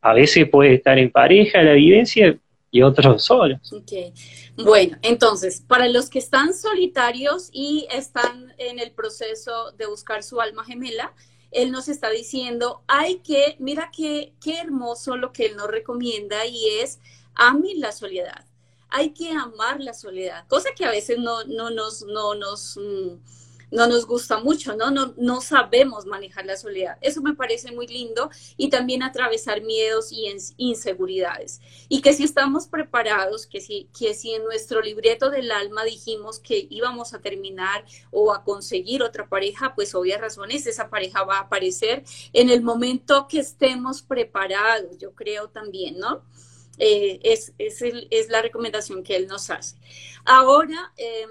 A 0.00 0.14
veces 0.14 0.48
puede 0.48 0.74
estar 0.74 0.98
en 0.98 1.10
pareja 1.10 1.62
la 1.62 1.72
vivencia 1.72 2.36
y 2.70 2.82
otros 2.82 3.24
solos. 3.24 3.60
Bueno, 4.56 4.96
entonces, 5.02 5.62
para 5.66 5.88
los 5.88 6.08
que 6.10 6.18
están 6.18 6.54
solitarios 6.54 7.50
y 7.52 7.86
están 7.90 8.52
en 8.58 8.78
el 8.78 8.90
proceso 8.90 9.72
de 9.72 9.86
buscar 9.86 10.22
su 10.22 10.40
alma 10.40 10.64
gemela, 10.64 11.14
él 11.52 11.70
nos 11.70 11.88
está 11.88 12.10
diciendo, 12.10 12.82
hay 12.88 13.18
que, 13.18 13.56
mira 13.58 13.90
qué, 13.94 14.32
qué 14.40 14.58
hermoso 14.58 15.16
lo 15.16 15.32
que 15.32 15.46
él 15.46 15.56
nos 15.56 15.68
recomienda 15.68 16.46
y 16.46 16.66
es, 16.80 16.98
ame 17.34 17.74
la 17.76 17.92
soledad. 17.92 18.46
Hay 18.88 19.10
que 19.10 19.30
amar 19.30 19.80
la 19.80 19.94
soledad, 19.94 20.46
cosa 20.48 20.70
que 20.76 20.84
a 20.84 20.90
veces 20.90 21.18
no, 21.18 21.44
no 21.44 21.70
nos, 21.70 22.02
no 22.04 22.34
nos, 22.34 22.76
mm, 22.76 23.16
no 23.72 23.86
nos 23.86 24.06
gusta 24.06 24.38
mucho, 24.38 24.76
¿no? 24.76 24.90
¿no? 24.90 25.14
No 25.16 25.40
sabemos 25.40 26.06
manejar 26.06 26.44
la 26.44 26.56
soledad. 26.56 26.98
Eso 27.00 27.22
me 27.22 27.34
parece 27.34 27.72
muy 27.72 27.86
lindo 27.86 28.30
y 28.56 28.68
también 28.68 29.02
atravesar 29.02 29.62
miedos 29.62 30.12
y 30.12 30.30
inseguridades. 30.58 31.60
Y 31.88 32.02
que 32.02 32.12
si 32.12 32.22
estamos 32.22 32.68
preparados, 32.68 33.46
que 33.46 33.60
si, 33.60 33.88
que 33.98 34.14
si 34.14 34.34
en 34.34 34.44
nuestro 34.44 34.82
libreto 34.82 35.30
del 35.30 35.50
alma 35.50 35.84
dijimos 35.84 36.38
que 36.38 36.66
íbamos 36.68 37.14
a 37.14 37.20
terminar 37.20 37.84
o 38.10 38.32
a 38.32 38.44
conseguir 38.44 39.02
otra 39.02 39.26
pareja, 39.26 39.74
pues 39.74 39.94
obvias 39.94 40.20
razones, 40.20 40.66
esa 40.66 40.90
pareja 40.90 41.24
va 41.24 41.38
a 41.38 41.42
aparecer 41.42 42.04
en 42.34 42.50
el 42.50 42.62
momento 42.62 43.26
que 43.26 43.40
estemos 43.40 44.02
preparados, 44.02 44.98
yo 44.98 45.14
creo 45.14 45.48
también, 45.48 45.98
¿no? 45.98 46.22
Eh, 46.78 47.20
es, 47.22 47.52
es, 47.58 48.28
la 48.28 48.42
recomendación 48.42 49.02
que 49.02 49.16
él 49.16 49.26
nos 49.26 49.50
hace. 49.50 49.76
Ahora, 50.24 50.92
em, 50.96 51.28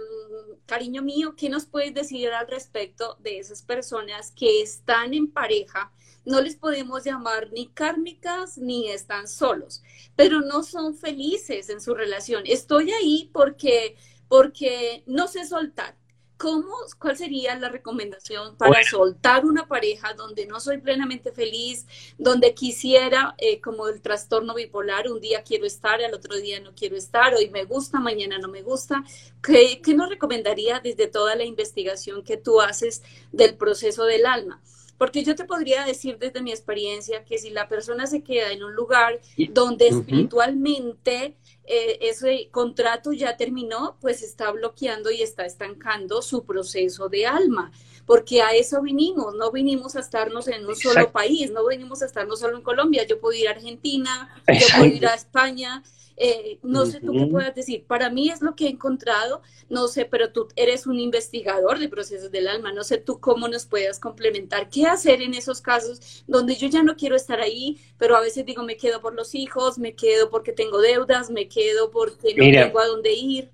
cariño 0.66 1.02
mío, 1.02 1.36
¿qué 1.36 1.50
nos 1.50 1.66
puedes 1.66 1.94
decir 1.94 2.30
al 2.30 2.48
respecto 2.48 3.18
de 3.20 3.40
esas 3.40 3.62
personas 3.62 4.32
que 4.32 4.62
están 4.62 5.14
en 5.14 5.32
pareja? 5.32 5.92
No 6.26 6.42
les 6.42 6.56
podemos 6.56 7.04
llamar 7.04 7.52
ni 7.52 7.68
kármicas 7.68 8.58
ni 8.58 8.90
están 8.90 9.28
solos, 9.28 9.82
pero 10.16 10.42
no 10.42 10.64
son 10.64 10.96
felices 10.96 11.70
en 11.70 11.82
su 11.82 11.96
relación. 11.96 12.44
Estoy 12.46 12.92
ahí 12.92 13.30
porque, 13.34 13.96
porque 14.28 15.04
no 15.08 15.28
sé 15.28 15.46
soltar 15.46 16.01
¿Cómo, 16.42 16.74
¿Cuál 16.98 17.16
sería 17.16 17.56
la 17.60 17.70
recomendación 17.70 18.56
para 18.58 18.84
soltar 18.84 19.46
una 19.46 19.68
pareja 19.68 20.16
donde 20.16 20.48
no 20.48 20.60
soy 20.60 20.80
plenamente 20.80 21.32
feliz, 21.32 21.86
donde 22.18 22.56
quisiera, 22.56 23.36
eh, 23.38 23.62
como 23.62 23.88
el 23.88 24.02
trastorno 24.02 24.56
bipolar, 24.56 25.08
un 25.12 25.22
día 25.22 25.44
quiero 25.44 25.68
estar, 25.68 26.02
al 26.02 26.16
otro 26.16 26.36
día 26.38 26.60
no 26.60 26.74
quiero 26.74 26.98
estar, 26.98 27.36
hoy 27.36 27.52
me 27.52 27.66
gusta, 27.66 28.00
mañana 28.00 28.40
no 28.40 28.48
me 28.48 28.64
gusta? 28.64 29.04
¿Qué, 29.44 29.84
qué 29.84 29.94
nos 29.94 30.10
recomendaría 30.10 30.80
desde 30.80 31.06
toda 31.06 31.36
la 31.36 31.44
investigación 31.44 32.24
que 32.24 32.38
tú 32.38 32.60
haces 32.60 33.04
del 33.32 33.56
proceso 33.56 34.06
del 34.06 34.26
alma? 34.26 34.64
Porque 35.02 35.24
yo 35.24 35.34
te 35.34 35.46
podría 35.46 35.84
decir 35.84 36.20
desde 36.20 36.44
mi 36.44 36.52
experiencia 36.52 37.26
que 37.26 37.40
si 37.40 37.50
la 37.50 37.68
persona 37.68 38.06
se 38.06 38.22
queda 38.22 38.52
en 38.52 38.64
un 38.64 38.76
lugar 38.76 39.20
donde 39.50 39.88
espiritualmente 39.88 41.36
eh, 41.66 41.98
ese 42.02 42.50
contrato 42.52 43.12
ya 43.12 43.36
terminó, 43.36 43.98
pues 44.00 44.22
está 44.22 44.52
bloqueando 44.52 45.10
y 45.10 45.24
está 45.24 45.44
estancando 45.44 46.22
su 46.22 46.46
proceso 46.46 47.10
de 47.10 47.26
alma. 47.26 47.72
Porque 48.06 48.42
a 48.42 48.52
eso 48.52 48.82
vinimos, 48.82 49.36
no 49.36 49.52
vinimos 49.52 49.96
a 49.96 50.00
estarnos 50.00 50.48
en 50.48 50.66
un 50.66 50.76
solo 50.76 51.12
país, 51.12 51.52
no 51.52 51.66
vinimos 51.68 52.02
a 52.02 52.06
estarnos 52.06 52.40
solo 52.40 52.58
en 52.58 52.64
Colombia. 52.64 53.06
Yo 53.06 53.20
puedo 53.20 53.38
ir 53.38 53.48
a 53.48 53.52
Argentina, 53.52 54.30
yo 54.48 54.68
puedo 54.78 54.86
ir 54.86 55.06
a 55.06 55.14
España, 55.14 55.84
eh, 56.24 56.60
no 56.62 56.86
sé 56.86 57.00
tú 57.00 57.14
qué 57.14 57.26
puedas 57.26 57.56
decir. 57.56 57.84
Para 57.86 58.12
mí 58.12 58.30
es 58.30 58.42
lo 58.42 58.56
que 58.56 58.68
he 58.68 58.70
encontrado, 58.70 59.42
no 59.70 59.88
sé, 59.88 60.06
pero 60.06 60.32
tú 60.32 60.48
eres 60.56 60.86
un 60.86 61.00
investigador 61.00 61.80
de 61.80 61.90
procesos 61.90 62.32
del 62.32 62.48
alma, 62.48 62.72
no 62.72 62.84
sé 62.84 63.00
tú 63.00 63.20
cómo 63.20 63.48
nos 63.48 63.66
puedas 63.66 64.00
complementar. 64.00 64.70
¿Qué 64.70 64.86
hacer 64.86 65.24
en 65.24 65.34
esos 65.34 65.62
casos 65.62 66.24
donde 66.28 66.56
yo 66.56 66.68
ya 66.68 66.84
no 66.84 66.96
quiero 66.96 67.16
estar 67.16 67.42
ahí, 67.42 67.80
pero 67.98 68.16
a 68.16 68.22
veces 68.22 68.46
digo, 68.46 68.62
me 68.64 68.78
quedo 68.78 69.02
por 69.02 69.16
los 69.16 69.34
hijos, 69.34 69.80
me 69.80 69.96
quedo 69.96 70.30
porque 70.30 70.52
tengo 70.52 70.80
deudas, 70.80 71.32
me 71.32 71.48
quedo 71.48 71.90
porque 71.90 72.36
no 72.36 72.44
tengo 72.44 72.80
a 72.80 72.86
dónde 72.86 73.14
ir? 73.14 73.50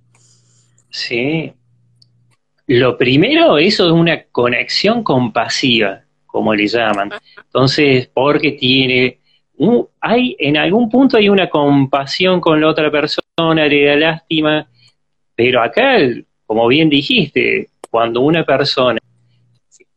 Sí. 0.89 1.53
Lo 2.67 2.97
primero, 2.97 3.57
eso 3.57 3.87
es 3.87 3.91
una 3.91 4.23
conexión 4.23 5.03
compasiva, 5.03 6.01
como 6.25 6.53
le 6.53 6.67
llaman. 6.67 7.11
Entonces, 7.37 8.09
porque 8.13 8.51
tiene 8.51 9.19
hay, 10.01 10.35
en 10.39 10.57
algún 10.57 10.89
punto 10.89 11.17
hay 11.17 11.29
una 11.29 11.49
compasión 11.49 12.39
con 12.39 12.61
la 12.61 12.67
otra 12.67 12.91
persona, 12.91 13.67
le 13.67 13.85
da 13.85 13.95
lástima, 13.95 14.67
pero 15.35 15.61
acá, 15.61 15.97
como 16.45 16.67
bien 16.67 16.89
dijiste, 16.89 17.69
cuando 17.89 18.21
una 18.21 18.43
persona 18.43 18.99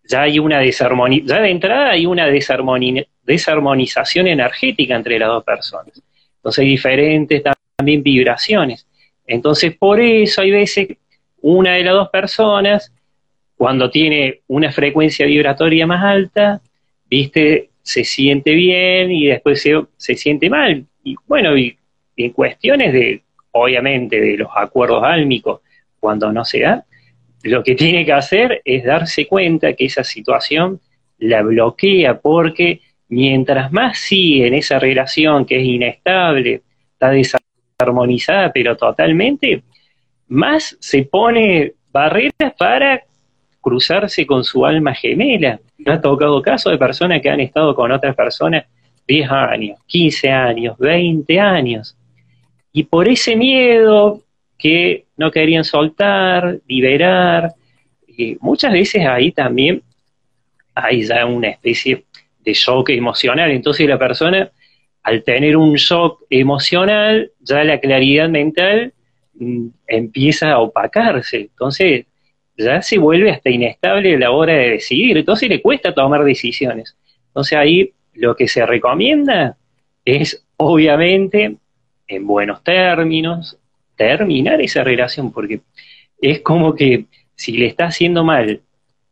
ya 0.04 0.22
hay 0.22 0.38
una 0.38 0.58
desarmonización, 0.58 1.28
ya 1.28 1.42
de 1.42 1.50
entrada 1.50 1.90
hay 1.90 2.06
una 2.06 2.26
desarmonización 2.26 4.26
energética 4.26 4.96
entre 4.96 5.18
las 5.18 5.28
dos 5.28 5.44
personas. 5.44 6.02
Entonces 6.36 6.62
hay 6.62 6.68
diferentes 6.68 7.42
también 7.76 8.02
vibraciones. 8.02 8.86
Entonces 9.26 9.76
por 9.76 10.00
eso 10.00 10.40
hay 10.40 10.50
veces 10.50 10.88
una 11.42 11.74
de 11.74 11.84
las 11.84 11.94
dos 11.94 12.08
personas, 12.10 12.92
cuando 13.56 13.90
tiene 13.90 14.40
una 14.48 14.72
frecuencia 14.72 15.26
vibratoria 15.26 15.86
más 15.86 16.02
alta, 16.02 16.60
viste, 17.08 17.70
se 17.82 18.04
siente 18.04 18.52
bien 18.54 19.10
y 19.10 19.26
después 19.26 19.62
se, 19.62 20.14
siente 20.16 20.48
mal. 20.48 20.86
Y 21.04 21.16
bueno, 21.26 21.50
en 21.56 22.30
cuestiones 22.30 22.92
de, 22.92 23.22
obviamente, 23.52 24.20
de 24.20 24.36
los 24.36 24.50
acuerdos 24.54 25.02
álmicos, 25.04 25.60
cuando 25.98 26.32
no 26.32 26.44
se 26.44 26.60
da, 26.60 26.84
lo 27.42 27.62
que 27.62 27.74
tiene 27.74 28.04
que 28.04 28.12
hacer 28.12 28.62
es 28.64 28.84
darse 28.84 29.26
cuenta 29.26 29.72
que 29.72 29.86
esa 29.86 30.04
situación 30.04 30.80
la 31.18 31.42
bloquea 31.42 32.18
porque 32.18 32.80
mientras 33.08 33.72
más 33.72 33.98
sigue 33.98 34.46
en 34.46 34.54
esa 34.54 34.78
relación 34.78 35.44
que 35.44 35.58
es 35.58 35.64
inestable, 35.64 36.62
está 36.92 37.10
desarmonizada 37.10 38.52
pero 38.52 38.76
totalmente, 38.76 39.62
más 40.30 40.76
se 40.80 41.02
pone 41.02 41.74
barreras 41.92 42.54
para 42.56 43.02
cruzarse 43.60 44.24
con 44.24 44.44
su 44.44 44.64
alma 44.64 44.94
gemela. 44.94 45.60
Me 45.76 45.92
ha 45.92 46.00
tocado 46.00 46.40
caso 46.40 46.70
de 46.70 46.78
personas 46.78 47.20
que 47.20 47.28
han 47.28 47.40
estado 47.40 47.74
con 47.74 47.90
otras 47.90 48.14
personas 48.14 48.64
10 49.06 49.30
años, 49.30 49.78
15 49.86 50.30
años, 50.30 50.78
20 50.78 51.40
años. 51.40 51.96
Y 52.72 52.84
por 52.84 53.08
ese 53.08 53.34
miedo 53.34 54.22
que 54.56 55.06
no 55.16 55.32
querían 55.32 55.64
soltar, 55.64 56.60
liberar, 56.68 57.52
muchas 58.40 58.72
veces 58.72 59.04
ahí 59.04 59.32
también 59.32 59.82
hay 60.74 61.02
ya 61.02 61.26
una 61.26 61.48
especie 61.48 62.04
de 62.44 62.52
shock 62.52 62.90
emocional. 62.90 63.50
Entonces 63.50 63.88
la 63.88 63.98
persona, 63.98 64.48
al 65.02 65.24
tener 65.24 65.56
un 65.56 65.74
shock 65.74 66.22
emocional, 66.30 67.32
ya 67.40 67.64
la 67.64 67.80
claridad 67.80 68.28
mental 68.28 68.92
empieza 69.86 70.52
a 70.52 70.58
opacarse. 70.60 71.40
Entonces 71.40 72.06
ya 72.56 72.82
se 72.82 72.98
vuelve 72.98 73.30
hasta 73.30 73.50
inestable 73.50 74.14
a 74.14 74.18
la 74.18 74.30
hora 74.30 74.52
de 74.52 74.70
decidir, 74.70 75.16
entonces 75.16 75.48
le 75.48 75.62
cuesta 75.62 75.94
tomar 75.94 76.24
decisiones. 76.24 76.96
Entonces 77.28 77.58
ahí 77.58 77.92
lo 78.14 78.36
que 78.36 78.48
se 78.48 78.66
recomienda 78.66 79.56
es, 80.04 80.44
obviamente, 80.56 81.56
en 82.06 82.26
buenos 82.26 82.62
términos, 82.62 83.56
terminar 83.96 84.60
esa 84.60 84.84
relación, 84.84 85.32
porque 85.32 85.60
es 86.20 86.40
como 86.40 86.74
que 86.74 87.06
si 87.34 87.52
le 87.52 87.66
está 87.66 87.86
haciendo 87.86 88.24
mal 88.24 88.60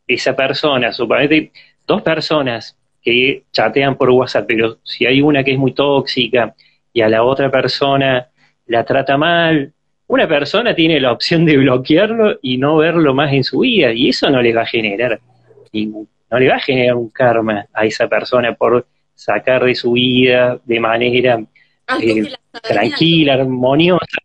esa 0.07 0.35
persona, 0.35 0.91
suponete 0.91 1.51
dos 1.87 2.01
personas 2.01 2.77
que 3.01 3.43
chatean 3.51 3.95
por 3.95 4.09
WhatsApp, 4.09 4.45
pero 4.47 4.77
si 4.83 5.05
hay 5.05 5.21
una 5.21 5.43
que 5.43 5.53
es 5.53 5.57
muy 5.57 5.71
tóxica 5.73 6.53
y 6.93 7.01
a 7.01 7.09
la 7.09 7.23
otra 7.23 7.49
persona 7.49 8.27
la 8.65 8.83
trata 8.83 9.17
mal, 9.17 9.73
una 10.09 10.27
persona 10.27 10.73
tiene 10.73 10.99
la 10.99 11.11
opción 11.11 11.45
de 11.45 11.57
bloquearlo 11.57 12.39
y 12.41 12.57
no 12.57 12.77
verlo 12.77 13.13
más 13.13 13.31
en 13.31 13.43
su 13.43 13.59
vida, 13.59 13.93
y 13.93 14.09
eso 14.09 14.27
no 14.31 14.41
le 14.41 14.53
va 14.53 14.63
a 14.63 14.65
generar 14.65 15.19
ningún, 15.71 16.09
no 16.31 16.39
le 16.39 16.49
va 16.49 16.55
a 16.55 16.59
generar 16.59 16.95
un 16.95 17.09
karma 17.09 17.67
a 17.71 17.85
esa 17.85 18.07
persona 18.07 18.55
por 18.55 18.87
sacar 19.13 19.63
de 19.63 19.75
su 19.75 19.91
vida 19.91 20.59
de 20.65 20.79
manera 20.79 21.39
eh, 22.01 22.23
tranquila, 22.63 23.35
armoniosa. 23.35 24.17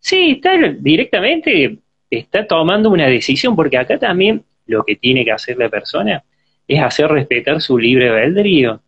Sí, 0.00 0.32
está 0.32 0.56
directamente 0.80 1.78
está 2.10 2.44
tomando 2.44 2.90
una 2.90 3.06
decisión, 3.06 3.54
porque 3.54 3.78
acá 3.78 3.96
también 3.96 4.42
lo 4.66 4.82
que 4.82 4.96
tiene 4.96 5.24
que 5.24 5.30
hacer 5.30 5.56
la 5.56 5.68
persona 5.68 6.24
es 6.66 6.82
hacer 6.82 7.08
respetar 7.08 7.60
su 7.60 7.78
libre 7.78 8.08
albedrío 8.08 8.80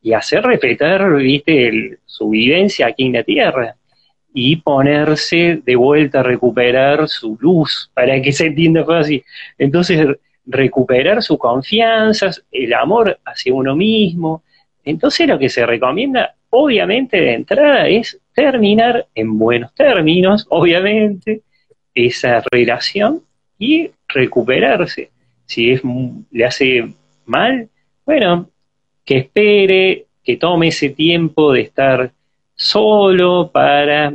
y 0.00 0.14
hacer 0.14 0.42
respetar, 0.42 1.16
viste, 1.16 1.98
su 2.06 2.30
vivencia 2.30 2.86
aquí 2.86 3.04
en 3.04 3.12
la 3.12 3.24
tierra 3.24 3.76
y 4.32 4.56
ponerse 4.56 5.60
de 5.64 5.76
vuelta 5.76 6.20
a 6.20 6.22
recuperar 6.22 7.08
su 7.08 7.36
luz, 7.40 7.90
para 7.94 8.20
que 8.20 8.32
se 8.32 8.46
entienda 8.46 8.84
así. 8.98 9.24
Entonces, 9.56 10.06
recuperar 10.46 11.22
su 11.22 11.38
confianza, 11.38 12.30
el 12.50 12.72
amor 12.74 13.18
hacia 13.24 13.54
uno 13.54 13.76
mismo. 13.76 14.42
Entonces, 14.84 15.28
lo 15.28 15.38
que 15.38 15.48
se 15.48 15.66
recomienda, 15.66 16.34
obviamente, 16.50 17.20
de 17.20 17.34
entrada 17.34 17.88
es 17.88 18.18
terminar 18.34 19.06
en 19.14 19.38
buenos 19.38 19.74
términos, 19.74 20.46
obviamente, 20.48 21.42
esa 21.94 22.42
relación 22.50 23.22
y 23.58 23.90
recuperarse. 24.08 25.10
Si 25.46 25.70
es, 25.70 25.82
le 26.30 26.44
hace 26.44 26.88
mal, 27.26 27.68
bueno, 28.06 28.48
que 29.04 29.18
espere, 29.18 30.06
que 30.22 30.36
tome 30.36 30.68
ese 30.68 30.90
tiempo 30.90 31.52
de 31.52 31.62
estar 31.62 32.12
solo 32.58 33.50
para, 33.52 34.12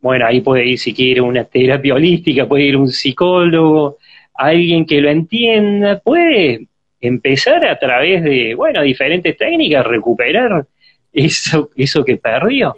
bueno, 0.00 0.26
ahí 0.26 0.40
puede 0.40 0.64
ir 0.66 0.78
si 0.78 0.94
quiere 0.94 1.20
una 1.20 1.42
terapia 1.44 1.94
holística, 1.94 2.46
puede 2.46 2.64
ir 2.64 2.76
un 2.76 2.88
psicólogo, 2.88 3.98
alguien 4.34 4.86
que 4.86 5.00
lo 5.00 5.10
entienda, 5.10 5.98
puede 5.98 6.68
empezar 7.00 7.66
a 7.66 7.76
través 7.78 8.22
de, 8.22 8.54
bueno, 8.54 8.82
diferentes 8.82 9.36
técnicas, 9.36 9.84
recuperar 9.84 10.64
eso, 11.12 11.70
eso 11.76 12.04
que 12.04 12.16
perdió. 12.16 12.76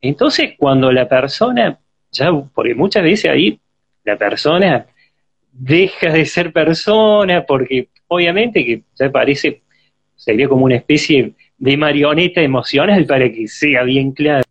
Entonces, 0.00 0.54
cuando 0.58 0.90
la 0.90 1.08
persona, 1.08 1.78
ya, 2.10 2.32
porque 2.52 2.74
muchas 2.74 3.04
veces 3.04 3.30
ahí 3.30 3.60
la 4.02 4.16
persona 4.16 4.84
deja 5.52 6.10
de 6.12 6.26
ser 6.26 6.52
persona, 6.52 7.46
porque 7.46 7.86
obviamente 8.08 8.64
que 8.64 8.82
ya 8.98 9.10
parece, 9.12 9.62
sería 10.16 10.48
como 10.48 10.64
una 10.64 10.76
especie 10.76 11.34
de 11.60 11.76
marioneta 11.76 12.40
emocional 12.40 13.06
para 13.06 13.30
que 13.30 13.46
sea 13.46 13.84
bien 13.84 14.10
claro. 14.10 14.44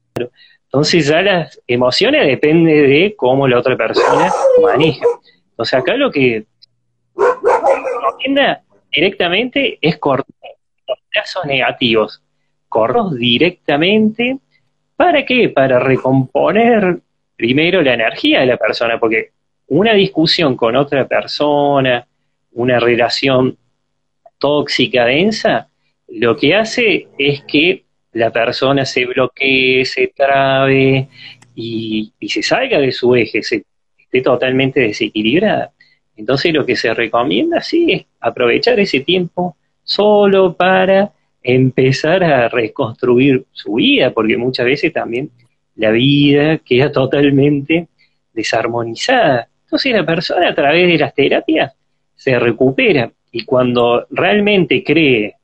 Entonces 0.63 1.07
ya 1.07 1.21
las 1.21 1.61
emociones 1.67 2.25
dependen 2.25 2.89
de 2.89 3.13
cómo 3.17 3.47
la 3.47 3.59
otra 3.59 3.75
persona 3.75 4.31
maneja. 4.61 5.05
Entonces 5.51 5.73
acá 5.73 5.95
lo 5.95 6.09
que 6.09 6.45
recomienda 7.93 8.61
directamente 8.95 9.77
es 9.81 9.97
cortar 9.97 10.25
los 11.35 11.45
negativos, 11.45 12.23
corros 12.69 13.15
directamente 13.15 14.39
¿Para 14.99 15.25
qué? 15.25 15.47
Para 15.47 15.79
recomponer 15.79 16.99
primero 17.37 17.81
la 17.81 17.93
energía 17.93 18.41
de 18.41 18.47
la 18.47 18.57
persona, 18.57 18.99
porque 18.99 19.31
una 19.67 19.93
discusión 19.93 20.57
con 20.57 20.75
otra 20.75 21.07
persona, 21.07 22.05
una 22.51 22.81
relación 22.81 23.57
tóxica, 24.37 25.05
densa, 25.05 25.68
lo 26.11 26.35
que 26.35 26.55
hace 26.55 27.07
es 27.17 27.43
que 27.43 27.83
la 28.13 28.31
persona 28.31 28.85
se 28.85 29.05
bloquee, 29.05 29.85
se 29.85 30.11
trabe 30.15 31.07
y, 31.55 32.11
se 32.27 32.41
salga 32.41 32.79
de 32.79 32.91
su 32.91 33.15
eje, 33.15 33.43
se 33.43 33.63
esté 33.97 34.21
totalmente 34.21 34.79
desequilibrada. 34.79 35.71
Entonces 36.15 36.53
lo 36.53 36.65
que 36.65 36.75
se 36.75 36.93
recomienda, 36.93 37.61
sí, 37.61 37.91
es 37.91 38.05
aprovechar 38.19 38.79
ese 38.79 39.01
tiempo 39.01 39.55
solo 39.83 40.53
para 40.53 41.13
empezar 41.41 42.23
a 42.23 42.49
reconstruir 42.49 43.45
su 43.51 43.75
vida, 43.75 44.11
porque 44.11 44.37
muchas 44.37 44.65
veces 44.65 44.91
también 44.91 45.29
la 45.75 45.91
vida 45.91 46.57
queda 46.57 46.91
totalmente 46.91 47.87
desarmonizada. 48.33 49.47
Entonces 49.63 49.93
la 49.93 50.05
persona 50.05 50.49
a 50.49 50.55
través 50.55 50.87
de 50.87 50.97
las 50.97 51.13
terapias 51.13 51.73
se 52.15 52.37
recupera 52.37 53.11
y 53.31 53.45
cuando 53.45 54.05
realmente 54.09 54.83
cree, 54.83 55.35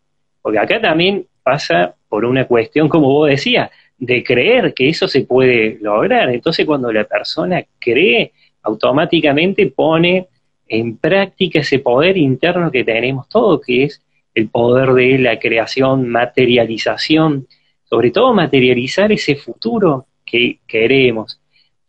porque 0.45 0.59
acá 0.59 0.79
también 0.79 1.25
pasa 1.41 1.95
por 2.07 2.23
una 2.23 2.45
cuestión, 2.45 2.87
como 2.87 3.11
vos 3.11 3.27
decías, 3.27 3.71
de 3.97 4.23
creer 4.23 4.75
que 4.75 4.87
eso 4.89 5.07
se 5.07 5.21
puede 5.23 5.79
lograr. 5.81 6.29
Entonces 6.29 6.67
cuando 6.67 6.93
la 6.93 7.03
persona 7.03 7.63
cree, 7.79 8.31
automáticamente 8.61 9.65
pone 9.71 10.27
en 10.67 10.97
práctica 10.97 11.61
ese 11.61 11.79
poder 11.79 12.15
interno 12.17 12.69
que 12.69 12.83
tenemos 12.83 13.27
todos, 13.27 13.59
que 13.65 13.85
es 13.85 14.03
el 14.35 14.49
poder 14.49 14.93
de 14.93 15.17
la 15.17 15.39
creación, 15.39 16.09
materialización, 16.09 17.47
sobre 17.83 18.11
todo 18.11 18.31
materializar 18.31 19.11
ese 19.11 19.37
futuro 19.37 20.05
que 20.23 20.59
queremos. 20.67 21.41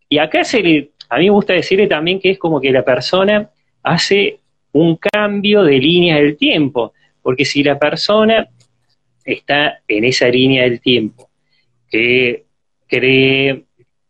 Y 0.09 0.17
acá 0.17 0.45
se 0.45 0.63
le, 0.63 0.93
a 1.11 1.19
mí 1.19 1.25
me 1.25 1.31
gusta 1.33 1.53
decirle 1.53 1.89
también 1.89 2.21
que 2.21 2.31
es 2.31 2.39
como 2.39 2.59
que 2.59 2.73
la 2.73 2.83
persona 2.83 3.51
hace 3.83 4.41
un 4.73 4.97
cambio 4.97 5.63
de 5.63 5.79
línea 5.79 6.17
del 6.17 6.39
tiempo, 6.39 6.95
porque 7.27 7.45
si 7.45 7.65
la 7.65 7.77
persona 7.77 8.49
está 9.25 9.81
en 9.89 10.05
esa 10.05 10.29
línea 10.29 10.63
del 10.63 10.81
tiempo, 10.81 11.29
que 11.91 12.45
cree, 12.87 13.65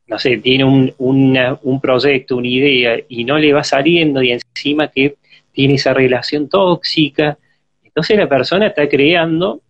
no 0.07 0.19
sé, 0.19 0.37
tiene 0.37 0.65
un, 0.65 0.93
un 0.99 1.81
proyecto, 1.81 2.37
una 2.37 2.47
idea, 2.47 2.99
y 3.09 3.25
no 3.25 3.39
le 3.39 3.55
va 3.55 3.65
saliendo, 3.65 4.23
y 4.23 4.33
encima 4.33 4.89
que 4.89 5.15
tiene 5.51 5.77
esa 5.77 5.95
relación 5.95 6.51
tóxica, 6.51 7.39
entonces 7.83 8.19
la 8.19 8.29
persona 8.29 8.67
está 8.67 8.87
creando 8.87 9.63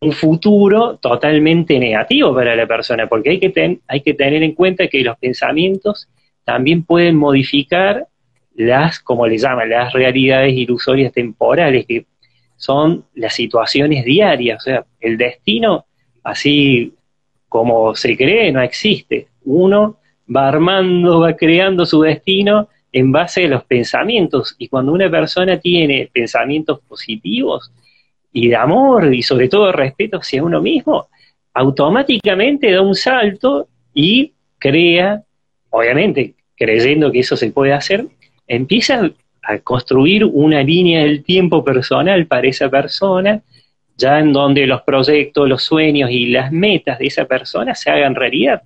un 0.00 0.10
futuro 0.10 0.96
totalmente 0.96 1.78
negativo 1.78 2.34
para 2.34 2.56
la 2.56 2.66
persona, 2.66 3.06
porque 3.06 3.30
hay 3.30 3.38
que, 3.38 3.78
hay 3.86 4.00
que 4.00 4.14
tener 4.14 4.42
en 4.42 4.54
cuenta 4.54 4.88
que 4.88 5.04
los 5.04 5.16
pensamientos 5.18 6.08
también 6.42 6.82
pueden 6.82 7.14
modificar 7.14 8.08
las, 8.56 8.98
como 8.98 9.24
le 9.28 9.38
llaman, 9.38 9.70
las 9.70 9.92
realidades 9.92 10.52
ilusorias 10.52 11.12
temporales, 11.12 11.86
que 11.86 12.06
son 12.58 13.04
las 13.14 13.34
situaciones 13.34 14.04
diarias, 14.04 14.58
o 14.58 14.64
sea, 14.64 14.84
el 15.00 15.16
destino, 15.16 15.86
así 16.24 16.92
como 17.48 17.94
se 17.94 18.16
cree, 18.16 18.52
no 18.52 18.60
existe. 18.60 19.28
Uno 19.44 19.98
va 20.34 20.48
armando, 20.48 21.20
va 21.20 21.34
creando 21.34 21.86
su 21.86 22.02
destino 22.02 22.68
en 22.92 23.12
base 23.12 23.44
a 23.44 23.48
los 23.48 23.64
pensamientos. 23.64 24.56
Y 24.58 24.68
cuando 24.68 24.92
una 24.92 25.08
persona 25.08 25.58
tiene 25.58 26.10
pensamientos 26.12 26.80
positivos 26.80 27.72
y 28.32 28.48
de 28.48 28.56
amor 28.56 29.14
y 29.14 29.22
sobre 29.22 29.48
todo 29.48 29.72
respeto 29.72 30.18
hacia 30.18 30.42
uno 30.42 30.60
mismo, 30.60 31.08
automáticamente 31.54 32.72
da 32.72 32.82
un 32.82 32.94
salto 32.94 33.68
y 33.94 34.32
crea, 34.58 35.22
obviamente 35.70 36.34
creyendo 36.56 37.12
que 37.12 37.20
eso 37.20 37.36
se 37.36 37.52
puede 37.52 37.72
hacer, 37.72 38.06
empieza 38.48 39.10
a 39.48 39.58
construir 39.60 40.26
una 40.26 40.62
línea 40.62 41.04
del 41.04 41.24
tiempo 41.24 41.64
personal 41.64 42.26
para 42.26 42.48
esa 42.48 42.68
persona, 42.68 43.42
ya 43.96 44.18
en 44.18 44.30
donde 44.30 44.66
los 44.66 44.82
proyectos, 44.82 45.48
los 45.48 45.62
sueños 45.62 46.10
y 46.10 46.26
las 46.26 46.52
metas 46.52 46.98
de 46.98 47.06
esa 47.06 47.24
persona 47.24 47.74
se 47.74 47.90
hagan 47.90 48.14
realidad. 48.14 48.62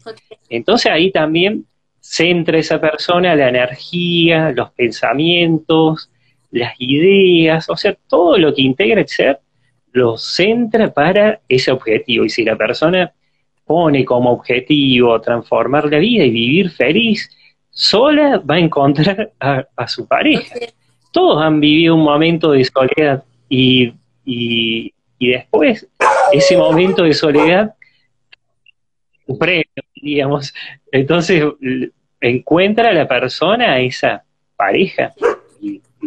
Entonces 0.51 0.91
ahí 0.91 1.13
también 1.13 1.67
centra 2.01 2.59
esa 2.59 2.81
persona 2.81 3.37
la 3.37 3.49
energía, 3.49 4.51
los 4.51 4.73
pensamientos, 4.73 6.11
las 6.51 6.75
ideas, 6.79 7.71
o 7.71 7.77
sea, 7.77 7.97
todo 8.09 8.37
lo 8.37 8.53
que 8.53 8.63
integra 8.63 9.01
el 9.01 9.09
ser, 9.09 9.39
lo 9.93 10.19
centra 10.19 10.93
para 10.93 11.41
ese 11.49 11.71
objetivo. 11.71 12.25
Y 12.25 12.29
si 12.29 12.43
la 12.43 12.57
persona 12.57 13.13
pone 13.65 14.05
como 14.05 14.33
objetivo 14.33 15.21
transformar 15.21 15.85
la 15.85 15.99
vida 15.99 16.25
y 16.25 16.31
vivir 16.31 16.71
feliz, 16.71 17.31
sola 17.73 18.39
va 18.39 18.55
a 18.57 18.61
encontrar 18.61 19.33
a, 19.41 19.89
su 19.89 20.07
pareja. 20.07 20.55
Todos 21.11 21.43
han 21.43 21.61
vivido 21.61 21.95
un 21.97 22.05
momento 22.05 22.53
de 22.53 22.65
soledad 22.65 23.25
y, 23.49 23.93
y, 24.25 24.95
y 25.19 25.29
después 25.29 25.89
ese 26.33 26.57
momento 26.57 27.03
de 27.03 27.13
soledad 27.13 27.75
premio, 29.39 29.65
digamos. 29.95 30.55
Entonces, 30.91 31.45
encuentra 32.21 32.91
a 32.91 32.93
la 32.93 33.09
persona 33.09 33.73
a 33.73 33.81
esa 33.81 34.25
pareja. 34.57 35.13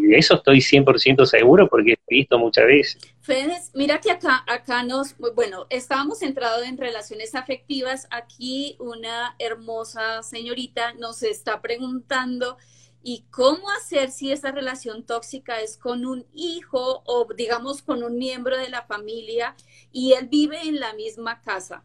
De 0.07 0.17
eso 0.17 0.35
estoy 0.35 0.59
100% 0.59 1.25
seguro 1.25 1.67
porque 1.67 1.93
he 1.93 2.15
visto 2.15 2.37
muchas 2.37 2.65
veces. 2.65 2.97
Fedes, 3.21 3.71
mira 3.73 3.99
que 3.99 4.11
acá, 4.11 4.43
acá 4.47 4.83
nos, 4.83 5.15
bueno, 5.35 5.65
estábamos 5.69 6.19
centrados 6.19 6.63
en 6.63 6.77
relaciones 6.77 7.35
afectivas. 7.35 8.07
Aquí 8.11 8.75
una 8.79 9.35
hermosa 9.39 10.23
señorita 10.23 10.93
nos 10.93 11.23
está 11.23 11.61
preguntando, 11.61 12.57
¿y 13.03 13.25
cómo 13.29 13.69
hacer 13.69 14.11
si 14.11 14.31
esa 14.31 14.51
relación 14.51 15.05
tóxica 15.05 15.61
es 15.61 15.77
con 15.77 16.05
un 16.05 16.25
hijo 16.33 17.03
o 17.05 17.27
digamos 17.35 17.81
con 17.81 18.03
un 18.03 18.17
miembro 18.17 18.57
de 18.57 18.69
la 18.69 18.83
familia 18.83 19.55
y 19.91 20.13
él 20.13 20.27
vive 20.27 20.61
en 20.63 20.79
la 20.79 20.93
misma 20.93 21.41
casa? 21.41 21.83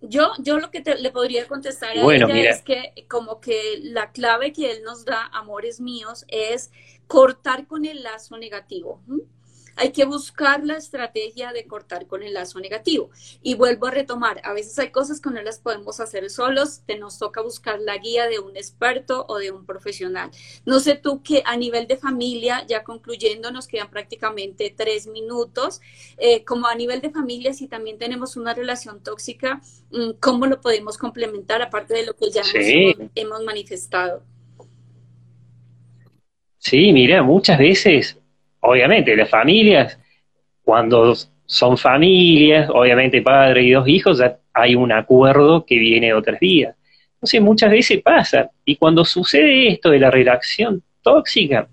Yo, 0.00 0.30
yo 0.38 0.58
lo 0.60 0.70
que 0.70 0.80
le 0.80 1.10
podría 1.10 1.48
contestar 1.48 1.90
a 1.90 2.14
ella 2.14 2.50
es 2.50 2.62
que 2.62 2.92
como 3.08 3.40
que 3.40 3.80
la 3.82 4.12
clave 4.12 4.52
que 4.52 4.70
él 4.70 4.82
nos 4.84 5.04
da, 5.04 5.26
amores 5.32 5.80
míos, 5.80 6.24
es 6.28 6.70
cortar 7.08 7.66
con 7.66 7.84
el 7.84 8.04
lazo 8.04 8.38
negativo 8.38 9.02
hay 9.78 9.92
que 9.92 10.04
buscar 10.04 10.64
la 10.64 10.76
estrategia 10.76 11.52
de 11.52 11.66
cortar 11.66 12.06
con 12.06 12.22
el 12.22 12.34
lazo 12.34 12.58
negativo. 12.58 13.10
Y 13.42 13.54
vuelvo 13.54 13.86
a 13.86 13.92
retomar, 13.92 14.40
a 14.44 14.52
veces 14.52 14.78
hay 14.78 14.90
cosas 14.90 15.20
que 15.20 15.30
no 15.30 15.40
las 15.40 15.60
podemos 15.60 16.00
hacer 16.00 16.28
solos, 16.30 16.82
te 16.84 16.98
nos 16.98 17.18
toca 17.18 17.40
buscar 17.42 17.80
la 17.80 17.96
guía 17.96 18.26
de 18.26 18.40
un 18.40 18.56
experto 18.56 19.24
o 19.28 19.38
de 19.38 19.52
un 19.52 19.64
profesional. 19.64 20.30
No 20.66 20.80
sé 20.80 20.96
tú 20.96 21.22
que 21.22 21.42
a 21.46 21.56
nivel 21.56 21.86
de 21.86 21.96
familia, 21.96 22.66
ya 22.66 22.82
concluyendo, 22.82 23.52
nos 23.52 23.68
quedan 23.68 23.88
prácticamente 23.88 24.74
tres 24.76 25.06
minutos, 25.06 25.80
eh, 26.16 26.44
como 26.44 26.66
a 26.66 26.74
nivel 26.74 27.00
de 27.00 27.10
familia, 27.10 27.54
si 27.54 27.68
también 27.68 27.98
tenemos 27.98 28.36
una 28.36 28.54
relación 28.54 29.00
tóxica, 29.02 29.62
mm, 29.92 30.12
¿cómo 30.20 30.46
lo 30.46 30.60
podemos 30.60 30.98
complementar 30.98 31.62
aparte 31.62 31.94
de 31.94 32.04
lo 32.04 32.16
que 32.16 32.30
ya 32.30 32.42
hemos, 32.42 33.10
hemos 33.14 33.44
manifestado? 33.44 34.24
Sí, 36.68 36.92
mira, 36.92 37.22
muchas 37.22 37.58
veces 37.58 38.18
obviamente 38.60 39.16
las 39.16 39.30
familias, 39.30 39.98
cuando 40.62 41.14
son 41.46 41.78
familias, 41.78 42.68
obviamente 42.68 43.22
padre 43.22 43.62
y 43.62 43.70
dos 43.70 43.88
hijos, 43.88 44.18
ya 44.18 44.36
hay 44.52 44.74
un 44.74 44.92
acuerdo 44.92 45.64
que 45.64 45.78
viene 45.78 46.08
de 46.08 46.12
otras 46.12 46.38
vías. 46.38 46.76
Entonces 47.14 47.40
muchas 47.40 47.70
veces 47.70 48.02
pasa, 48.02 48.50
y 48.66 48.76
cuando 48.76 49.02
sucede 49.06 49.68
esto 49.68 49.88
de 49.88 49.98
la 49.98 50.10
relación 50.10 50.82
tóxica, 51.00 51.68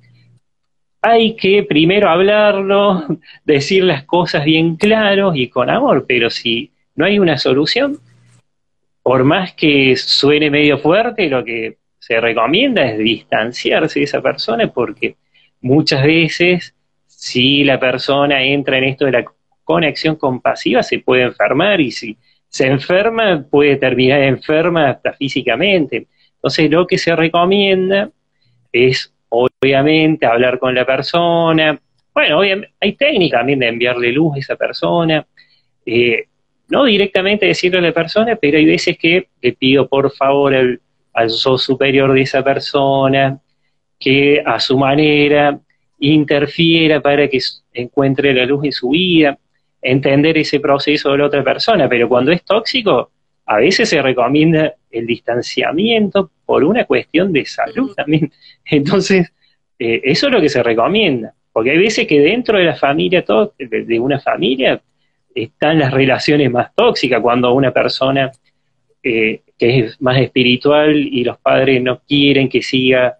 hay 1.01 1.35
que 1.35 1.63
primero 1.63 2.09
hablarlo, 2.09 3.03
decir 3.43 3.83
las 3.83 4.05
cosas 4.05 4.45
bien 4.45 4.77
claros 4.77 5.35
y 5.35 5.49
con 5.49 5.69
amor, 5.69 6.05
pero 6.07 6.29
si 6.29 6.71
no 6.95 7.03
hay 7.03 7.19
una 7.19 7.37
solución, 7.37 7.99
por 9.03 9.25
más 9.25 9.51
que 9.55 9.97
suene 9.97 10.49
medio 10.49 10.77
fuerte, 10.77 11.27
lo 11.27 11.43
que 11.43 11.79
se 12.05 12.21
recomienda 12.21 12.85
es 12.85 12.99
distanciarse 12.99 13.97
de 13.97 14.05
esa 14.05 14.21
persona 14.21 14.71
porque 14.71 15.15
muchas 15.59 16.03
veces 16.03 16.75
si 17.07 17.63
la 17.63 17.79
persona 17.79 18.43
entra 18.43 18.77
en 18.77 18.83
esto 18.83 19.05
de 19.05 19.11
la 19.11 19.25
conexión 19.63 20.15
compasiva, 20.15 20.83
se 20.83 20.99
puede 20.99 21.23
enfermar 21.23 21.81
y 21.81 21.89
si 21.89 22.15
se 22.47 22.67
enferma, 22.67 23.43
puede 23.49 23.77
terminar 23.77 24.21
enferma 24.21 24.91
hasta 24.91 25.13
físicamente. 25.13 26.05
Entonces, 26.35 26.69
lo 26.69 26.85
que 26.85 26.99
se 26.99 27.15
recomienda 27.15 28.11
es, 28.71 29.11
obviamente, 29.29 30.27
hablar 30.27 30.59
con 30.59 30.75
la 30.75 30.85
persona. 30.85 31.79
Bueno, 32.13 32.41
hay 32.81 32.93
técnicas 32.93 33.39
también 33.39 33.57
de 33.57 33.67
enviarle 33.67 34.11
luz 34.11 34.35
a 34.35 34.39
esa 34.39 34.55
persona. 34.55 35.25
Eh, 35.83 36.25
no 36.67 36.85
directamente 36.85 37.47
decirle 37.47 37.79
a 37.79 37.81
la 37.81 37.91
persona, 37.91 38.35
pero 38.35 38.59
hay 38.59 38.65
veces 38.65 38.95
que 38.95 39.27
le 39.41 39.53
pido 39.53 39.87
por 39.89 40.11
favor 40.11 40.53
al, 40.53 40.79
al 41.15 41.29
superior 41.29 42.13
de 42.13 42.21
esa 42.21 42.43
persona 42.43 43.39
que 43.97 44.43
a 44.45 44.59
su 44.59 44.77
manera 44.77 45.57
interfiera 45.99 47.01
para 47.01 47.27
que 47.29 47.39
encuentre 47.73 48.33
la 48.33 48.45
luz 48.45 48.65
en 48.65 48.71
su 48.73 48.89
vida, 48.89 49.37
entender 49.81 50.37
ese 50.37 50.59
proceso 50.59 51.11
de 51.11 51.19
la 51.19 51.27
otra 51.27 51.43
persona, 51.43 51.87
pero 51.87 52.09
cuando 52.09 52.31
es 52.31 52.43
tóxico, 52.43 53.11
a 53.45 53.57
veces 53.57 53.89
se 53.89 54.01
recomienda 54.01 54.73
el 54.91 55.05
distanciamiento 55.05 56.31
por 56.45 56.63
una 56.63 56.83
cuestión 56.85 57.31
de 57.31 57.45
salud 57.45 57.93
también. 57.95 58.31
Entonces, 58.65 59.31
eh, 59.79 60.01
eso 60.03 60.27
es 60.27 60.33
lo 60.33 60.41
que 60.41 60.49
se 60.49 60.63
recomienda, 60.63 61.33
porque 61.53 61.71
hay 61.71 61.77
veces 61.77 62.07
que 62.07 62.19
dentro 62.19 62.57
de 62.57 62.65
la 62.65 62.75
familia, 62.75 63.23
todo, 63.23 63.53
de, 63.57 63.99
una 63.99 64.19
familia, 64.19 64.81
están 65.33 65.79
las 65.79 65.93
relaciones 65.93 66.51
más 66.51 66.73
tóxicas, 66.75 67.21
cuando 67.21 67.53
una 67.53 67.71
persona 67.71 68.31
eh, 69.03 69.41
que 69.57 69.79
es 69.79 70.01
más 70.01 70.17
espiritual 70.19 70.95
y 70.95 71.23
los 71.23 71.37
padres 71.37 71.81
no 71.81 72.01
quieren 72.07 72.49
que 72.49 72.61
siga 72.61 73.17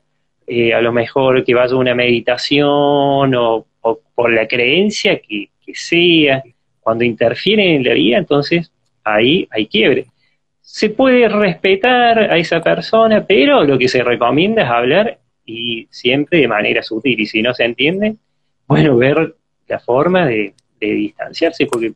eh, 0.47 0.73
a 0.73 0.81
lo 0.81 0.91
mejor 0.91 1.43
que 1.43 1.53
vaya 1.53 1.73
a 1.73 1.77
una 1.77 1.95
meditación 1.95 3.33
o, 3.35 3.65
por 4.13 4.33
la 4.33 4.47
creencia 4.47 5.19
que, 5.19 5.49
sea, 5.73 6.43
cuando 6.79 7.03
interfieren 7.03 7.77
en 7.77 7.83
la 7.83 7.93
vida, 7.93 8.17
entonces 8.17 8.71
ahí 9.03 9.47
hay 9.51 9.67
quiebre. 9.67 10.05
Se 10.61 10.89
puede 10.89 11.27
respetar 11.27 12.31
a 12.31 12.37
esa 12.37 12.61
persona, 12.61 13.25
pero 13.25 13.63
lo 13.63 13.77
que 13.77 13.87
se 13.87 14.03
recomienda 14.03 14.63
es 14.63 14.69
hablar 14.69 15.19
y 15.45 15.87
siempre 15.89 16.39
de 16.39 16.47
manera 16.47 16.83
sutil. 16.83 17.19
Y 17.19 17.25
si 17.25 17.41
no 17.41 17.53
se 17.53 17.65
entiende, 17.65 18.15
bueno, 18.67 18.97
ver 18.97 19.35
la 19.67 19.79
forma 19.79 20.25
de, 20.27 20.53
distanciarse, 20.79 21.65
porque 21.65 21.93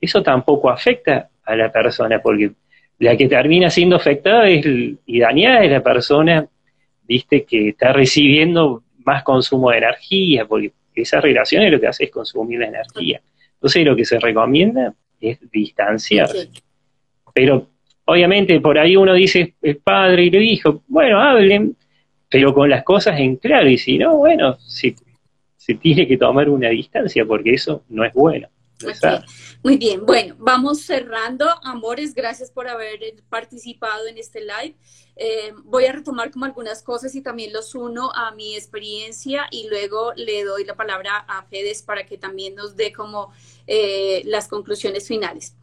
eso 0.00 0.22
tampoco 0.22 0.70
afecta 0.70 1.28
a 1.44 1.56
la 1.56 1.72
persona, 1.72 2.20
porque 2.20 2.52
la 2.98 3.16
que 3.16 3.28
termina 3.28 3.70
siendo 3.70 3.96
afectada 3.96 4.48
es, 4.48 4.66
y 5.06 5.18
dañada 5.20 5.64
es 5.64 5.70
la 5.70 5.82
persona 5.82 6.48
viste, 7.08 7.44
que 7.44 7.70
está 7.70 7.92
recibiendo 7.92 8.82
más 9.04 9.22
consumo 9.22 9.70
de 9.70 9.78
energía, 9.78 10.44
porque 10.44 10.72
esa 10.94 11.20
relación 11.20 11.62
es 11.62 11.72
lo 11.72 11.80
que 11.80 11.86
hace 11.86 12.04
es 12.04 12.10
consumir 12.10 12.60
la 12.60 12.66
energía. 12.66 13.20
Entonces 13.54 13.84
lo 13.84 13.96
que 13.96 14.04
se 14.04 14.20
recomienda 14.20 14.94
es 15.18 15.38
distanciarse. 15.50 16.50
Pero 17.32 17.66
obviamente 18.04 18.60
por 18.60 18.78
ahí 18.78 18.94
uno 18.94 19.14
dice, 19.14 19.54
el 19.62 19.78
padre 19.78 20.24
y 20.24 20.30
lo 20.30 20.40
hijo, 20.40 20.82
bueno, 20.86 21.18
hablen, 21.18 21.74
pero 22.28 22.52
con 22.52 22.68
las 22.68 22.84
cosas 22.84 23.18
en 23.18 23.36
claro, 23.36 23.68
y 23.68 23.78
si 23.78 23.96
no, 23.96 24.18
bueno, 24.18 24.58
se, 24.58 24.94
se 25.56 25.74
tiene 25.74 26.06
que 26.06 26.18
tomar 26.18 26.50
una 26.50 26.68
distancia, 26.68 27.24
porque 27.24 27.54
eso 27.54 27.84
no 27.88 28.04
es 28.04 28.12
bueno. 28.12 28.48
Muy 29.62 29.76
bien, 29.76 30.06
bueno, 30.06 30.36
vamos 30.38 30.82
cerrando. 30.82 31.46
Amores, 31.62 32.14
gracias 32.14 32.50
por 32.50 32.68
haber 32.68 33.00
participado 33.28 34.06
en 34.06 34.18
este 34.18 34.40
live. 34.40 34.76
Eh, 35.16 35.52
voy 35.64 35.86
a 35.86 35.92
retomar 35.92 36.30
como 36.30 36.44
algunas 36.44 36.82
cosas 36.82 37.14
y 37.16 37.22
también 37.22 37.52
los 37.52 37.74
uno 37.74 38.12
a 38.14 38.30
mi 38.30 38.54
experiencia 38.54 39.48
y 39.50 39.68
luego 39.68 40.12
le 40.14 40.44
doy 40.44 40.64
la 40.64 40.76
palabra 40.76 41.16
a 41.16 41.42
Fedes 41.44 41.82
para 41.82 42.06
que 42.06 42.18
también 42.18 42.54
nos 42.54 42.76
dé 42.76 42.92
como 42.92 43.32
eh, 43.66 44.22
las 44.26 44.46
conclusiones 44.46 45.08
finales. 45.08 45.54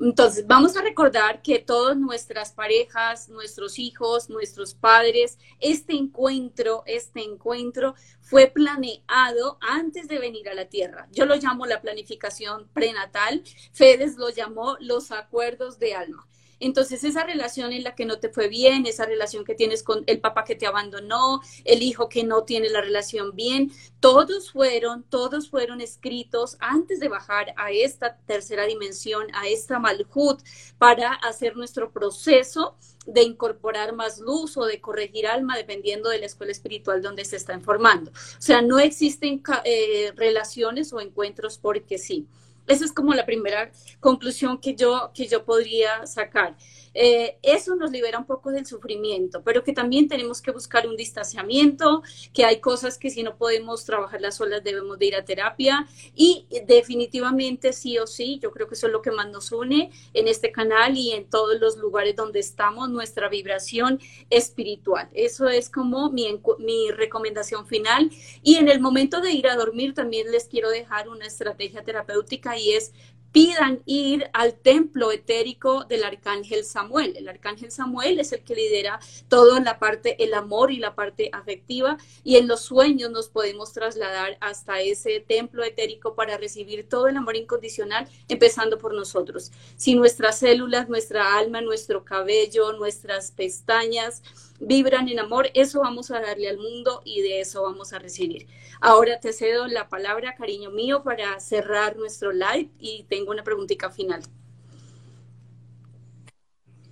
Entonces, 0.00 0.46
vamos 0.46 0.76
a 0.76 0.82
recordar 0.82 1.40
que 1.40 1.58
todas 1.58 1.96
nuestras 1.96 2.52
parejas, 2.52 3.28
nuestros 3.28 3.78
hijos, 3.78 4.28
nuestros 4.28 4.74
padres, 4.74 5.38
este 5.58 5.94
encuentro, 5.94 6.82
este 6.86 7.22
encuentro 7.22 7.94
fue 8.20 8.48
planeado 8.48 9.58
antes 9.60 10.06
de 10.06 10.18
venir 10.18 10.48
a 10.48 10.54
la 10.54 10.66
tierra. 10.66 11.08
Yo 11.12 11.24
lo 11.24 11.36
llamo 11.36 11.64
la 11.64 11.80
planificación 11.80 12.68
prenatal, 12.74 13.42
Fedes 13.72 14.16
lo 14.16 14.28
llamó 14.28 14.76
los 14.80 15.12
acuerdos 15.12 15.78
de 15.78 15.94
alma. 15.94 16.26
Entonces, 16.60 17.04
esa 17.04 17.24
relación 17.24 17.72
en 17.72 17.84
la 17.84 17.94
que 17.94 18.06
no 18.06 18.18
te 18.18 18.28
fue 18.28 18.48
bien, 18.48 18.86
esa 18.86 19.04
relación 19.04 19.44
que 19.44 19.54
tienes 19.54 19.82
con 19.82 20.04
el 20.06 20.20
papá 20.20 20.44
que 20.44 20.54
te 20.54 20.66
abandonó, 20.66 21.40
el 21.64 21.82
hijo 21.82 22.08
que 22.08 22.24
no 22.24 22.44
tiene 22.44 22.68
la 22.68 22.80
relación 22.80 23.34
bien, 23.34 23.70
todos 24.00 24.52
fueron, 24.52 25.02
todos 25.04 25.50
fueron 25.50 25.80
escritos 25.80 26.56
antes 26.60 27.00
de 27.00 27.08
bajar 27.08 27.54
a 27.56 27.70
esta 27.70 28.16
tercera 28.26 28.64
dimensión, 28.64 29.26
a 29.34 29.48
esta 29.48 29.78
malhut, 29.78 30.40
para 30.78 31.12
hacer 31.12 31.56
nuestro 31.56 31.90
proceso 31.90 32.76
de 33.06 33.22
incorporar 33.22 33.94
más 33.94 34.18
luz 34.18 34.56
o 34.56 34.64
de 34.64 34.80
corregir 34.80 35.26
alma, 35.26 35.56
dependiendo 35.56 36.08
de 36.08 36.18
la 36.18 36.26
escuela 36.26 36.52
espiritual 36.52 37.02
donde 37.02 37.24
se 37.24 37.36
está 37.36 37.54
informando. 37.54 38.10
O 38.10 38.42
sea, 38.42 38.62
no 38.62 38.78
existen 38.78 39.42
eh, 39.64 40.12
relaciones 40.16 40.92
o 40.92 41.00
encuentros 41.00 41.58
porque 41.58 41.98
sí. 41.98 42.26
Esa 42.66 42.84
es 42.84 42.92
como 42.92 43.14
la 43.14 43.26
primera 43.26 43.70
conclusión 44.00 44.58
que 44.58 44.74
yo, 44.74 45.10
que 45.14 45.26
yo 45.26 45.44
podría 45.44 46.06
sacar. 46.06 46.56
Eh, 46.98 47.36
eso 47.42 47.76
nos 47.76 47.90
libera 47.90 48.18
un 48.18 48.24
poco 48.24 48.50
del 48.50 48.64
sufrimiento, 48.64 49.42
pero 49.44 49.62
que 49.62 49.74
también 49.74 50.08
tenemos 50.08 50.40
que 50.40 50.50
buscar 50.50 50.88
un 50.88 50.96
distanciamiento, 50.96 52.02
que 52.32 52.46
hay 52.46 52.58
cosas 52.58 52.96
que 52.96 53.10
si 53.10 53.22
no 53.22 53.36
podemos 53.36 53.84
trabajarlas 53.84 54.36
solas 54.36 54.64
debemos 54.64 54.98
de 54.98 55.06
ir 55.06 55.14
a 55.14 55.22
terapia 55.22 55.86
y 56.14 56.46
definitivamente 56.66 57.74
sí 57.74 57.98
o 57.98 58.06
sí, 58.06 58.38
yo 58.42 58.50
creo 58.50 58.66
que 58.66 58.74
eso 58.76 58.86
es 58.86 58.94
lo 58.94 59.02
que 59.02 59.10
más 59.10 59.28
nos 59.28 59.52
une 59.52 59.90
en 60.14 60.26
este 60.26 60.50
canal 60.52 60.96
y 60.96 61.12
en 61.12 61.28
todos 61.28 61.60
los 61.60 61.76
lugares 61.76 62.16
donde 62.16 62.40
estamos, 62.40 62.88
nuestra 62.88 63.28
vibración 63.28 64.00
espiritual. 64.30 65.10
Eso 65.12 65.48
es 65.48 65.68
como 65.68 66.10
mi, 66.10 66.40
mi 66.60 66.90
recomendación 66.92 67.66
final 67.66 68.10
y 68.42 68.54
en 68.54 68.70
el 68.70 68.80
momento 68.80 69.20
de 69.20 69.32
ir 69.32 69.48
a 69.48 69.56
dormir 69.56 69.92
también 69.92 70.30
les 70.30 70.44
quiero 70.44 70.70
dejar 70.70 71.10
una 71.10 71.26
estrategia 71.26 71.84
terapéutica 71.84 72.55
y 72.58 72.72
es 72.72 72.92
pidan 73.36 73.82
ir 73.84 74.30
al 74.32 74.54
templo 74.54 75.12
etérico 75.12 75.84
del 75.84 76.04
arcángel 76.04 76.64
Samuel. 76.64 77.18
El 77.18 77.28
arcángel 77.28 77.70
Samuel 77.70 78.18
es 78.18 78.32
el 78.32 78.42
que 78.42 78.54
lidera 78.54 78.98
todo 79.28 79.58
en 79.58 79.64
la 79.64 79.78
parte, 79.78 80.24
el 80.24 80.32
amor 80.32 80.72
y 80.72 80.78
la 80.78 80.94
parte 80.94 81.28
afectiva, 81.34 81.98
y 82.24 82.36
en 82.36 82.48
los 82.48 82.62
sueños 82.62 83.10
nos 83.10 83.28
podemos 83.28 83.74
trasladar 83.74 84.38
hasta 84.40 84.80
ese 84.80 85.20
templo 85.20 85.64
etérico 85.64 86.14
para 86.14 86.38
recibir 86.38 86.88
todo 86.88 87.08
el 87.08 87.16
amor 87.18 87.36
incondicional, 87.36 88.08
empezando 88.28 88.78
por 88.78 88.94
nosotros. 88.94 89.52
Si 89.76 89.94
nuestras 89.94 90.38
células, 90.38 90.88
nuestra 90.88 91.36
alma, 91.36 91.60
nuestro 91.60 92.06
cabello, 92.06 92.72
nuestras 92.72 93.32
pestañas, 93.32 94.22
vibran 94.60 95.08
en 95.08 95.18
amor, 95.18 95.48
eso 95.54 95.80
vamos 95.80 96.10
a 96.10 96.20
darle 96.20 96.48
al 96.48 96.58
mundo 96.58 97.02
y 97.04 97.20
de 97.22 97.40
eso 97.40 97.62
vamos 97.62 97.92
a 97.92 97.98
recibir. 97.98 98.46
Ahora 98.80 99.20
te 99.20 99.32
cedo 99.32 99.66
la 99.66 99.88
palabra, 99.88 100.34
cariño 100.34 100.70
mío, 100.70 101.02
para 101.02 101.38
cerrar 101.40 101.96
nuestro 101.96 102.32
live 102.32 102.68
y 102.78 103.04
tengo 103.08 103.30
una 103.30 103.42
preguntita 103.42 103.90
final. 103.90 104.20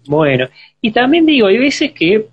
Bueno, 0.07 0.49
y 0.81 0.93
también 0.93 1.25
digo, 1.25 1.47
hay 1.47 1.59
veces 1.59 1.93
que 1.93 2.29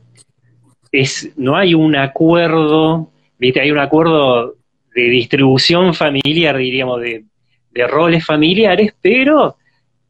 es, 0.92 1.32
no 1.38 1.56
hay 1.56 1.74
un 1.74 1.96
acuerdo, 1.96 3.12
¿viste? 3.38 3.62
hay 3.62 3.72
un 3.72 3.80
acuerdo 3.80 4.56
de 4.94 5.04
distribución 5.04 5.94
familiar, 5.94 6.58
diríamos, 6.58 7.00
de, 7.00 7.24
de 7.72 7.88
roles 7.88 8.26
familiares, 8.26 8.94
pero 9.02 9.58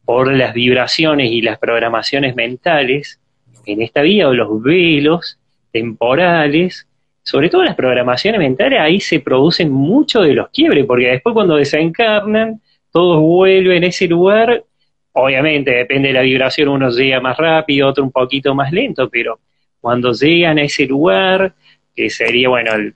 por 0.04 0.34
las 0.34 0.52
vibraciones 0.52 1.30
y 1.30 1.40
las 1.40 1.58
programaciones 1.58 2.34
mentales, 2.34 3.20
en 3.66 3.82
esta 3.82 4.02
vida 4.02 4.28
o 4.28 4.34
los 4.34 4.62
velos 4.62 5.38
temporales, 5.70 6.86
sobre 7.22 7.48
todo 7.48 7.62
las 7.62 7.76
programaciones 7.76 8.38
mentales, 8.38 8.80
ahí 8.80 9.00
se 9.00 9.20
producen 9.20 9.70
muchos 9.70 10.26
de 10.26 10.34
los 10.34 10.50
quiebres, 10.50 10.84
porque 10.86 11.08
después 11.08 11.32
cuando 11.32 11.56
desencarnan, 11.56 12.60
todos 12.90 13.20
vuelven 13.20 13.84
a 13.84 13.86
ese 13.86 14.06
lugar, 14.06 14.64
obviamente 15.12 15.70
depende 15.70 16.08
de 16.08 16.14
la 16.14 16.22
vibración, 16.22 16.68
uno 16.68 16.90
llega 16.90 17.20
más 17.20 17.36
rápido, 17.36 17.88
otro 17.88 18.04
un 18.04 18.12
poquito 18.12 18.54
más 18.54 18.72
lento, 18.72 19.08
pero 19.08 19.38
cuando 19.80 20.12
llegan 20.12 20.58
a 20.58 20.62
ese 20.62 20.86
lugar, 20.86 21.54
que 21.94 22.10
sería, 22.10 22.48
bueno, 22.48 22.72
el, 22.74 22.94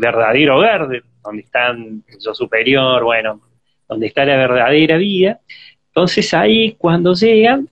verdadero 0.00 0.58
hogar, 0.58 0.86
donde 1.24 1.42
están 1.42 2.04
el 2.06 2.18
yo 2.22 2.34
superior, 2.34 3.02
bueno, 3.02 3.40
donde 3.88 4.06
está 4.06 4.24
la 4.26 4.36
verdadera 4.36 4.98
vida, 4.98 5.40
entonces 5.88 6.34
ahí 6.34 6.74
cuando 6.76 7.14
llegan, 7.14 7.68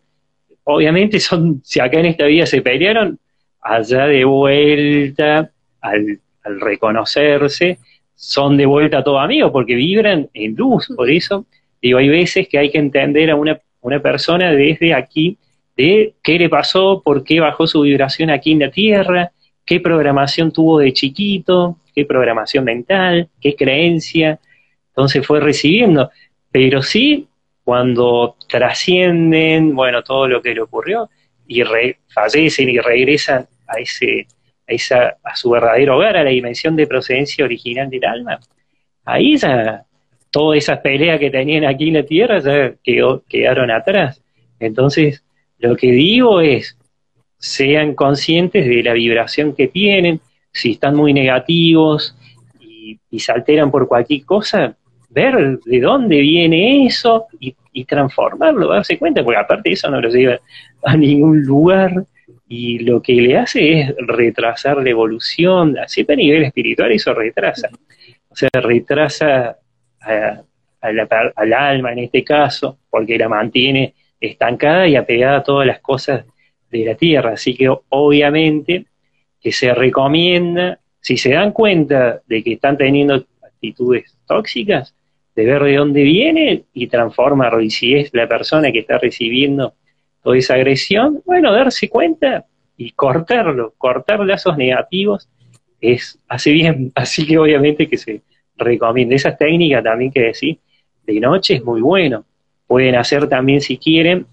obviamente 0.66 1.20
son, 1.20 1.60
si 1.64 1.80
acá 1.80 2.00
en 2.00 2.06
esta 2.06 2.26
vida 2.26 2.44
se 2.44 2.60
pelearon, 2.60 3.18
allá 3.60 4.06
de 4.06 4.24
vuelta, 4.24 5.50
al, 5.80 6.20
reconocerse, 6.44 7.78
son 8.14 8.56
de 8.56 8.66
vuelta 8.66 9.02
todo 9.02 9.18
amigos, 9.18 9.50
porque 9.52 9.74
vibran 9.74 10.28
en 10.32 10.54
luz, 10.54 10.88
por 10.96 11.10
eso 11.10 11.46
digo, 11.82 11.98
hay 11.98 12.08
veces 12.08 12.48
que 12.48 12.58
hay 12.58 12.70
que 12.70 12.78
entender 12.78 13.30
a 13.30 13.36
una, 13.36 13.60
una 13.80 14.00
persona 14.00 14.52
desde 14.52 14.94
aquí, 14.94 15.36
de 15.76 16.14
qué 16.22 16.38
le 16.38 16.48
pasó, 16.48 17.02
por 17.04 17.22
qué 17.22 17.40
bajó 17.40 17.66
su 17.66 17.82
vibración 17.82 18.30
aquí 18.30 18.52
en 18.52 18.60
la 18.60 18.70
Tierra, 18.70 19.32
qué 19.64 19.80
programación 19.80 20.50
tuvo 20.52 20.78
de 20.78 20.92
chiquito, 20.92 21.78
qué 21.94 22.04
programación 22.04 22.64
mental, 22.64 23.28
qué 23.40 23.54
creencia, 23.54 24.40
entonces 24.88 25.26
fue 25.26 25.40
recibiendo. 25.40 26.10
Pero 26.50 26.82
sí 26.82 27.26
cuando 27.66 28.36
trascienden, 28.48 29.74
bueno, 29.74 30.04
todo 30.04 30.28
lo 30.28 30.40
que 30.40 30.54
le 30.54 30.60
ocurrió 30.60 31.10
y 31.48 31.64
fallecen 32.06 32.68
y 32.68 32.78
regresan 32.78 33.48
a 33.66 33.80
ese 33.80 34.28
a, 34.68 34.72
esa, 34.72 35.16
a 35.20 35.34
su 35.34 35.50
verdadero 35.50 35.96
hogar, 35.96 36.16
a 36.16 36.22
la 36.22 36.30
dimensión 36.30 36.76
de 36.76 36.86
procedencia 36.86 37.44
original 37.44 37.90
del 37.90 38.04
alma, 38.04 38.38
ahí 39.04 39.36
ya 39.36 39.84
todas 40.30 40.58
esas 40.58 40.78
peleas 40.78 41.18
que 41.18 41.28
tenían 41.28 41.64
aquí 41.64 41.88
en 41.88 41.94
la 41.94 42.04
tierra 42.04 42.38
ya 42.38 42.72
quedaron 43.28 43.72
atrás. 43.72 44.22
Entonces, 44.60 45.24
lo 45.58 45.74
que 45.74 45.90
digo 45.90 46.40
es, 46.40 46.78
sean 47.36 47.96
conscientes 47.96 48.64
de 48.64 48.84
la 48.84 48.92
vibración 48.92 49.56
que 49.56 49.66
tienen, 49.66 50.20
si 50.52 50.70
están 50.70 50.94
muy 50.94 51.12
negativos 51.12 52.16
y, 52.60 53.00
y 53.10 53.18
se 53.18 53.32
alteran 53.32 53.72
por 53.72 53.88
cualquier 53.88 54.24
cosa, 54.24 54.76
ver 55.08 55.58
de 55.64 55.80
dónde 55.80 56.20
viene 56.20 56.86
eso 56.86 57.26
y, 57.40 57.54
transformarlo, 57.84 58.68
darse 58.68 58.98
cuenta, 58.98 59.22
porque 59.22 59.38
aparte 59.38 59.72
eso 59.72 59.90
no 59.90 60.00
lo 60.00 60.08
lleva 60.08 60.40
a 60.82 60.96
ningún 60.96 61.42
lugar 61.42 62.04
y 62.48 62.78
lo 62.78 63.02
que 63.02 63.14
le 63.14 63.36
hace 63.36 63.80
es 63.80 63.94
retrasar 63.98 64.78
la 64.78 64.90
evolución, 64.90 65.76
así 65.78 66.06
a 66.08 66.14
nivel 66.14 66.44
espiritual 66.44 66.92
eso 66.92 67.12
retrasa, 67.12 67.68
o 68.28 68.36
sea, 68.36 68.48
retrasa 68.54 69.58
al 70.80 71.52
alma 71.52 71.92
en 71.92 71.98
este 71.98 72.24
caso, 72.24 72.78
porque 72.88 73.18
la 73.18 73.28
mantiene 73.28 73.94
estancada 74.20 74.86
y 74.86 74.96
apegada 74.96 75.38
a 75.38 75.42
todas 75.42 75.66
las 75.66 75.80
cosas 75.80 76.24
de 76.70 76.84
la 76.84 76.94
tierra, 76.94 77.32
así 77.32 77.54
que 77.54 77.68
obviamente 77.88 78.86
que 79.40 79.52
se 79.52 79.74
recomienda, 79.74 80.80
si 81.00 81.16
se 81.16 81.34
dan 81.34 81.52
cuenta 81.52 82.20
de 82.26 82.42
que 82.42 82.54
están 82.54 82.76
teniendo 82.76 83.26
actitudes 83.42 84.16
tóxicas, 84.26 84.95
de 85.36 85.44
ver 85.44 85.62
de 85.62 85.76
dónde 85.76 86.02
viene 86.02 86.64
y 86.72 86.86
transformarlo. 86.88 87.60
Y 87.60 87.70
si 87.70 87.94
es 87.94 88.12
la 88.14 88.26
persona 88.26 88.72
que 88.72 88.80
está 88.80 88.98
recibiendo 88.98 89.74
toda 90.22 90.36
esa 90.36 90.54
agresión, 90.54 91.22
bueno, 91.26 91.52
darse 91.52 91.88
cuenta 91.90 92.46
y 92.76 92.90
cortarlo, 92.92 93.74
cortar 93.76 94.20
lazos 94.20 94.56
negativos 94.56 95.28
es 95.80 96.18
hace 96.26 96.50
bien, 96.52 96.90
así 96.96 97.26
que 97.26 97.38
obviamente 97.38 97.86
que 97.86 97.98
se 97.98 98.22
recomienda. 98.56 99.14
Esa 99.14 99.36
técnica 99.36 99.82
también 99.82 100.10
que 100.10 100.22
decir, 100.22 100.58
de 101.06 101.20
noche 101.20 101.54
es 101.54 101.64
muy 101.64 101.82
bueno. 101.82 102.24
Pueden 102.66 102.96
hacer 102.96 103.28
también 103.28 103.60
si 103.60 103.76
quieren, 103.76 104.26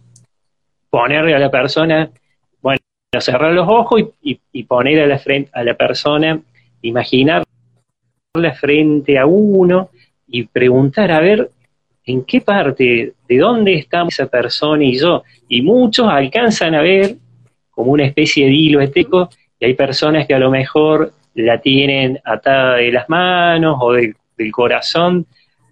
ponerle 0.90 1.36
a 1.36 1.40
la 1.40 1.52
persona, 1.52 2.10
bueno, 2.62 2.80
cerrar 3.20 3.54
los 3.54 3.68
ojos 3.68 4.02
y, 4.24 4.40
y 4.54 4.64
poner 4.64 5.02
a 5.02 5.08
la 5.08 5.20
frente 5.20 5.52
a 5.54 5.64
la 5.64 5.76
persona, 5.76 6.42
imaginarla 6.82 7.46
frente 8.56 9.20
a 9.20 9.26
uno 9.26 9.90
y 10.34 10.48
preguntar 10.48 11.12
a 11.12 11.20
ver 11.20 11.52
en 12.06 12.26
qué 12.26 12.42
parte, 12.42 13.14
de 13.30 13.38
dónde 13.38 13.76
está 13.76 14.04
esa 14.08 14.26
persona 14.26 14.84
y 14.84 14.98
yo. 14.98 15.24
Y 15.48 15.62
muchos 15.62 16.08
alcanzan 16.10 16.74
a 16.74 16.82
ver 16.82 17.18
como 17.70 17.92
una 17.92 18.06
especie 18.06 18.48
de 18.48 18.52
hilo 18.52 18.82
eteco, 18.82 19.30
y 19.60 19.66
hay 19.66 19.76
personas 19.76 20.26
que 20.26 20.34
a 20.34 20.40
lo 20.40 20.50
mejor 20.50 21.14
la 21.36 21.62
tienen 21.62 22.20
atada 22.26 22.78
de 22.78 22.92
las 22.92 23.08
manos 23.10 23.78
o 23.80 23.94
del 23.94 24.16
corazón 24.52 25.28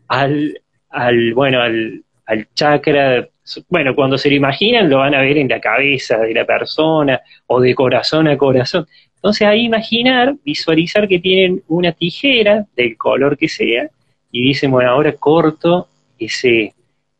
al, 0.07 0.62
al 0.89 1.34
bueno, 1.34 1.59
al, 1.59 2.03
al 2.28 2.47
chakra, 2.53 3.28
bueno, 3.68 3.95
cuando 3.95 4.18
se 4.18 4.30
lo 4.30 4.36
imaginan 4.36 4.91
lo 4.91 4.99
van 4.99 5.16
a 5.16 5.22
ver 5.22 5.39
en 5.39 5.49
la 5.49 5.59
cabeza 5.59 6.20
de 6.20 6.36
la 6.36 6.45
persona 6.45 7.20
o 7.47 7.59
de 7.59 7.74
corazón 7.74 8.28
a 8.28 8.38
corazón. 8.38 8.86
Entonces 9.16 9.47
ahí 9.47 9.66
imaginar, 9.66 10.36
visualizar 10.45 11.07
que 11.07 11.20
tienen 11.20 11.64
una 11.68 11.91
tijera 11.91 12.68
del 12.76 12.95
color 12.95 13.38
que 13.38 13.47
sea 13.47 13.89
y 14.32 14.47
dicen, 14.47 14.71
bueno, 14.71 14.91
ahora 14.91 15.13
corto 15.13 15.88
ese, 16.17 16.73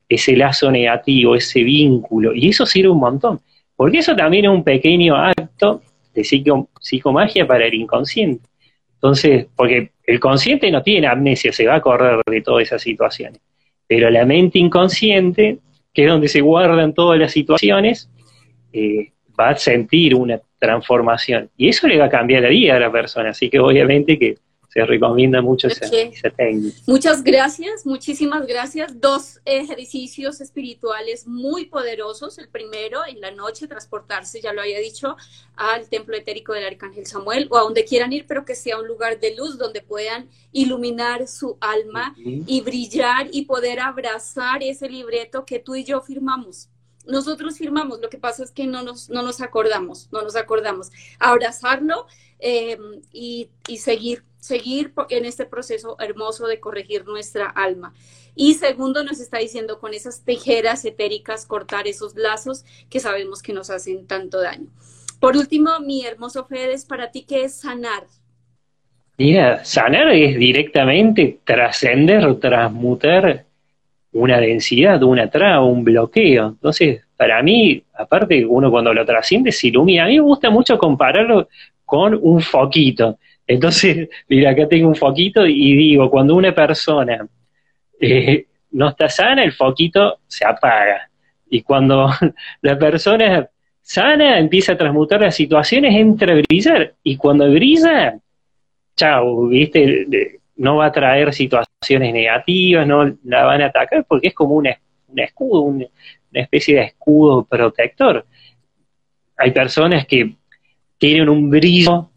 ese 0.08 0.36
lazo 0.36 0.72
negativo, 0.72 1.36
ese 1.36 1.64
vínculo, 1.64 2.34
y 2.34 2.50
eso 2.50 2.66
sirve 2.66 2.90
un 2.90 3.00
montón, 3.00 3.40
porque 3.76 4.00
eso 4.00 4.16
también 4.16 4.46
es 4.46 4.52
un 4.52 4.64
pequeño 4.64 5.16
acto 5.16 5.82
de 6.14 6.24
psicomagia 6.80 7.48
para 7.48 7.66
el 7.66 7.74
inconsciente. 7.74 8.48
Entonces, 8.96 9.48
porque 9.56 9.92
el 10.06 10.20
consciente 10.20 10.70
no 10.70 10.84
tiene 10.84 11.08
amnesia, 11.08 11.52
se 11.52 11.66
va 11.66 11.74
a 11.74 11.78
acordar 11.78 12.22
de 12.26 12.42
todas 12.42 12.64
esas 12.64 12.82
situaciones, 12.82 13.42
pero 13.88 14.10
la 14.10 14.26
mente 14.26 14.60
inconsciente, 14.60 15.58
que 15.94 16.04
es 16.04 16.10
donde 16.10 16.28
se 16.28 16.42
guardan 16.42 16.94
todas 16.94 17.20
las 17.20 17.32
situaciones, 17.32 18.10
eh, 18.72 19.12
va 19.40 19.50
a 19.50 19.58
sentir 19.58 20.14
una 20.14 20.40
transformación, 20.60 21.50
y 21.58 21.70
eso 21.70 21.88
le 21.88 21.98
va 21.98 22.06
a 22.06 22.10
cambiar 22.10 22.44
la 22.44 22.50
vida 22.50 22.76
a 22.76 22.80
la 22.80 22.92
persona, 22.92 23.32
así 23.32 23.50
que 23.50 23.60
obviamente 23.60 24.20
que 24.20 24.38
se 24.74 24.86
recomienda 24.86 25.42
mucho 25.42 25.68
esa, 25.68 25.90
técnica. 25.90 26.78
Muchas 26.88 27.24
gracias, 27.24 27.86
muchísimas 27.86 28.48
gracias. 28.48 29.02
Dos 29.02 29.42
ejercicios 29.44 30.40
espirituales 30.40 31.28
muy 31.28 31.66
poderosos. 31.66 32.38
El 32.38 32.48
primero, 32.48 33.02
en 33.06 33.20
la 33.20 33.32
noche, 33.32 33.68
transportarse, 33.68 34.40
ya 34.40 34.54
lo 34.54 34.62
había 34.62 34.80
dicho, 34.80 35.18
al 35.58 35.90
templo 35.90 36.16
etérico 36.16 36.54
del 36.54 36.66
Arcángel 36.66 37.06
Samuel 37.06 37.50
o 37.52 37.58
a 37.58 37.64
donde 37.64 37.84
quieran 37.84 38.14
ir, 38.14 38.26
pero 38.26 38.46
que 38.46 38.56
sea 38.56 38.80
un 38.80 38.88
lugar 38.88 39.20
de 39.20 39.36
luz 39.36 39.58
donde 39.58 39.82
puedan 39.82 40.30
iluminar 40.54 41.28
su 41.28 41.58
alma 41.60 42.16
y 42.18 42.62
brillar 42.62 43.28
y 43.30 43.44
poder 43.44 43.82
abrazar 43.82 44.64
ese 44.64 44.88
libreto 44.88 45.44
que 45.44 45.60
tú 45.60 45.76
y 45.76 45.84
yo 45.84 46.00
firmamos 46.00 46.70
nosotros 47.08 47.58
firmamos, 47.58 48.00
lo 48.00 48.10
que 48.10 48.20
pasa 48.20 48.44
es 48.44 48.52
que 48.52 48.68
no 48.68 48.84
nos, 48.84 49.10
no 49.10 49.24
nos 49.24 49.42
acordamos, 49.42 50.08
no 50.12 50.22
nos 50.22 50.36
acordamos. 50.36 50.92
Abrazarlo 51.18 52.06
eh, 52.38 52.78
y, 53.12 53.50
y, 53.68 53.78
seguir, 53.78 54.24
seguir 54.42 54.92
en 55.10 55.24
este 55.24 55.46
proceso 55.46 55.96
hermoso 56.00 56.48
de 56.48 56.60
corregir 56.60 57.06
nuestra 57.06 57.46
alma. 57.46 57.94
Y 58.36 58.56
segundo, 58.56 59.04
nos 59.04 59.22
está 59.22 59.38
diciendo 59.38 59.80
con 59.80 59.94
esas 59.94 60.26
tijeras 60.26 60.84
etéricas 60.84 61.46
cortar 61.46 61.88
esos 61.88 62.16
lazos 62.16 62.66
que 62.90 63.00
sabemos 63.00 63.42
que 63.42 63.54
nos 63.54 63.70
hacen 63.70 64.08
tanto 64.08 64.42
daño. 64.42 64.68
Por 65.20 65.38
último, 65.38 65.80
mi 65.80 66.06
hermoso 66.06 66.46
Fedes, 66.46 66.86
para 66.86 67.12
ti, 67.12 67.24
¿qué 67.24 67.44
es 67.44 67.60
sanar? 67.60 68.04
Mira, 69.18 69.64
sanar 69.64 70.10
es 70.10 70.36
directamente 70.36 71.40
trascender, 71.44 72.40
transmutar 72.40 73.46
una 74.14 74.40
densidad, 74.40 75.04
una 75.04 75.30
traba, 75.30 75.64
un 75.64 75.84
bloqueo. 75.84 76.48
Entonces, 76.48 77.02
para 77.16 77.44
mí, 77.44 77.84
aparte, 77.94 78.44
uno 78.44 78.72
cuando 78.72 78.92
lo 78.94 79.06
trasciende 79.06 79.52
se 79.52 79.68
ilumina. 79.68 80.06
A 80.06 80.08
mí 80.08 80.16
me 80.16 80.22
gusta 80.22 80.50
mucho 80.50 80.80
compararlo 80.80 81.48
con 81.86 82.18
un 82.20 82.42
foquito. 82.42 83.20
Entonces, 83.52 84.08
mira, 84.30 84.52
acá 84.52 84.68
tengo 84.68 84.88
un 84.88 84.96
foquito 84.96 85.46
y 85.46 85.76
digo, 85.76 86.10
cuando 86.10 86.36
una 86.36 86.56
persona 86.56 87.28
eh, 88.00 88.46
no 88.72 88.88
está 88.88 89.10
sana, 89.10 89.44
el 89.44 89.52
foquito 89.52 90.20
se 90.26 90.46
apaga. 90.46 91.10
Y 91.50 91.62
cuando 91.62 92.10
la 92.62 92.80
persona 92.80 93.50
sana 93.82 94.40
empieza 94.40 94.72
a 94.72 94.78
transmutar 94.78 95.20
las 95.20 95.36
situaciones, 95.36 95.94
entra 95.94 96.34
a 96.34 96.38
brillar. 96.38 96.96
Y 97.04 97.18
cuando 97.18 97.52
brilla, 97.52 98.18
chao, 98.96 99.48
¿viste? 99.48 100.40
No 100.56 100.78
va 100.78 100.86
a 100.86 100.92
traer 100.94 101.34
situaciones 101.34 102.14
negativas, 102.14 102.88
no 102.88 103.18
la 103.26 103.44
van 103.44 103.64
a 103.64 103.66
atacar 103.66 104.06
porque 104.08 104.30
es 104.30 104.34
como 104.34 104.56
un 104.56 104.68
escudo, 105.18 105.62
una 105.64 105.88
especie 106.32 106.76
de 106.76 106.84
escudo 106.84 107.44
protector. 107.44 108.26
Hay 109.36 109.52
personas 109.52 110.06
que 110.08 110.36
tienen 110.98 111.28
un 111.28 111.50
brillo 111.50 112.11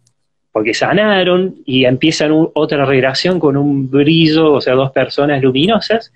porque 0.54 0.72
sanaron 0.72 1.56
y 1.66 1.84
empiezan 1.84 2.30
otra 2.54 2.84
relación 2.84 3.40
con 3.40 3.56
un 3.56 3.90
brillo, 3.90 4.52
o 4.52 4.60
sea, 4.60 4.74
dos 4.74 4.92
personas 4.92 5.42
luminosas, 5.42 6.12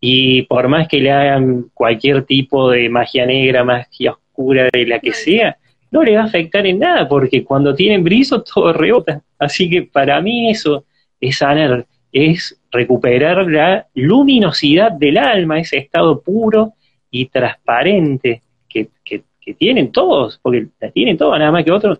y 0.00 0.42
por 0.42 0.68
más 0.68 0.86
que 0.86 1.00
le 1.00 1.10
hagan 1.10 1.64
cualquier 1.74 2.22
tipo 2.22 2.70
de 2.70 2.88
magia 2.88 3.26
negra, 3.26 3.64
magia 3.64 4.12
oscura, 4.12 4.68
de 4.72 4.86
la 4.86 5.00
que 5.00 5.12
sea, 5.12 5.56
no 5.90 6.04
le 6.04 6.14
va 6.14 6.22
a 6.22 6.26
afectar 6.26 6.64
en 6.64 6.78
nada, 6.78 7.08
porque 7.08 7.42
cuando 7.42 7.74
tienen 7.74 8.04
brillo 8.04 8.42
todo 8.54 8.72
rebota. 8.72 9.20
Así 9.36 9.68
que 9.68 9.82
para 9.82 10.20
mí 10.20 10.48
eso 10.48 10.84
es 11.20 11.38
sanar, 11.38 11.84
es 12.12 12.56
recuperar 12.70 13.50
la 13.50 13.88
luminosidad 13.94 14.92
del 14.92 15.18
alma, 15.18 15.58
ese 15.58 15.78
estado 15.78 16.20
puro 16.20 16.74
y 17.10 17.26
transparente 17.26 18.42
que, 18.68 18.90
que, 19.04 19.24
que 19.40 19.54
tienen 19.54 19.90
todos, 19.90 20.38
porque 20.40 20.68
la 20.80 20.92
tienen 20.92 21.18
todos, 21.18 21.36
nada 21.36 21.50
más 21.50 21.64
que 21.64 21.72
otros 21.72 21.98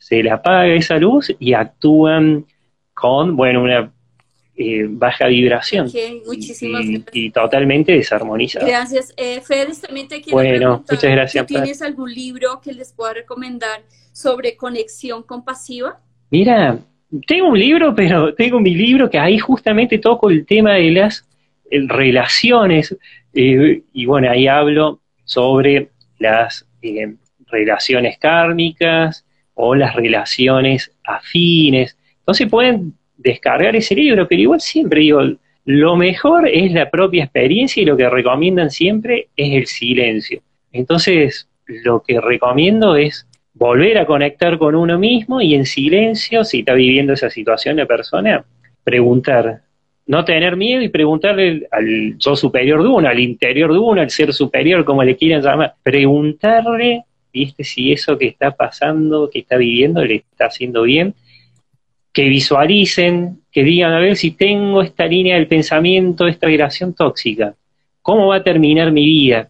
se 0.00 0.22
le 0.22 0.30
apaga 0.30 0.66
esa 0.74 0.96
luz 0.96 1.32
y 1.38 1.52
actúan 1.52 2.46
con, 2.94 3.36
bueno, 3.36 3.62
una 3.62 3.92
eh, 4.56 4.86
baja 4.88 5.26
vibración. 5.26 5.90
muchísimas 6.26 6.84
y, 6.84 6.94
gracias. 6.94 7.16
y, 7.16 7.30
totalmente 7.30 7.92
desarmonizada. 7.92 8.66
Gracias. 8.66 9.12
Eh, 9.16 9.40
también 9.80 10.08
te 10.08 10.22
quiero 10.22 10.36
bueno, 10.36 10.84
muchas 10.90 11.10
gracias. 11.10 11.46
¿Tienes 11.46 11.82
algún 11.82 12.12
libro 12.12 12.60
que 12.62 12.72
les 12.72 12.92
pueda 12.92 13.12
recomendar 13.12 13.82
sobre 14.12 14.56
conexión 14.56 15.22
compasiva? 15.22 16.00
Mira, 16.30 16.78
tengo 17.26 17.48
un 17.48 17.58
libro, 17.58 17.94
pero 17.94 18.34
tengo 18.34 18.58
mi 18.58 18.74
libro 18.74 19.10
que 19.10 19.18
ahí 19.18 19.38
justamente 19.38 19.98
toco 19.98 20.30
el 20.30 20.46
tema 20.46 20.74
de 20.74 20.90
las 20.92 21.28
relaciones, 21.70 22.96
eh, 23.34 23.82
y 23.92 24.06
bueno, 24.06 24.30
ahí 24.30 24.46
hablo 24.46 25.00
sobre 25.24 25.90
las 26.18 26.66
eh, 26.82 27.14
relaciones 27.46 28.18
kármicas, 28.18 29.24
o 29.60 29.74
las 29.74 29.94
relaciones 29.94 30.92
afines. 31.04 31.96
Entonces 32.20 32.48
pueden 32.48 32.94
descargar 33.16 33.76
ese 33.76 33.94
libro, 33.94 34.26
pero 34.26 34.40
igual 34.40 34.60
siempre 34.60 35.00
digo, 35.00 35.20
lo 35.66 35.96
mejor 35.96 36.48
es 36.48 36.72
la 36.72 36.90
propia 36.90 37.24
experiencia 37.24 37.82
y 37.82 37.86
lo 37.86 37.96
que 37.96 38.08
recomiendan 38.08 38.70
siempre 38.70 39.28
es 39.36 39.52
el 39.52 39.66
silencio. 39.66 40.40
Entonces, 40.72 41.48
lo 41.66 42.02
que 42.02 42.20
recomiendo 42.20 42.96
es 42.96 43.26
volver 43.52 43.98
a 43.98 44.06
conectar 44.06 44.58
con 44.58 44.74
uno 44.74 44.98
mismo 44.98 45.40
y 45.40 45.54
en 45.54 45.66
silencio, 45.66 46.44
si 46.44 46.60
está 46.60 46.74
viviendo 46.74 47.12
esa 47.12 47.28
situación 47.28 47.76
la 47.76 47.86
persona, 47.86 48.44
preguntar, 48.82 49.60
no 50.06 50.24
tener 50.24 50.56
miedo 50.56 50.82
y 50.82 50.88
preguntarle 50.88 51.68
al 51.70 52.16
yo 52.18 52.34
superior 52.34 52.82
de 52.82 52.88
uno, 52.88 53.08
al 53.08 53.20
interior 53.20 53.72
de 53.72 53.78
uno, 53.78 54.00
al 54.00 54.10
ser 54.10 54.32
superior, 54.32 54.84
como 54.84 55.04
le 55.04 55.16
quieran 55.16 55.42
llamar, 55.42 55.74
preguntarle 55.82 57.04
¿viste? 57.32 57.64
Si 57.64 57.92
eso 57.92 58.18
que 58.18 58.26
está 58.26 58.52
pasando, 58.52 59.30
que 59.30 59.40
está 59.40 59.56
viviendo, 59.56 60.04
le 60.04 60.16
está 60.16 60.46
haciendo 60.46 60.82
bien. 60.82 61.14
que 62.12 62.28
visualicen, 62.28 63.40
que 63.52 63.62
digan, 63.62 63.92
a 63.92 64.00
ver 64.00 64.16
si 64.16 64.32
tengo 64.32 64.82
esta 64.82 65.06
línea 65.06 65.36
del 65.36 65.46
pensamiento, 65.46 66.26
esta 66.26 66.48
vibración 66.48 66.92
tóxica, 66.92 67.54
¿cómo 68.02 68.28
va 68.28 68.36
a 68.36 68.42
terminar 68.42 68.90
mi 68.90 69.04
vida? 69.04 69.48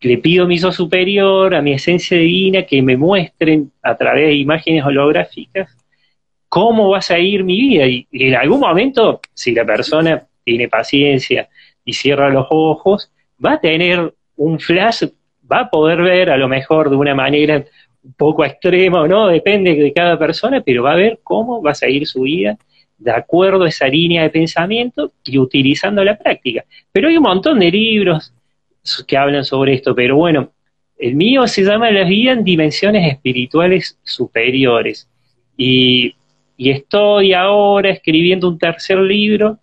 Le 0.00 0.18
pido 0.18 0.44
a 0.44 0.46
mi 0.46 0.58
yo 0.58 0.70
superior, 0.72 1.54
a 1.54 1.62
mi 1.62 1.72
esencia 1.72 2.18
divina, 2.18 2.64
que 2.64 2.82
me 2.82 2.98
muestren 2.98 3.72
a 3.82 3.96
través 3.96 4.26
de 4.28 4.34
imágenes 4.34 4.84
holográficas 4.84 5.76
cómo 6.48 6.90
va 6.90 6.98
a 6.98 7.02
salir 7.02 7.44
mi 7.44 7.60
vida. 7.60 7.86
Y 7.86 8.06
en 8.12 8.34
algún 8.34 8.60
momento, 8.60 9.20
si 9.34 9.52
la 9.52 9.64
persona 9.64 10.26
tiene 10.44 10.68
paciencia 10.68 11.48
y 11.84 11.92
cierra 11.92 12.30
los 12.30 12.46
ojos, 12.50 13.12
va 13.44 13.54
a 13.54 13.60
tener 13.60 14.14
un 14.36 14.58
flash, 14.58 15.04
va 15.50 15.60
a 15.60 15.70
poder 15.70 16.02
ver 16.02 16.30
a 16.30 16.36
lo 16.36 16.48
mejor 16.48 16.90
de 16.90 16.96
una 16.96 17.14
manera 17.14 17.64
un 18.02 18.12
poco 18.12 18.44
extrema 18.44 19.06
no, 19.08 19.28
depende 19.28 19.74
de 19.74 19.92
cada 19.92 20.18
persona, 20.18 20.60
pero 20.60 20.82
va 20.84 20.92
a 20.92 20.96
ver 20.96 21.20
cómo 21.22 21.60
va 21.60 21.72
a 21.72 21.74
seguir 21.74 22.06
su 22.06 22.22
vida 22.22 22.56
de 22.98 23.10
acuerdo 23.10 23.64
a 23.64 23.68
esa 23.68 23.88
línea 23.88 24.22
de 24.22 24.30
pensamiento 24.30 25.12
y 25.24 25.38
utilizando 25.38 26.02
la 26.02 26.16
práctica. 26.16 26.64
Pero 26.92 27.08
hay 27.08 27.16
un 27.16 27.24
montón 27.24 27.58
de 27.58 27.70
libros 27.70 28.32
que 29.06 29.16
hablan 29.16 29.44
sobre 29.44 29.74
esto, 29.74 29.94
pero 29.94 30.16
bueno, 30.16 30.52
el 30.98 31.14
mío 31.14 31.46
se 31.46 31.62
llama 31.62 31.90
La 31.90 32.04
vida 32.04 32.32
en 32.32 32.44
dimensiones 32.44 33.12
espirituales 33.12 33.98
superiores. 34.02 35.08
Y, 35.56 36.14
y 36.56 36.70
estoy 36.70 37.34
ahora 37.34 37.90
escribiendo 37.90 38.48
un 38.48 38.58
tercer 38.58 38.98
libro 38.98 39.58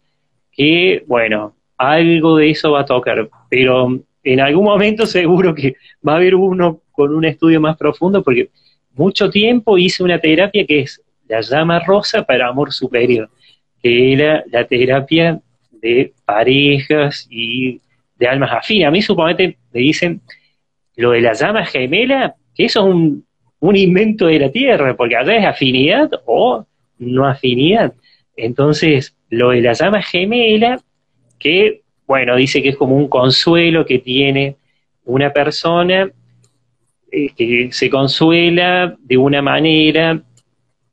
que, 0.51 1.03
bueno, 1.07 1.55
algo 1.77 2.37
de 2.37 2.51
eso 2.51 2.71
va 2.71 2.81
a 2.81 2.85
tocar, 2.85 3.29
pero 3.49 3.99
en 4.23 4.39
algún 4.39 4.65
momento 4.65 5.05
seguro 5.05 5.53
que 5.53 5.75
va 6.07 6.13
a 6.13 6.15
haber 6.17 6.35
uno 6.35 6.81
con 6.91 7.13
un 7.13 7.25
estudio 7.25 7.59
más 7.59 7.77
profundo, 7.77 8.23
porque 8.23 8.49
mucho 8.93 9.29
tiempo 9.29 9.77
hice 9.77 10.03
una 10.03 10.19
terapia 10.19 10.65
que 10.65 10.81
es 10.81 11.01
la 11.27 11.41
llama 11.41 11.79
rosa 11.79 12.23
para 12.23 12.47
amor 12.47 12.71
superior, 12.71 13.29
que 13.81 14.13
era 14.13 14.43
la 14.51 14.65
terapia 14.65 15.39
de 15.71 16.13
parejas 16.25 17.27
y 17.29 17.79
de 18.17 18.27
almas 18.27 18.51
afines. 18.51 18.87
A 18.87 18.91
mí 18.91 19.01
supuestamente 19.01 19.57
me 19.73 19.81
dicen 19.81 20.21
lo 20.95 21.11
de 21.11 21.21
la 21.21 21.33
llama 21.33 21.65
gemela, 21.65 22.35
que 22.55 22.65
eso 22.65 22.81
es 22.81 22.93
un, 22.93 23.25
un 23.59 23.75
invento 23.75 24.27
de 24.27 24.39
la 24.39 24.51
Tierra, 24.51 24.95
porque 24.95 25.15
allá 25.15 25.37
es 25.37 25.45
afinidad 25.45 26.09
o 26.25 26.65
no 26.99 27.25
afinidad. 27.27 27.93
Entonces, 28.35 29.15
lo 29.29 29.49
de 29.49 29.61
la 29.61 29.73
llama 29.73 30.01
gemela, 30.01 30.79
que, 31.39 31.82
bueno, 32.07 32.35
dice 32.35 32.61
que 32.61 32.69
es 32.69 32.77
como 32.77 32.95
un 32.95 33.07
consuelo 33.07 33.85
que 33.85 33.99
tiene 33.99 34.57
una 35.05 35.31
persona 35.31 36.11
eh, 37.11 37.29
que 37.35 37.69
se 37.71 37.89
consuela 37.89 38.95
de 38.99 39.17
una 39.17 39.41
manera, 39.41 40.21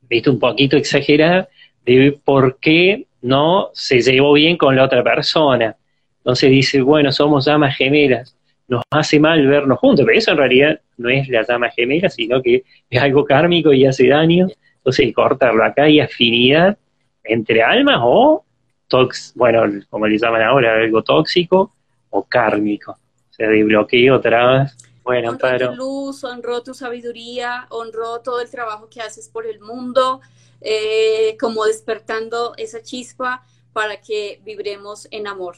viste, 0.09 0.29
un 0.29 0.39
poquito 0.39 0.77
exagerada, 0.77 1.49
de 1.85 2.17
por 2.23 2.59
qué 2.59 3.07
no 3.21 3.69
se 3.73 4.01
llevó 4.01 4.33
bien 4.33 4.57
con 4.57 4.75
la 4.75 4.83
otra 4.83 5.03
persona. 5.03 5.75
Entonces 6.17 6.51
dice, 6.51 6.81
bueno, 6.81 7.11
somos 7.11 7.45
llamas 7.45 7.75
gemelas, 7.75 8.37
nos 8.67 8.83
hace 8.91 9.19
mal 9.19 9.45
vernos 9.47 9.79
juntos, 9.79 10.05
pero 10.05 10.17
eso 10.17 10.31
en 10.31 10.37
realidad 10.37 10.81
no 10.97 11.09
es 11.09 11.27
la 11.27 11.43
llama 11.45 11.71
gemela, 11.71 12.09
sino 12.09 12.41
que 12.41 12.63
es 12.89 13.01
algo 13.01 13.25
kármico 13.25 13.73
y 13.73 13.85
hace 13.85 14.07
daño. 14.07 14.47
Entonces, 14.77 15.13
cortarlo 15.13 15.63
acá 15.63 15.83
hay 15.83 15.99
afinidad 15.99 16.77
entre 17.23 17.61
almas 17.63 17.99
o, 18.01 18.45
tox, 18.91 19.31
bueno, 19.35 19.63
como 19.89 20.05
le 20.05 20.17
llaman 20.17 20.43
ahora, 20.43 20.75
algo 20.75 21.01
tóxico 21.01 21.73
o 22.09 22.23
kármico. 22.23 22.91
O 22.91 23.33
sea, 23.33 23.47
de 23.47 23.63
bloqueo, 23.63 24.19
trabas. 24.19 24.77
Bueno, 25.03 25.31
honro 25.31 25.69
tu 25.69 25.75
luz, 25.75 26.23
honro 26.23 26.61
tu 26.61 26.73
sabiduría, 26.73 27.65
honro 27.69 28.19
todo 28.19 28.41
el 28.41 28.51
trabajo 28.51 28.87
que 28.89 29.01
haces 29.01 29.29
por 29.29 29.47
el 29.47 29.59
mundo, 29.59 30.21
eh, 30.59 31.37
como 31.39 31.65
despertando 31.65 32.53
esa 32.57 32.83
chispa 32.83 33.43
para 33.73 33.99
que 34.01 34.41
vibremos 34.43 35.07
en 35.09 35.25
amor. 35.25 35.55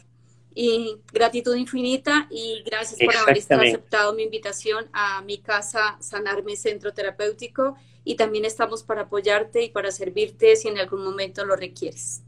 Y 0.56 0.98
gratitud 1.12 1.56
infinita 1.56 2.28
y 2.30 2.62
gracias 2.64 3.00
por 3.04 3.18
haber 3.18 3.38
aceptado 3.38 4.14
mi 4.14 4.24
invitación 4.24 4.86
a 4.94 5.22
mi 5.24 5.40
casa 5.40 5.98
Sanarme 6.00 6.56
Centro 6.56 6.94
Terapéutico 6.94 7.76
y 8.06 8.16
también 8.16 8.46
estamos 8.46 8.84
para 8.84 9.02
apoyarte 9.02 9.64
y 9.64 9.70
para 9.70 9.92
servirte 9.92 10.56
si 10.56 10.68
en 10.68 10.78
algún 10.78 11.04
momento 11.04 11.44
lo 11.44 11.56
requieres. 11.56 12.22